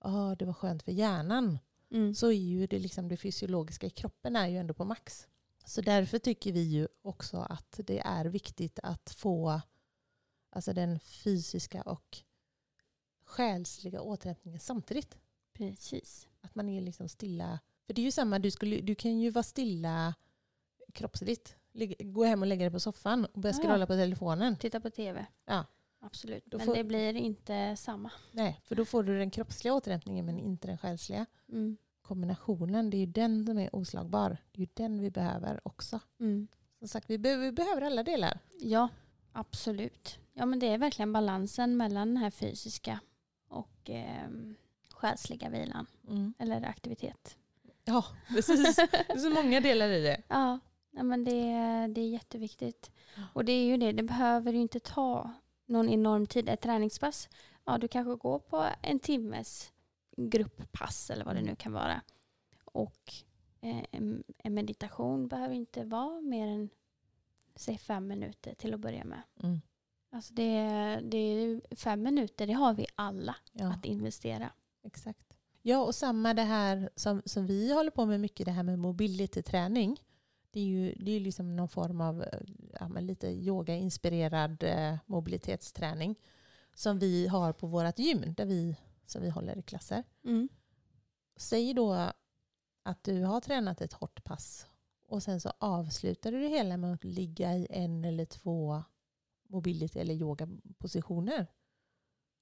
oh, 0.00 0.32
det 0.32 0.44
var 0.44 0.52
skönt 0.52 0.82
för 0.82 0.92
hjärnan 0.92 1.58
mm. 1.94 2.14
så 2.14 2.26
är 2.26 2.32
ju 2.32 2.66
det, 2.66 2.78
liksom 2.78 3.08
det 3.08 3.16
fysiologiska 3.16 3.86
i 3.86 3.90
kroppen 3.90 4.36
är 4.36 4.48
ju 4.48 4.58
ändå 4.58 4.74
på 4.74 4.84
max. 4.84 5.26
Så 5.64 5.80
därför 5.80 6.18
tycker 6.18 6.52
vi 6.52 6.62
ju 6.62 6.88
också 7.02 7.36
att 7.36 7.80
det 7.84 7.98
är 7.98 8.24
viktigt 8.24 8.78
att 8.82 9.10
få 9.10 9.60
alltså 10.50 10.72
den 10.72 11.00
fysiska 11.00 11.82
och 11.82 12.18
själsliga 13.24 14.00
återhämtningen 14.00 14.60
samtidigt. 14.60 15.18
Precis. 15.52 16.28
Att 16.40 16.54
man 16.54 16.68
är 16.68 16.80
liksom 16.80 17.08
stilla 17.08 17.58
för 17.86 17.94
det 17.94 18.00
är 18.00 18.04
ju 18.04 18.10
samma, 18.10 18.38
du, 18.38 18.50
skulle, 18.50 18.80
du 18.80 18.94
kan 18.94 19.18
ju 19.18 19.30
vara 19.30 19.42
stilla 19.42 20.14
kroppsligt. 20.92 21.56
Gå 21.98 22.24
hem 22.24 22.42
och 22.42 22.46
lägga 22.46 22.64
dig 22.64 22.72
på 22.72 22.80
soffan 22.80 23.24
och 23.24 23.40
börja 23.40 23.52
scrolla 23.52 23.78
ja. 23.78 23.86
på 23.86 23.92
telefonen. 23.92 24.56
Titta 24.56 24.80
på 24.80 24.90
tv. 24.90 25.26
Ja. 25.44 25.64
Absolut. 26.00 26.44
Då 26.46 26.58
men 26.58 26.66
får, 26.66 26.74
det 26.74 26.84
blir 26.84 27.14
inte 27.14 27.76
samma. 27.76 28.10
Nej, 28.32 28.60
för 28.64 28.74
då 28.74 28.84
får 28.84 29.02
du 29.02 29.18
den 29.18 29.30
kroppsliga 29.30 29.74
återhämtningen 29.74 30.26
men 30.26 30.38
inte 30.38 30.66
den 30.66 30.78
själsliga. 30.78 31.26
Mm. 31.48 31.76
Kombinationen, 32.04 32.90
det 32.90 32.96
är 32.96 32.98
ju 32.98 33.06
den 33.06 33.46
som 33.46 33.58
är 33.58 33.76
oslagbar. 33.76 34.36
Det 34.52 34.58
är 34.58 34.60
ju 34.60 34.68
den 34.74 35.00
vi 35.00 35.10
behöver 35.10 35.60
också. 35.62 36.00
Mm. 36.20 36.48
Som 36.78 36.88
sagt, 36.88 37.10
vi 37.10 37.18
behöver, 37.18 37.44
vi 37.44 37.52
behöver 37.52 37.82
alla 37.82 38.02
delar. 38.02 38.38
Ja, 38.60 38.88
absolut. 39.32 40.18
Ja, 40.32 40.46
men 40.46 40.58
det 40.58 40.66
är 40.66 40.78
verkligen 40.78 41.12
balansen 41.12 41.76
mellan 41.76 42.08
den 42.08 42.16
här 42.16 42.30
fysiska 42.30 43.00
och 43.48 43.90
eh, 43.90 44.28
själsliga 44.90 45.48
vilan. 45.48 45.86
Mm. 46.08 46.34
Eller 46.38 46.62
aktivitet. 46.62 47.36
Ja, 47.84 48.04
precis. 48.28 48.76
Det 48.76 49.12
är 49.12 49.18
så 49.18 49.30
många 49.30 49.60
delar 49.60 49.88
i 49.88 50.02
det. 50.02 50.22
Ja, 50.28 50.58
men 50.90 51.24
det, 51.24 51.32
det 51.94 52.00
är 52.00 52.08
jätteviktigt. 52.08 52.90
Och 53.32 53.44
det 53.44 53.52
är 53.52 53.64
ju 53.64 53.76
det, 53.76 53.92
det 53.92 54.02
behöver 54.02 54.52
ju 54.52 54.60
inte 54.60 54.80
ta 54.80 55.30
någon 55.66 55.88
enorm 55.88 56.26
tid. 56.26 56.48
Ett 56.48 56.60
träningspass, 56.60 57.28
ja 57.64 57.78
du 57.78 57.88
kanske 57.88 58.14
går 58.14 58.38
på 58.38 58.66
en 58.82 58.98
timmes 58.98 59.72
grupppass 60.16 61.10
eller 61.10 61.24
vad 61.24 61.34
det 61.34 61.40
mm. 61.40 61.50
nu 61.50 61.56
kan 61.56 61.72
vara. 61.72 62.02
Och 62.64 63.12
eh, 63.60 63.84
en 64.38 64.54
meditation 64.54 65.28
behöver 65.28 65.54
inte 65.54 65.84
vara 65.84 66.20
mer 66.20 66.46
än 66.46 66.68
säg 67.54 67.78
fem 67.78 68.06
minuter 68.06 68.54
till 68.54 68.74
att 68.74 68.80
börja 68.80 69.04
med. 69.04 69.22
Mm. 69.42 69.60
Alltså 70.10 70.34
det, 70.34 70.52
det 71.02 71.18
är 71.18 71.76
fem 71.76 72.02
minuter, 72.02 72.46
det 72.46 72.52
har 72.52 72.74
vi 72.74 72.86
alla 72.94 73.36
ja. 73.52 73.72
att 73.72 73.84
investera. 73.84 74.50
Exakt. 74.82 75.36
Ja, 75.62 75.84
och 75.84 75.94
samma 75.94 76.34
det 76.34 76.42
här 76.42 76.90
som, 76.94 77.22
som 77.24 77.46
vi 77.46 77.72
håller 77.72 77.90
på 77.90 78.06
med 78.06 78.20
mycket, 78.20 78.46
det 78.46 78.52
här 78.52 78.62
med 78.62 78.78
mobility-träning. 78.78 80.00
Det 80.50 80.60
är 80.60 80.64
ju 80.64 80.94
det 80.94 81.10
är 81.10 81.20
liksom 81.20 81.56
någon 81.56 81.68
form 81.68 82.00
av 82.00 82.24
ja, 82.80 82.88
lite 83.00 83.28
yoga-inspirerad 83.28 84.62
eh, 84.62 84.96
mobilitetsträning 85.06 86.16
som 86.74 86.98
vi 86.98 87.26
har 87.26 87.52
på 87.52 87.66
vårt 87.66 87.98
gym, 87.98 88.34
där 88.36 88.44
vi, 88.46 88.76
som 89.06 89.22
vi 89.22 89.30
håller 89.30 89.58
i 89.58 89.62
klasser. 89.62 90.04
Mm. 90.24 90.48
Säg 91.36 91.74
då 91.74 92.12
att 92.82 93.04
du 93.04 93.22
har 93.22 93.40
tränat 93.40 93.80
ett 93.80 93.92
hårt 93.92 94.24
pass 94.24 94.66
och 95.08 95.22
sen 95.22 95.40
så 95.40 95.52
avslutar 95.58 96.32
du 96.32 96.40
det 96.40 96.48
hela 96.48 96.76
med 96.76 96.92
att 96.92 97.04
ligga 97.04 97.54
i 97.54 97.66
en 97.70 98.04
eller 98.04 98.24
två 98.24 98.82
mobility 99.48 99.98
eller 99.98 100.14
yogapositioner. 100.14 101.46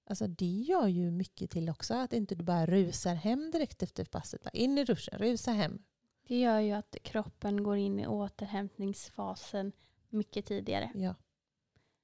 Alltså 0.04 0.26
det 0.26 0.46
gör 0.46 0.86
ju 0.86 1.10
mycket 1.10 1.50
till 1.50 1.70
också. 1.70 1.94
Att 1.94 2.12
inte 2.12 2.34
du 2.34 2.44
bara 2.44 2.66
rusar 2.66 3.14
hem 3.14 3.50
direkt 3.50 3.82
efter 3.82 4.04
passet. 4.04 4.42
Bara 4.42 4.50
in 4.50 4.78
i 4.78 4.84
duschen, 4.84 5.18
rusa 5.18 5.50
hem. 5.50 5.82
Det 6.26 6.40
gör 6.40 6.60
ju 6.60 6.72
att 6.72 6.96
kroppen 7.02 7.62
går 7.62 7.76
in 7.76 8.00
i 8.00 8.06
återhämtningsfasen 8.06 9.72
mycket 10.08 10.46
tidigare. 10.46 10.92
Ja, 10.94 11.14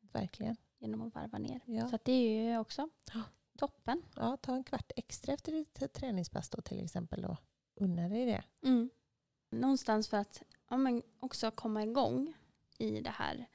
verkligen. 0.01 0.57
Genom 0.79 1.03
att 1.03 1.14
varva 1.14 1.38
ner. 1.38 1.61
Ja. 1.66 1.88
Så 1.88 1.99
det 2.05 2.12
är 2.12 2.53
ju 2.53 2.59
också 2.59 2.88
toppen. 3.59 4.03
Ja, 4.16 4.37
ta 4.37 4.55
en 4.55 4.64
kvart 4.64 4.92
extra 4.97 5.33
efter 5.33 5.53
ditt 5.53 5.92
träningspass 5.92 6.51
då 6.51 6.62
till 6.62 6.85
exempel 6.85 7.25
och 7.25 7.37
unna 7.75 8.09
dig 8.09 8.27
det. 8.27 8.68
Mm. 8.68 8.90
Någonstans 9.51 10.09
för 10.09 10.16
att 10.16 10.42
ja, 10.71 10.77
men 10.77 11.03
också 11.21 11.51
komma 11.51 11.83
igång 11.83 12.35
i 12.79 13.01
det 13.01 13.11
här 13.11 13.49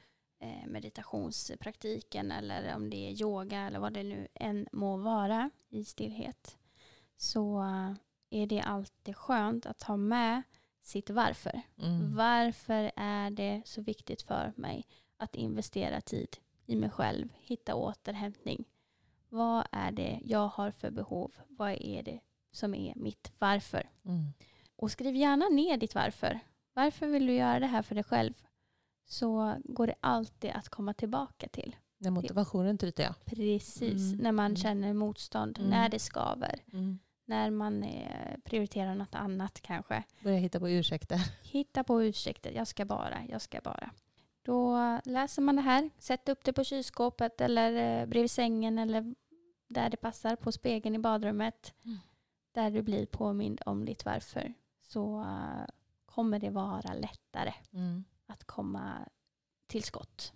Eh, 0.44 0.68
meditationspraktiken 0.68 2.32
eller 2.32 2.76
om 2.76 2.90
det 2.90 3.10
är 3.10 3.22
yoga 3.22 3.60
eller 3.60 3.80
vad 3.80 3.94
det 3.94 4.04
nu 4.04 4.28
än 4.34 4.68
må 4.72 4.98
vara 4.98 5.50
i 5.70 5.86
stillhet 5.86 6.58
så 7.18 7.64
är 8.30 8.48
det 8.48 8.62
alltid 8.62 9.16
skönt 9.16 9.66
att 9.66 9.84
ha 9.84 9.98
med 9.98 10.42
sitt 10.82 11.10
varför. 11.10 11.62
Mm. 11.78 12.16
Varför 12.16 12.92
är 12.96 13.32
det 13.32 13.62
så 13.66 13.82
viktigt 13.82 14.22
för 14.22 14.54
mig 14.56 14.86
att 15.18 15.36
investera 15.36 16.02
tid 16.02 16.38
i 16.66 16.76
mig 16.76 16.90
själv, 16.90 17.30
hitta 17.40 17.76
återhämtning. 17.76 18.66
Vad 19.34 19.68
är 19.72 19.92
det 19.92 20.20
jag 20.24 20.48
har 20.48 20.72
för 20.72 20.92
behov? 20.92 21.32
Vad 21.48 21.72
är 21.72 22.04
det 22.04 22.20
som 22.52 22.76
är 22.76 22.94
mitt 22.96 23.32
varför? 23.40 23.90
Mm. 24.06 24.34
Och 24.76 24.92
skriv 24.92 25.16
gärna 25.16 25.46
ner 25.46 25.78
ditt 25.78 25.96
varför. 25.96 26.40
Varför 26.74 27.08
vill 27.08 27.26
du 27.26 27.34
göra 27.34 27.60
det 27.60 27.68
här 27.68 27.82
för 27.82 27.96
dig 27.96 28.04
själv? 28.04 28.34
så 29.06 29.56
går 29.64 29.88
det 29.88 29.96
alltid 30.00 30.52
att 30.52 30.70
komma 30.70 30.94
tillbaka 30.94 31.48
till. 31.48 31.76
När 31.98 32.12
motivationen 32.12 32.78
tryter 32.78 33.04
ja. 33.04 33.16
Precis, 33.26 34.14
mm. 34.14 34.24
när 34.24 34.32
man 34.32 34.46
mm. 34.46 34.56
känner 34.56 34.94
motstånd, 34.94 35.58
mm. 35.58 35.70
när 35.70 35.90
det 35.90 36.00
skaver. 36.00 36.60
Mm. 36.74 37.00
När 37.26 37.50
man 37.50 37.84
eh, 37.84 38.38
prioriterar 38.44 38.96
något 38.96 39.16
annat 39.16 39.62
kanske. 39.62 40.04
Börja 40.24 40.38
hitta 40.38 40.60
på 40.60 40.70
ursäkter. 40.70 41.20
Hitta 41.44 41.84
på 41.84 42.04
ursäkter, 42.04 42.52
jag 42.52 42.68
ska 42.68 42.86
bara, 42.86 43.18
jag 43.30 43.42
ska 43.42 43.62
bara. 43.64 43.92
Då 44.46 44.78
läser 45.06 45.42
man 45.42 45.56
det 45.56 45.62
här, 45.62 45.90
sätt 46.00 46.30
upp 46.30 46.44
det 46.44 46.54
på 46.54 46.64
kylskåpet 46.64 47.42
eller 47.42 48.02
eh, 48.02 48.06
bredvid 48.06 48.32
sängen 48.32 48.80
eller 48.80 49.16
där 49.74 49.90
det 49.90 49.98
passar 49.98 50.36
på 50.36 50.52
spegeln 50.52 50.96
i 50.96 51.00
badrummet. 51.00 51.74
Mm. 51.86 51.98
Där 52.52 52.72
du 52.72 52.82
blir 52.82 53.06
påmind 53.06 53.62
om 53.66 53.86
ditt 53.86 54.06
varför. 54.06 54.54
Så 54.82 55.20
uh, 55.20 55.66
kommer 56.06 56.40
det 56.40 56.50
vara 56.50 56.94
lättare. 56.94 57.54
Mm 57.72 58.04
att 58.34 58.44
komma 58.44 59.08
till 59.68 59.84
skott. 59.84 60.34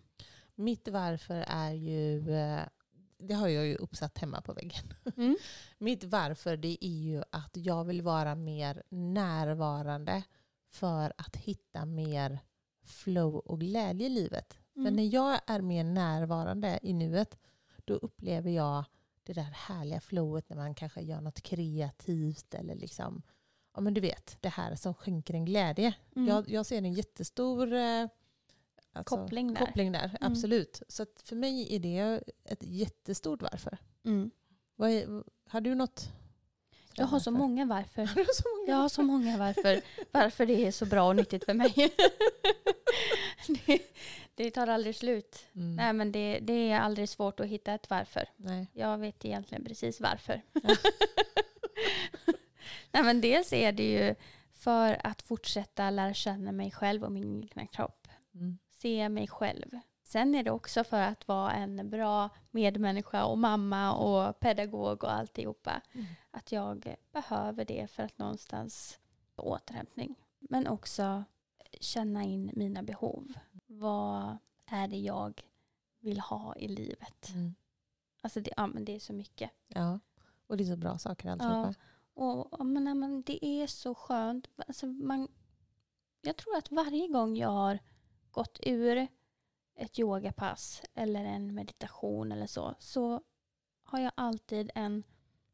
Mitt 0.55 0.87
varför 0.87 1.45
är 1.47 1.71
ju, 1.71 2.31
eh, 2.35 2.61
det 3.17 3.33
har 3.33 3.47
jag 3.47 3.65
ju 3.65 3.75
uppsatt 3.75 4.17
hemma 4.17 4.41
på 4.41 4.53
väggen. 4.53 4.93
Mm. 5.17 5.37
Mitt 5.77 6.03
varför 6.03 6.57
det 6.57 6.85
är 6.85 7.01
ju 7.01 7.23
att 7.29 7.51
jag 7.53 7.85
vill 7.85 8.01
vara 8.01 8.35
mer 8.35 8.83
närvarande 8.89 10.23
för 10.69 11.13
att 11.17 11.35
hitta 11.35 11.85
mer 11.85 12.39
flow 12.83 13.35
och 13.35 13.59
glädje 13.59 14.07
i 14.07 14.09
livet. 14.09 14.57
Mm. 14.75 14.85
För 14.85 14.95
när 14.95 15.13
jag 15.13 15.39
är 15.47 15.61
mer 15.61 15.83
närvarande 15.83 16.79
i 16.81 16.93
nuet, 16.93 17.37
då 17.85 17.93
upplever 17.93 18.51
jag 18.51 18.85
det 19.27 19.33
där 19.33 19.51
härliga 19.53 20.01
flowet 20.01 20.49
när 20.49 20.57
man 20.57 20.75
kanske 20.75 21.01
gör 21.01 21.21
något 21.21 21.41
kreativt 21.41 22.53
eller 22.53 22.75
liksom 22.75 23.23
ja 23.77 23.81
men 23.81 23.93
du 23.93 24.01
vet, 24.01 24.37
det 24.41 24.49
här 24.49 24.75
som 24.75 24.93
skänker 24.93 25.33
en 25.33 25.45
glädje. 25.45 25.93
Mm. 26.15 26.27
Jag, 26.27 26.49
jag 26.49 26.65
ser 26.65 26.77
en 26.77 26.93
jättestor 26.93 27.73
eh, 27.73 28.07
alltså, 28.93 29.17
Koppling 29.17 29.53
där. 29.53 29.65
koppling 29.65 29.91
där. 29.91 30.17
Absolut. 30.21 30.81
Så 30.87 31.05
för 31.23 31.35
mig 31.35 31.75
är 31.75 31.79
det 31.79 32.23
ett 32.43 32.63
jättestort 32.63 33.41
varför. 33.41 33.77
Mm. 34.05 34.31
Är, 34.77 35.23
har 35.49 35.61
du 35.61 35.75
något? 35.75 36.09
Jag 36.95 37.05
har 37.05 37.19
så 37.19 37.31
många 37.31 37.65
varför. 37.65 38.05
Har 38.05 38.15
du 38.15 38.27
så 38.33 38.43
många? 38.57 38.71
Jag 38.71 38.81
har 38.81 38.89
så 38.89 39.03
många 39.03 39.37
varför. 39.37 39.81
Varför 40.11 40.45
det 40.45 40.67
är 40.67 40.71
så 40.71 40.85
bra 40.85 41.07
och 41.07 41.15
nyttigt 41.15 41.45
för 41.45 41.53
mig. 41.53 41.73
det, 43.65 43.81
det 44.37 44.51
tar 44.51 44.67
aldrig 44.67 44.95
slut. 44.95 45.47
Mm. 45.55 45.75
Nej 45.75 45.93
men 45.93 46.11
det, 46.11 46.39
det 46.39 46.71
är 46.71 46.79
aldrig 46.79 47.09
svårt 47.09 47.39
att 47.39 47.47
hitta 47.47 47.73
ett 47.73 47.89
varför. 47.89 48.29
Nej. 48.35 48.67
Jag 48.73 48.97
vet 48.97 49.25
egentligen 49.25 49.63
precis 49.63 50.01
varför. 50.01 50.41
Ja. 50.53 50.61
Nej 52.91 53.03
men 53.03 53.21
dels 53.21 53.53
är 53.53 53.71
det 53.71 53.91
ju 53.91 54.15
för 54.51 55.01
att 55.03 55.21
fortsätta 55.21 55.89
lära 55.89 56.13
känna 56.13 56.51
mig 56.51 56.71
själv 56.71 57.03
och 57.03 57.11
min 57.11 57.43
egna 57.43 57.67
kropp. 57.67 58.07
Mm. 58.33 58.57
Se 58.69 59.09
mig 59.09 59.27
själv. 59.27 59.79
Sen 60.03 60.35
är 60.35 60.43
det 60.43 60.51
också 60.51 60.83
för 60.83 61.01
att 61.01 61.27
vara 61.27 61.51
en 61.51 61.89
bra 61.89 62.29
medmänniska 62.51 63.25
och 63.25 63.37
mamma 63.37 63.93
och 63.93 64.39
pedagog 64.39 65.03
och 65.03 65.13
alltihopa. 65.13 65.81
Mm. 65.93 66.05
Att 66.31 66.51
jag 66.51 66.95
behöver 67.11 67.65
det 67.65 67.91
för 67.91 68.03
att 68.03 68.17
någonstans 68.17 68.99
återhämtning. 69.35 70.15
Men 70.39 70.67
också 70.67 71.23
känna 71.81 72.23
in 72.23 72.51
mina 72.53 72.83
behov. 72.83 73.33
Vad 73.79 74.37
är 74.65 74.87
det 74.87 74.97
jag 74.97 75.41
vill 75.99 76.19
ha 76.19 76.55
i 76.55 76.67
livet? 76.67 77.29
Mm. 77.33 77.55
Alltså 78.21 78.41
det, 78.41 78.51
ja, 78.57 78.67
men 78.67 78.85
det 78.85 78.95
är 78.95 78.99
så 78.99 79.13
mycket. 79.13 79.51
Ja, 79.67 79.99
och 80.47 80.57
det 80.57 80.63
är 80.63 80.67
så 80.67 80.77
bra 80.77 80.97
saker 80.97 81.29
alltihopa. 81.29 81.73
Och, 82.13 82.53
och 82.53 82.65
men, 82.65 82.99
men 82.99 83.21
det 83.21 83.45
är 83.45 83.67
så 83.67 83.95
skönt. 83.95 84.47
Alltså 84.67 84.87
man, 84.87 85.27
jag 86.21 86.37
tror 86.37 86.57
att 86.57 86.71
varje 86.71 87.07
gång 87.07 87.37
jag 87.37 87.49
har 87.49 87.79
gått 88.31 88.59
ur 88.63 89.07
ett 89.75 89.99
yogapass 89.99 90.81
eller 90.93 91.25
en 91.25 91.55
meditation 91.55 92.31
eller 92.31 92.47
så, 92.47 92.75
så 92.79 93.21
har 93.83 93.99
jag 93.99 94.11
alltid 94.15 94.71
en 94.75 95.03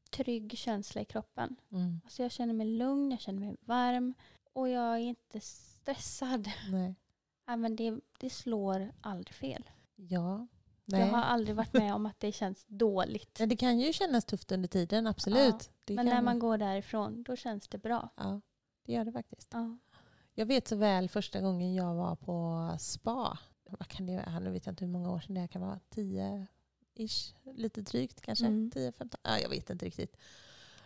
trygg 0.09 0.57
känsla 0.57 1.01
i 1.01 1.05
kroppen. 1.05 1.55
Mm. 1.71 2.01
Alltså 2.03 2.23
jag 2.23 2.31
känner 2.31 2.53
mig 2.53 2.67
lugn, 2.67 3.11
jag 3.11 3.19
känner 3.19 3.39
mig 3.39 3.55
varm 3.59 4.13
och 4.53 4.69
jag 4.69 4.93
är 4.95 4.97
inte 4.97 5.39
stressad. 5.39 6.49
Nej. 6.71 6.95
Ja, 7.45 7.55
men 7.55 7.75
det, 7.75 7.99
det 8.23 8.29
slår 8.29 8.91
aldrig 9.01 9.33
fel. 9.33 9.69
Ja. 9.95 10.47
Nej. 10.85 11.01
Jag 11.01 11.07
har 11.07 11.21
aldrig 11.21 11.55
varit 11.55 11.73
med 11.73 11.93
om 11.93 12.05
att 12.05 12.19
det 12.19 12.31
känns 12.31 12.65
dåligt. 12.67 13.39
Nej, 13.39 13.47
det 13.47 13.55
kan 13.55 13.79
ju 13.79 13.93
kännas 13.93 14.25
tufft 14.25 14.51
under 14.51 14.67
tiden, 14.67 15.07
absolut. 15.07 15.71
Det 15.85 15.93
Men 15.93 16.05
när 16.05 16.21
man 16.21 16.39
går 16.39 16.57
därifrån, 16.57 17.23
då 17.23 17.35
känns 17.35 17.67
det 17.67 17.77
bra. 17.77 18.09
Ja, 18.15 18.41
det 18.85 18.93
gör 18.93 19.05
det 19.05 19.11
faktiskt. 19.11 19.49
Ja. 19.53 19.77
Jag 20.33 20.45
vet 20.45 20.67
så 20.67 20.75
väl 20.75 21.09
första 21.09 21.41
gången 21.41 21.73
jag 21.73 21.95
var 21.95 22.15
på 22.15 22.69
spa. 22.79 23.37
Vad 23.63 23.87
kan 23.87 24.05
det 24.05 24.15
vara? 24.15 24.39
Nu 24.39 24.51
vet 24.51 24.65
jag 24.65 24.73
inte 24.73 24.85
hur 24.85 24.91
många 24.91 25.11
år 25.11 25.19
sedan 25.19 25.35
det 25.35 25.47
kan 25.47 25.61
vara. 25.61 25.79
10-ish, 25.89 27.33
lite 27.55 27.81
drygt 27.81 28.21
kanske. 28.21 28.45
Mm. 28.45 28.71
10-15, 28.75 29.15
ja, 29.23 29.39
jag 29.39 29.49
vet 29.49 29.69
inte 29.69 29.85
riktigt. 29.85 30.17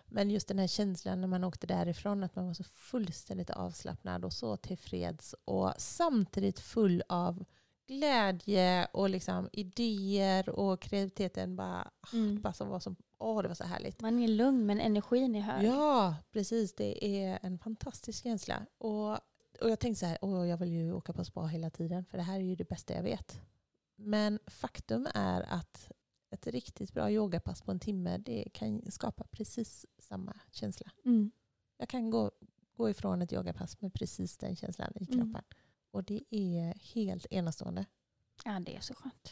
Men 0.09 0.29
just 0.29 0.47
den 0.47 0.59
här 0.59 0.67
känslan 0.67 1.21
när 1.21 1.27
man 1.27 1.43
åkte 1.43 1.67
därifrån, 1.67 2.23
att 2.23 2.35
man 2.35 2.47
var 2.47 2.53
så 2.53 2.63
fullständigt 2.63 3.49
avslappnad 3.49 4.25
och 4.25 4.33
så 4.33 4.57
tillfreds 4.57 5.35
och 5.45 5.73
samtidigt 5.77 6.59
full 6.59 7.03
av 7.09 7.45
glädje 7.87 8.87
och 8.93 9.09
liksom 9.09 9.49
idéer 9.53 10.49
och 10.49 10.81
kreativiteten 10.81 11.55
bara, 11.55 11.91
Mm. 12.13 12.41
bara 12.41 12.53
som 12.53 12.69
var 12.69 12.79
som, 12.79 12.95
åh 13.17 13.41
det 13.41 13.47
var 13.47 13.55
så 13.55 13.63
härligt. 13.63 14.01
Man 14.01 14.19
är 14.19 14.27
lugn 14.27 14.65
men 14.65 14.79
energin 14.79 15.35
är 15.35 15.41
hög. 15.41 15.65
Ja, 15.65 16.15
precis. 16.31 16.75
Det 16.75 17.05
är 17.05 17.39
en 17.41 17.59
fantastisk 17.59 18.23
känsla. 18.23 18.65
Och, 18.77 19.11
och 19.61 19.69
jag 19.69 19.79
tänkte 19.79 19.99
så 19.99 20.05
här, 20.05 20.17
åh, 20.21 20.47
jag 20.47 20.57
vill 20.57 20.71
ju 20.73 20.93
åka 20.93 21.13
på 21.13 21.23
spa 21.25 21.45
hela 21.45 21.69
tiden 21.69 22.05
för 22.05 22.17
det 22.17 22.23
här 22.23 22.35
är 22.39 22.43
ju 22.43 22.55
det 22.55 22.69
bästa 22.69 22.93
jag 22.93 23.03
vet. 23.03 23.41
Men 23.95 24.39
faktum 24.47 25.07
är 25.13 25.41
att 25.41 25.91
ett 26.31 26.47
riktigt 26.47 26.93
bra 26.93 27.11
yogapass 27.11 27.61
på 27.61 27.71
en 27.71 27.79
timme 27.79 28.17
det 28.17 28.49
kan 28.53 28.91
skapa 28.91 29.23
precis 29.31 29.85
samma 30.07 30.39
känsla. 30.51 30.91
Mm. 31.05 31.31
Jag 31.77 31.89
kan 31.89 32.09
gå, 32.09 32.31
gå 32.77 32.89
ifrån 32.89 33.21
ett 33.21 33.33
yogapass 33.33 33.81
med 33.81 33.93
precis 33.93 34.37
den 34.37 34.55
känslan 34.55 34.93
i 34.95 35.03
Mm. 35.13 35.25
kroppen. 35.25 35.43
Och 35.91 36.03
det 36.03 36.23
är 36.29 36.93
helt 36.93 37.25
enastående. 37.29 37.85
Ja, 38.45 38.59
det 38.59 38.75
är 38.75 38.81
så 38.81 38.93
skönt. 38.93 39.31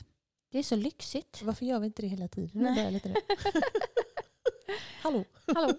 Det 0.49 0.59
är 0.59 0.63
så 0.63 0.75
lyxigt. 0.75 1.41
Varför 1.41 1.65
gör 1.65 1.79
vi 1.79 1.85
inte 1.87 2.01
det 2.01 2.07
hela 2.07 2.27
tiden? 2.27 2.63
Nej. 2.63 2.83
jag 2.83 2.93
lite 2.93 3.09
nu. 3.09 3.15
Hallå? 5.01 5.23
Hallå. 5.47 5.73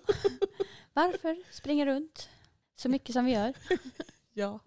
Varför 0.93 1.43
springa 1.53 1.87
runt 1.87 2.29
så 2.75 2.89
mycket 2.89 3.13
som 3.13 3.25
vi 3.25 3.33
gör? 3.33 3.55
Ja. 4.39 4.61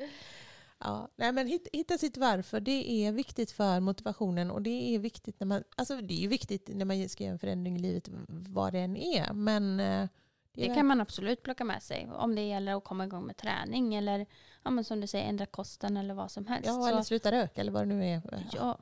Ja, 0.79 1.09
nej 1.15 1.31
men 1.31 1.47
hitta, 1.47 1.69
hitta 1.73 1.97
sitt 1.97 2.17
varför. 2.17 2.59
Det 2.59 2.89
är 3.05 3.11
viktigt 3.11 3.51
för 3.51 3.79
motivationen 3.79 4.51
och 4.51 4.61
det 4.61 4.95
är 4.95 4.99
viktigt 4.99 5.39
när 5.39 5.47
man, 5.47 5.63
alltså 5.77 6.01
det 6.01 6.23
är 6.23 6.27
viktigt 6.27 6.69
när 6.73 6.85
man 6.85 7.09
ska 7.09 7.23
göra 7.23 7.33
en 7.33 7.39
förändring 7.39 7.75
i 7.75 7.79
livet 7.79 8.09
vad 8.27 8.73
det 8.73 8.79
än 8.79 8.97
är. 8.97 9.33
Men 9.33 9.79
eh, 9.79 10.07
Det 10.51 10.65
kan 10.75 10.85
man 10.85 11.01
absolut 11.01 11.43
plocka 11.43 11.63
med 11.63 11.83
sig. 11.83 12.09
Om 12.11 12.35
det 12.35 12.47
gäller 12.47 12.75
att 12.77 12.83
komma 12.83 13.03
igång 13.05 13.25
med 13.25 13.37
träning 13.37 13.95
eller 13.95 14.25
ja, 14.63 14.83
som 14.83 15.01
du 15.01 15.07
säger, 15.07 15.29
ändra 15.29 15.45
kosten 15.45 15.97
eller 15.97 16.13
vad 16.13 16.31
som 16.31 16.45
helst. 16.47 16.67
ja, 16.67 16.73
Så, 16.73 16.87
eller 16.87 17.01
sluta 17.01 17.31
röka 17.31 17.61
eller 17.61 17.71
vad 17.71 17.81
det 17.81 17.95
nu 17.95 18.05
är. 18.05 18.21
Ja, 18.31 18.37
ja, 18.53 18.77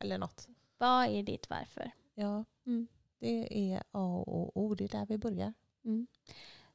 Eller 0.00 0.18
något. 0.18 0.48
vad 0.78 1.06
är 1.06 1.22
ditt 1.22 1.50
varför? 1.50 1.90
Ja, 2.14 2.44
Mm. 2.66 2.86
det 3.18 3.72
är 3.72 3.82
A 3.90 4.24
och 4.26 4.56
O. 4.56 4.74
Det 4.74 4.84
är 4.84 4.88
där 4.88 5.06
vi 5.06 5.18
börjar. 5.18 5.52
Mm. 5.84 6.06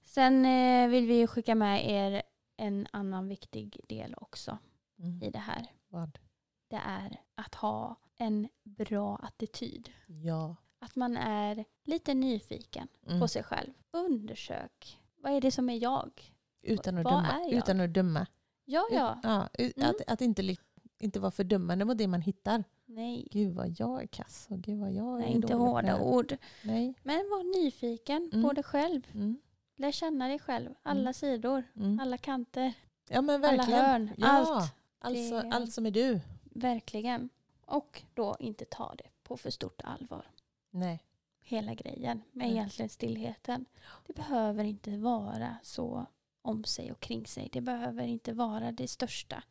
Sen 0.06 0.46
eh, 0.46 0.88
vill 0.90 1.08
vi 1.08 1.28
skicka 1.28 1.56
med 1.56 1.90
er 1.90 2.22
en 2.58 2.88
annan 2.92 3.28
viktig 3.28 3.80
del 3.88 4.16
också 4.18 4.58
Mm. 5.00 5.24
i 5.24 5.30
det 5.32 5.40
här. 5.40 5.72
Vad? 5.88 6.20
Det 6.68 6.82
är 6.86 7.22
att 7.36 7.56
ha 7.56 7.96
en 8.18 8.48
bra 8.64 9.16
attityd. 9.24 9.90
Ja. 10.08 10.56
Att 10.80 10.96
man 10.96 11.18
är 11.18 11.66
lite 11.84 12.14
nyfiken 12.14 12.88
Mm. 13.08 13.20
på 13.20 13.28
sig 13.28 13.44
själv. 13.44 13.72
Undersök. 13.92 15.00
Vad 15.22 15.32
är 15.34 15.42
det 15.42 15.52
som 15.52 15.70
är 15.70 15.76
jag? 15.84 16.34
Utan, 16.62 16.98
att 16.98 17.04
Vad 17.04 17.14
döma, 17.14 17.32
är 17.32 17.40
jag? 17.44 17.54
utan 17.54 17.80
att 17.82 17.94
döma. 17.94 18.26
Ja, 18.66 18.88
ja. 18.92 19.20
Ja, 19.24 19.50
u- 19.58 19.72
Mm. 19.78 19.90
att, 19.90 19.96
att 20.14 20.22
inte, 20.22 20.56
inte 21.00 21.20
vara 21.20 21.32
fördömande 21.32 21.86
mot 21.86 21.98
det 21.98 22.08
man 22.08 22.22
hittar. 22.22 22.64
Nej, 22.86 23.28
Gud 23.32 23.56
vad 23.56 23.76
jag 23.80 24.04
är 24.04 24.08
kass 24.08 24.48
och 24.50 24.58
gud 24.60 24.80
vad 24.80 24.92
jag 24.92 25.16
är 25.18 25.26
Nej 25.26 25.32
inte 25.32 25.54
hårda 25.54 26.02
ord. 26.02 26.38
Nej. 26.64 26.94
Men 27.04 27.16
var 27.18 27.64
nyfiken 27.64 28.30
Mm. 28.34 28.44
på 28.48 28.54
dig 28.54 28.64
själv. 28.64 29.02
Mm. 29.14 29.38
Lär 29.76 29.92
känna 29.92 30.28
dig 30.28 30.40
själv. 30.40 30.70
Alla 30.84 31.00
Mm. 31.02 31.14
sidor, 31.14 31.64
Mm. 31.76 32.00
alla 32.00 32.18
kanter, 32.18 32.74
Ja 33.10 33.22
men 33.22 33.44
alla 33.46 33.64
hörn. 33.64 34.10
Ja, 34.18 34.28
Allt. 34.28 34.74
Alltså, 35.00 35.42
Det- 35.42 35.50
allt 35.52 35.74
som 35.74 35.86
är 35.86 35.92
du. 35.92 36.20
Verkligen. 36.44 37.30
Och 37.66 38.02
då 38.14 38.36
inte 38.40 38.66
ta 38.66 38.96
det 38.98 39.10
på 39.24 39.38
för 39.38 39.50
stort 39.50 39.82
allvar. 39.84 40.26
Nej. 40.70 41.04
Hela 41.40 41.74
grejen 41.74 42.24
med 42.32 42.46
Mm. 42.46 42.58
egentligen 42.58 42.90
stillheten. 42.90 43.66
Det 44.08 44.14
behöver 44.14 44.64
inte 44.64 44.98
vara 44.98 45.58
så 45.64 46.06
om 46.42 46.64
sig 46.64 46.92
och 46.92 47.00
kring 47.00 47.26
sig. 47.28 47.50
Det 47.52 47.62
behöver 47.62 48.04
inte 48.08 48.34
vara 48.34 48.72
det 48.72 48.88
största. 48.88 49.44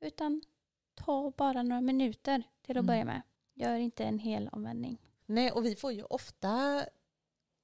Utan 0.00 0.42
ta 0.94 1.30
bara 1.36 1.62
några 1.62 1.80
minuter 1.80 2.42
till 2.62 2.72
att 2.78 2.84
Mm. 2.84 2.86
börja 2.86 3.04
med. 3.04 3.22
Gör 3.54 3.74
inte 3.76 4.04
en 4.04 4.18
hel 4.18 4.48
omvändning. 4.48 4.98
Nej, 5.26 5.50
och 5.52 5.64
vi 5.64 5.76
får 5.76 5.92
ju 5.92 6.02
ofta... 6.02 6.84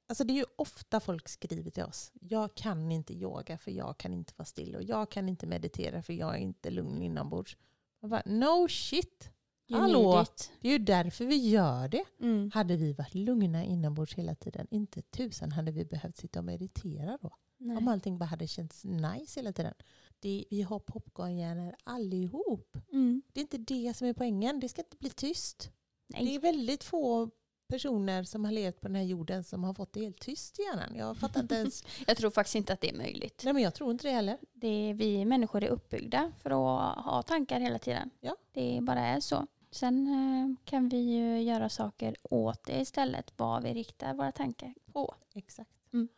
Alltså 0.08 0.24
det 0.24 0.32
är 0.32 0.36
ju 0.36 0.44
ofta 0.56 1.00
folk 1.00 1.28
skriver 1.28 1.70
till 1.70 1.82
oss. 1.82 2.12
Jag 2.20 2.54
kan 2.54 2.92
inte 2.92 3.14
yoga 3.14 3.58
för 3.58 3.70
jag 3.70 3.98
kan 3.98 4.14
inte 4.14 4.32
vara 4.36 4.46
still. 4.46 4.76
Och 4.76 4.82
jag 4.82 5.10
kan 5.10 5.28
inte 5.28 5.46
meditera 5.46 6.02
för 6.02 6.12
jag 6.12 6.34
är 6.34 6.38
inte 6.38 6.70
lugn 6.70 7.02
inombords. 7.02 7.56
Jag 8.00 8.10
bara, 8.10 8.22
no 8.26 8.68
shit. 8.68 9.30
You 9.68 9.80
Hallå? 9.80 10.24
Det 10.60 10.68
är 10.68 10.72
ju 10.72 10.78
därför 10.78 11.24
vi 11.24 11.48
gör 11.48 11.88
det. 11.88 12.04
Mm. 12.20 12.50
Hade 12.54 12.76
vi 12.76 12.92
varit 12.92 13.14
lugna 13.14 13.64
inombords 13.64 14.14
hela 14.14 14.34
tiden, 14.34 14.66
inte 14.70 15.02
tusan 15.02 15.52
hade 15.52 15.72
vi 15.72 15.84
behövt 15.84 16.16
sitta 16.16 16.38
och 16.38 16.44
meditera 16.44 17.18
då. 17.22 17.30
Nej. 17.58 17.76
Om 17.76 17.88
allting 17.88 18.18
bara 18.18 18.24
hade 18.24 18.46
känts 18.46 18.84
nice 18.84 19.40
hela 19.40 19.52
tiden. 19.52 19.74
Det, 20.20 20.44
vi 20.50 20.62
har 20.62 20.78
popcornhjärnor 20.78 21.74
allihop. 21.84 22.76
Mm. 22.92 23.22
Det 23.32 23.40
är 23.40 23.42
inte 23.42 23.58
det 23.58 23.96
som 23.96 24.08
är 24.08 24.12
poängen. 24.12 24.60
Det 24.60 24.68
ska 24.68 24.82
inte 24.82 24.96
bli 24.96 25.10
tyst. 25.10 25.70
Nej. 26.06 26.24
Det 26.24 26.34
är 26.34 26.40
väldigt 26.40 26.84
få 26.84 27.30
personer 27.68 28.24
som 28.24 28.44
har 28.44 28.52
levt 28.52 28.80
på 28.80 28.88
den 28.88 28.96
här 28.96 29.02
jorden 29.02 29.44
som 29.44 29.64
har 29.64 29.74
fått 29.74 29.92
det 29.92 30.00
helt 30.00 30.20
tyst 30.20 30.58
i 30.58 30.62
hjärnan. 30.62 30.96
Jag 30.96 31.16
fattar 31.16 31.40
inte 31.40 31.54
ens. 31.54 31.84
Jag 32.06 32.16
tror 32.16 32.30
faktiskt 32.30 32.54
inte 32.54 32.72
att 32.72 32.80
det 32.80 32.90
är 32.90 32.96
möjligt. 32.96 33.42
Nej 33.44 33.54
men 33.54 33.62
jag 33.62 33.74
tror 33.74 33.90
inte 33.90 34.08
det 34.08 34.12
heller. 34.14 34.38
Det 34.52 34.68
är, 34.68 34.94
vi 34.94 35.24
människor 35.24 35.64
är 35.64 35.68
uppbyggda 35.68 36.32
för 36.38 36.50
att 36.50 37.04
ha 37.04 37.22
tankar 37.22 37.60
hela 37.60 37.78
tiden. 37.78 38.10
Ja. 38.20 38.36
Det 38.52 38.78
bara 38.82 39.00
är 39.00 39.20
så. 39.20 39.46
Sen 39.70 40.06
eh, 40.06 40.64
kan 40.64 40.88
vi 40.88 40.96
ju 40.96 41.42
göra 41.42 41.68
saker 41.68 42.16
åt 42.22 42.64
det 42.64 42.80
istället. 42.80 43.32
Vad 43.36 43.62
vi 43.62 43.74
riktar 43.74 44.14
våra 44.14 44.32
tankar 44.32 44.74
på. 44.92 45.14
Exakt. 45.34 45.70
Mm. 45.92 46.08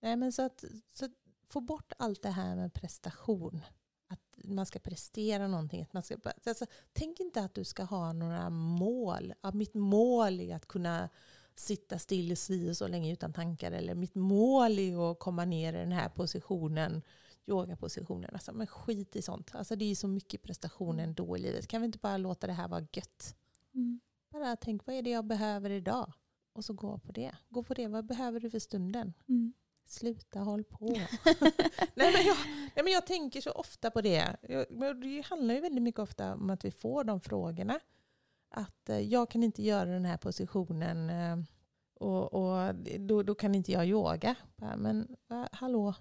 Nej, 0.00 0.16
men 0.16 0.32
så 0.32 0.42
att, 0.42 0.64
så 0.94 1.04
att 1.04 1.12
få 1.48 1.60
bort 1.60 1.92
allt 1.96 2.22
det 2.22 2.30
här 2.30 2.56
med 2.56 2.74
prestation. 2.74 3.60
Man 4.36 4.66
ska 4.66 4.78
prestera 4.78 5.48
någonting. 5.48 5.82
Att 5.82 5.92
man 5.92 6.02
ska, 6.02 6.16
alltså, 6.46 6.66
tänk 6.92 7.20
inte 7.20 7.40
att 7.40 7.54
du 7.54 7.64
ska 7.64 7.82
ha 7.82 8.12
några 8.12 8.50
mål. 8.50 9.34
Ja, 9.40 9.52
mitt 9.52 9.74
mål 9.74 10.40
är 10.40 10.56
att 10.56 10.68
kunna 10.68 11.08
sitta 11.54 11.98
still 11.98 12.36
si 12.36 12.70
och 12.70 12.76
så 12.76 12.88
länge 12.88 13.12
utan 13.12 13.32
tankar. 13.32 13.72
Eller 13.72 13.94
mitt 13.94 14.14
mål 14.14 14.78
är 14.78 15.10
att 15.10 15.18
komma 15.18 15.44
ner 15.44 15.72
i 15.72 15.76
den 15.76 15.92
här 15.92 16.08
positionen 16.08 17.02
yogapositionen. 17.46 18.30
Alltså, 18.32 18.52
men 18.52 18.66
skit 18.66 19.16
i 19.16 19.22
sånt. 19.22 19.50
Alltså, 19.54 19.76
det 19.76 19.84
är 19.90 19.94
så 19.94 20.08
mycket 20.08 20.42
prestation 20.42 21.00
ändå 21.00 21.36
i 21.36 21.40
livet. 21.40 21.66
Kan 21.66 21.80
vi 21.80 21.86
inte 21.86 21.98
bara 21.98 22.16
låta 22.16 22.46
det 22.46 22.52
här 22.52 22.68
vara 22.68 22.86
gött? 22.92 23.36
Mm. 23.74 24.00
Bara 24.30 24.56
tänk, 24.56 24.86
vad 24.86 24.96
är 24.96 25.02
det 25.02 25.10
jag 25.10 25.24
behöver 25.24 25.70
idag? 25.70 26.12
Och 26.52 26.64
så 26.64 26.72
gå 26.72 26.98
på 26.98 27.12
det. 27.12 27.32
Gå 27.48 27.62
på 27.62 27.74
det, 27.74 27.88
vad 27.88 28.06
behöver 28.06 28.40
du 28.40 28.50
för 28.50 28.58
stunden? 28.58 29.12
Mm. 29.28 29.52
Sluta 29.92 30.40
håll 30.40 30.64
på. 30.64 30.86
nej, 31.94 32.12
men 32.12 32.26
jag, 32.26 32.36
nej, 32.74 32.84
men 32.84 32.92
jag 32.92 33.06
tänker 33.06 33.40
så 33.40 33.50
ofta 33.50 33.90
på 33.90 34.00
det. 34.00 34.36
Jag, 34.48 35.00
det 35.00 35.20
handlar 35.26 35.54
ju 35.54 35.60
väldigt 35.60 35.82
mycket 35.82 35.98
ofta 35.98 36.34
om 36.34 36.50
att 36.50 36.64
vi 36.64 36.70
får 36.70 37.04
de 37.04 37.20
frågorna. 37.20 37.80
Att 38.50 38.88
eh, 38.88 38.98
jag 39.00 39.30
kan 39.30 39.42
inte 39.42 39.62
göra 39.62 39.90
den 39.90 40.04
här 40.04 40.16
positionen 40.16 41.10
eh, 41.10 41.44
och, 41.94 42.32
och 42.34 42.74
då, 43.00 43.22
då 43.22 43.34
kan 43.34 43.54
inte 43.54 43.72
jag 43.72 43.86
yoga. 43.86 44.34
Men 44.76 45.16
va, 45.28 45.48
hallå, 45.52 45.94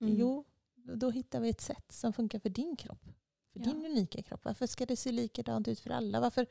Mm. 0.00 0.14
jo, 0.16 0.44
då 0.74 1.10
hittar 1.10 1.40
vi 1.40 1.48
ett 1.48 1.60
sätt 1.60 1.92
som 1.92 2.12
funkar 2.12 2.38
för 2.38 2.48
din 2.48 2.76
kropp. 2.76 3.04
För 3.52 3.60
Ja. 3.60 3.64
din 3.64 3.86
unika 3.86 4.22
kropp. 4.22 4.40
Varför 4.44 4.66
ska 4.66 4.86
det 4.86 4.96
se 4.96 5.12
likadant 5.12 5.68
ut 5.68 5.80
för 5.80 5.90
alla? 5.90 6.20
Varför, 6.20 6.46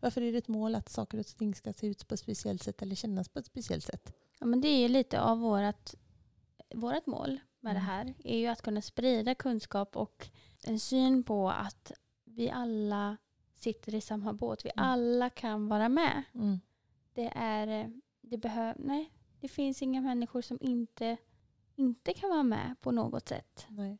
varför 0.00 0.20
är 0.22 0.32
det 0.32 0.38
ett 0.38 0.48
mål 0.48 0.74
att 0.74 0.88
saker 0.88 1.18
och 1.18 1.26
ting 1.26 1.54
ska 1.54 1.72
se 1.72 1.86
ut 1.86 2.08
på 2.08 2.14
ett 2.14 2.20
speciellt 2.20 2.62
sätt 2.62 2.82
eller 2.82 2.94
kännas 2.94 3.28
på 3.28 3.38
ett 3.38 3.46
speciellt 3.46 3.84
sätt? 3.84 4.12
Ja, 4.38 4.46
men 4.46 4.60
det 4.60 4.68
är 4.68 4.88
lite 4.88 5.20
av 5.20 5.38
vårt, 5.38 5.94
vårt 6.74 7.06
mål 7.06 7.40
med 7.60 7.74
det 7.76 7.80
Mm. 7.80 7.90
här. 7.90 8.14
är 8.24 8.38
ju 8.38 8.46
att 8.46 8.62
kunna 8.62 8.82
sprida 8.82 9.34
kunskap 9.34 9.96
och 9.96 10.28
en 10.66 10.80
syn 10.80 11.22
på 11.22 11.50
att 11.50 11.92
vi 12.24 12.50
alla 12.50 13.16
sitter 13.54 13.94
i 13.94 14.00
samma 14.00 14.32
båt. 14.32 14.64
Vi 14.64 14.70
Mm. 14.76 14.84
alla 14.84 15.30
kan 15.30 15.68
vara 15.68 15.88
med. 15.88 16.22
Mm. 16.34 16.60
Det 17.12 17.32
är, 17.34 17.92
det 18.20 18.36
behöv, 18.38 18.76
nej, 18.78 19.12
det 19.40 19.48
finns 19.48 19.82
inga 19.82 20.00
människor 20.00 20.42
som 20.42 20.58
inte, 20.60 21.16
inte 21.76 22.12
kan 22.14 22.30
vara 22.30 22.42
med 22.42 22.76
på 22.80 22.90
något 22.90 23.28
sätt. 23.28 23.66
Nej. 23.68 23.98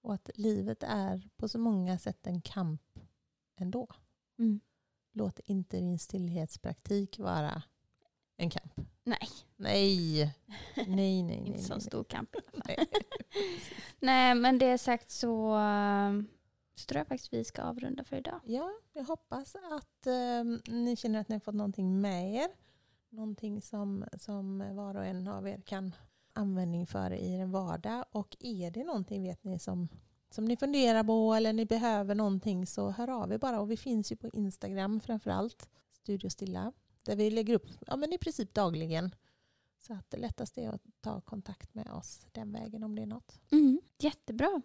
Och 0.00 0.14
att 0.14 0.30
livet 0.34 0.82
är 0.82 1.28
på 1.36 1.48
så 1.48 1.58
många 1.58 1.98
sätt 1.98 2.26
en 2.26 2.40
kamp 2.40 2.98
ändå. 3.56 3.88
Mm. 4.38 4.60
Låt 5.12 5.38
inte 5.38 5.76
din 5.76 5.98
stillhetspraktik 5.98 7.18
vara 7.18 7.62
en 8.36 8.50
kamp. 8.50 8.80
Nej, 9.04 9.28
Nej, 9.56 10.34
nej, 10.76 10.86
nej. 10.86 10.86
nej, 10.88 11.46
inte 11.46 11.68
nej, 11.68 11.80
stor 11.80 12.04
kamp. 12.04 12.36
nej. 12.66 12.76
Nej, 14.00 14.34
men 14.34 14.58
det 14.58 14.78
sagt 14.78 15.10
så, 15.10 15.56
eh, 15.56 16.12
så 16.74 16.86
tror 16.86 16.98
jag 16.98 17.06
faktiskt 17.06 17.32
vi 17.32 17.44
ska 17.44 17.62
avrunda 17.62 18.04
för 18.04 18.16
idag. 18.16 18.40
Ja, 18.44 18.70
jag 18.92 19.04
hoppas 19.04 19.56
att 19.56 20.06
eh, 20.06 20.72
ni 20.74 20.96
känner 20.96 21.20
att 21.20 21.28
ni 21.28 21.34
har 21.34 21.40
fått 21.40 21.54
någonting 21.54 22.00
med 22.00 22.34
er. 22.34 22.48
Någonting 23.08 23.62
som, 23.62 24.04
som 24.18 24.76
var 24.76 24.94
och 24.94 25.04
en 25.04 25.28
av 25.28 25.48
er 25.48 25.60
kan 25.64 25.94
användning 26.32 26.86
för 26.86 27.10
i 27.12 27.34
er 27.34 27.46
vardag. 27.46 28.04
Och 28.12 28.36
är 28.40 28.70
det 28.70 28.84
någonting 28.84 29.22
vet 29.22 29.44
ni 29.44 29.58
som, 29.58 29.88
som 30.30 30.44
ni 30.44 30.56
funderar 30.56 31.04
på 31.04 31.34
eller 31.34 31.52
ni 31.52 31.66
behöver 31.66 32.14
någonting 32.14 32.66
så 32.66 32.90
hör 32.90 33.08
av 33.10 33.32
er 33.32 33.38
bara. 33.38 33.60
Och 33.60 33.70
vi 33.70 33.76
finns 33.76 34.12
ju 34.12 34.16
på 34.16 34.28
Instagram 34.28 35.00
framförallt, 35.00 35.68
Studio 35.92 36.30
Stilla. 36.30 36.72
Där 37.04 37.16
vi 37.16 37.30
lägger 37.30 37.54
upp 37.54 37.66
ja, 37.86 37.96
men 37.96 38.12
i 38.12 38.18
princip 38.18 38.54
dagligen. 38.54 39.14
Så 39.78 39.92
att 39.92 40.10
det 40.10 40.16
lättaste 40.16 40.62
är 40.62 40.68
att 40.68 40.82
ta 41.00 41.20
kontakt 41.20 41.74
med 41.74 41.90
oss 41.90 42.26
den 42.32 42.52
vägen 42.52 42.84
om 42.84 42.96
det 42.96 43.02
är 43.02 43.06
något. 43.06 43.40
Mm, 43.52 43.80
jättebra. 43.98 44.62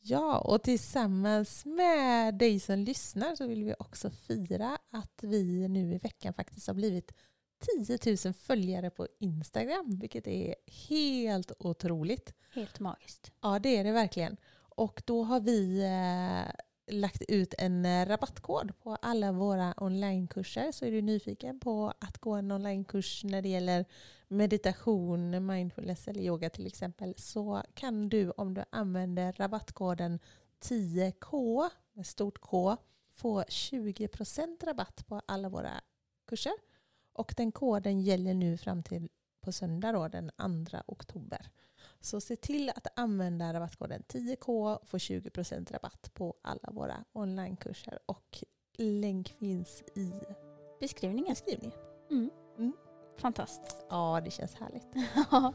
Ja, 0.00 0.38
och 0.38 0.62
tillsammans 0.62 1.64
med 1.64 2.34
dig 2.34 2.60
som 2.60 2.78
lyssnar 2.78 3.36
så 3.36 3.46
vill 3.46 3.64
vi 3.64 3.74
också 3.78 4.10
fira 4.10 4.78
att 4.90 5.18
vi 5.22 5.68
nu 5.68 5.94
i 5.94 5.98
veckan 5.98 6.34
faktiskt 6.34 6.66
har 6.66 6.74
blivit 6.74 7.12
10 7.58 8.16
000 8.24 8.34
följare 8.34 8.90
på 8.90 9.08
Instagram, 9.18 9.98
vilket 9.98 10.26
är 10.26 10.54
helt 10.88 11.52
otroligt. 11.58 12.34
Helt 12.54 12.80
magiskt. 12.80 13.32
Ja, 13.40 13.58
det 13.58 13.76
är 13.76 13.84
det 13.84 13.92
verkligen. 13.92 14.36
Och 14.54 15.02
då 15.06 15.22
har 15.22 15.40
vi 15.40 15.80
eh, 15.80 16.54
lagt 16.86 17.22
ut 17.28 17.54
en 17.58 17.86
eh, 17.86 18.06
rabattkod 18.06 18.72
på 18.82 18.96
alla 19.02 19.32
våra 19.32 19.74
onlinekurser. 19.76 20.72
Så 20.72 20.84
är 20.84 20.90
du 20.90 21.02
nyfiken 21.02 21.60
på 21.60 21.92
att 21.98 22.18
gå 22.18 22.32
en 22.32 22.52
onlinekurs 22.52 23.24
när 23.24 23.42
det 23.42 23.48
gäller 23.48 23.84
meditation, 24.28 25.46
mindfulness 25.46 26.08
eller 26.08 26.22
yoga 26.22 26.50
till 26.50 26.66
exempel 26.66 27.14
så 27.16 27.62
kan 27.74 28.08
du 28.08 28.30
om 28.30 28.54
du 28.54 28.64
använder 28.70 29.32
rabattkoden 29.32 30.18
10K 30.60 31.68
med 31.92 32.06
stort 32.06 32.38
K 32.38 32.76
få 33.10 33.42
20% 33.42 34.66
rabatt 34.66 35.06
på 35.06 35.22
alla 35.26 35.48
våra 35.48 35.80
kurser. 36.26 36.54
Och 37.12 37.34
den 37.36 37.52
koden 37.52 38.00
gäller 38.00 38.34
nu 38.34 38.56
fram 38.56 38.82
till 38.82 39.08
på 39.40 39.52
söndag 39.52 39.92
då, 39.92 40.08
den 40.08 40.30
2 40.70 40.78
oktober. 40.86 41.50
Så 42.06 42.20
se 42.20 42.36
till 42.36 42.70
att 42.70 42.86
använda 42.96 43.52
rabattkoden 43.54 44.02
10K 44.08 44.74
och 44.74 44.88
få 44.88 44.96
20% 44.96 45.72
rabatt 45.72 46.10
på 46.14 46.34
alla 46.42 46.70
våra 46.72 47.04
onlinekurser. 47.12 47.98
Och 48.06 48.44
länk 48.78 49.28
finns 49.28 49.82
i 49.96 50.12
Beskrivningen. 50.80 51.34
beskrivningen. 51.34 51.78
Mm. 52.10 52.30
Mm. 52.58 52.72
Fantastiskt. 53.18 53.86
Ja, 53.90 54.20
det 54.24 54.30
känns 54.30 54.54
härligt. 54.54 54.88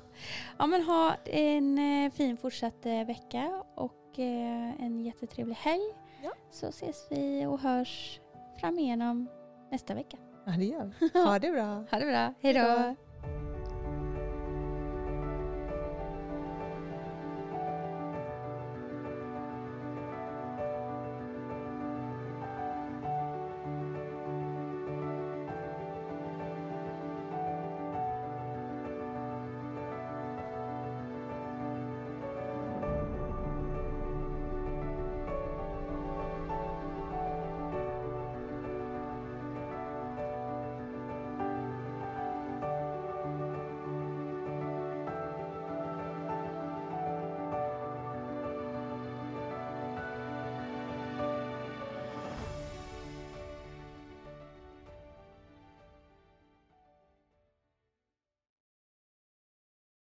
ja, 0.58 0.68
men 0.68 0.84
ha 0.84 1.16
en 1.26 1.78
eh, 1.78 2.12
fin 2.12 2.38
fortsatt 2.38 2.86
eh, 2.86 3.06
vecka 3.06 3.64
och 3.76 4.20
eh, 4.20 4.82
en 4.82 5.02
jättetrevlig 5.06 5.56
helg. 5.56 5.94
Ja. 6.24 6.32
Så 6.52 6.68
ses 6.68 7.08
vi 7.10 7.46
och 7.46 7.60
hörs 7.60 8.20
fram 8.60 8.80
igenom 8.80 9.30
nästa 9.72 9.94
vecka. 9.94 10.18
Ja, 10.46 10.52
det 10.52 10.66
gör 10.66 10.94
vi. 11.00 11.10
Ha 11.20 11.40
det 11.40 11.52
bra. 11.52 11.86
Ha 11.92 12.00
det 12.00 12.06
bra. 12.06 12.34
Hej 12.42 12.54
då. 12.54 12.96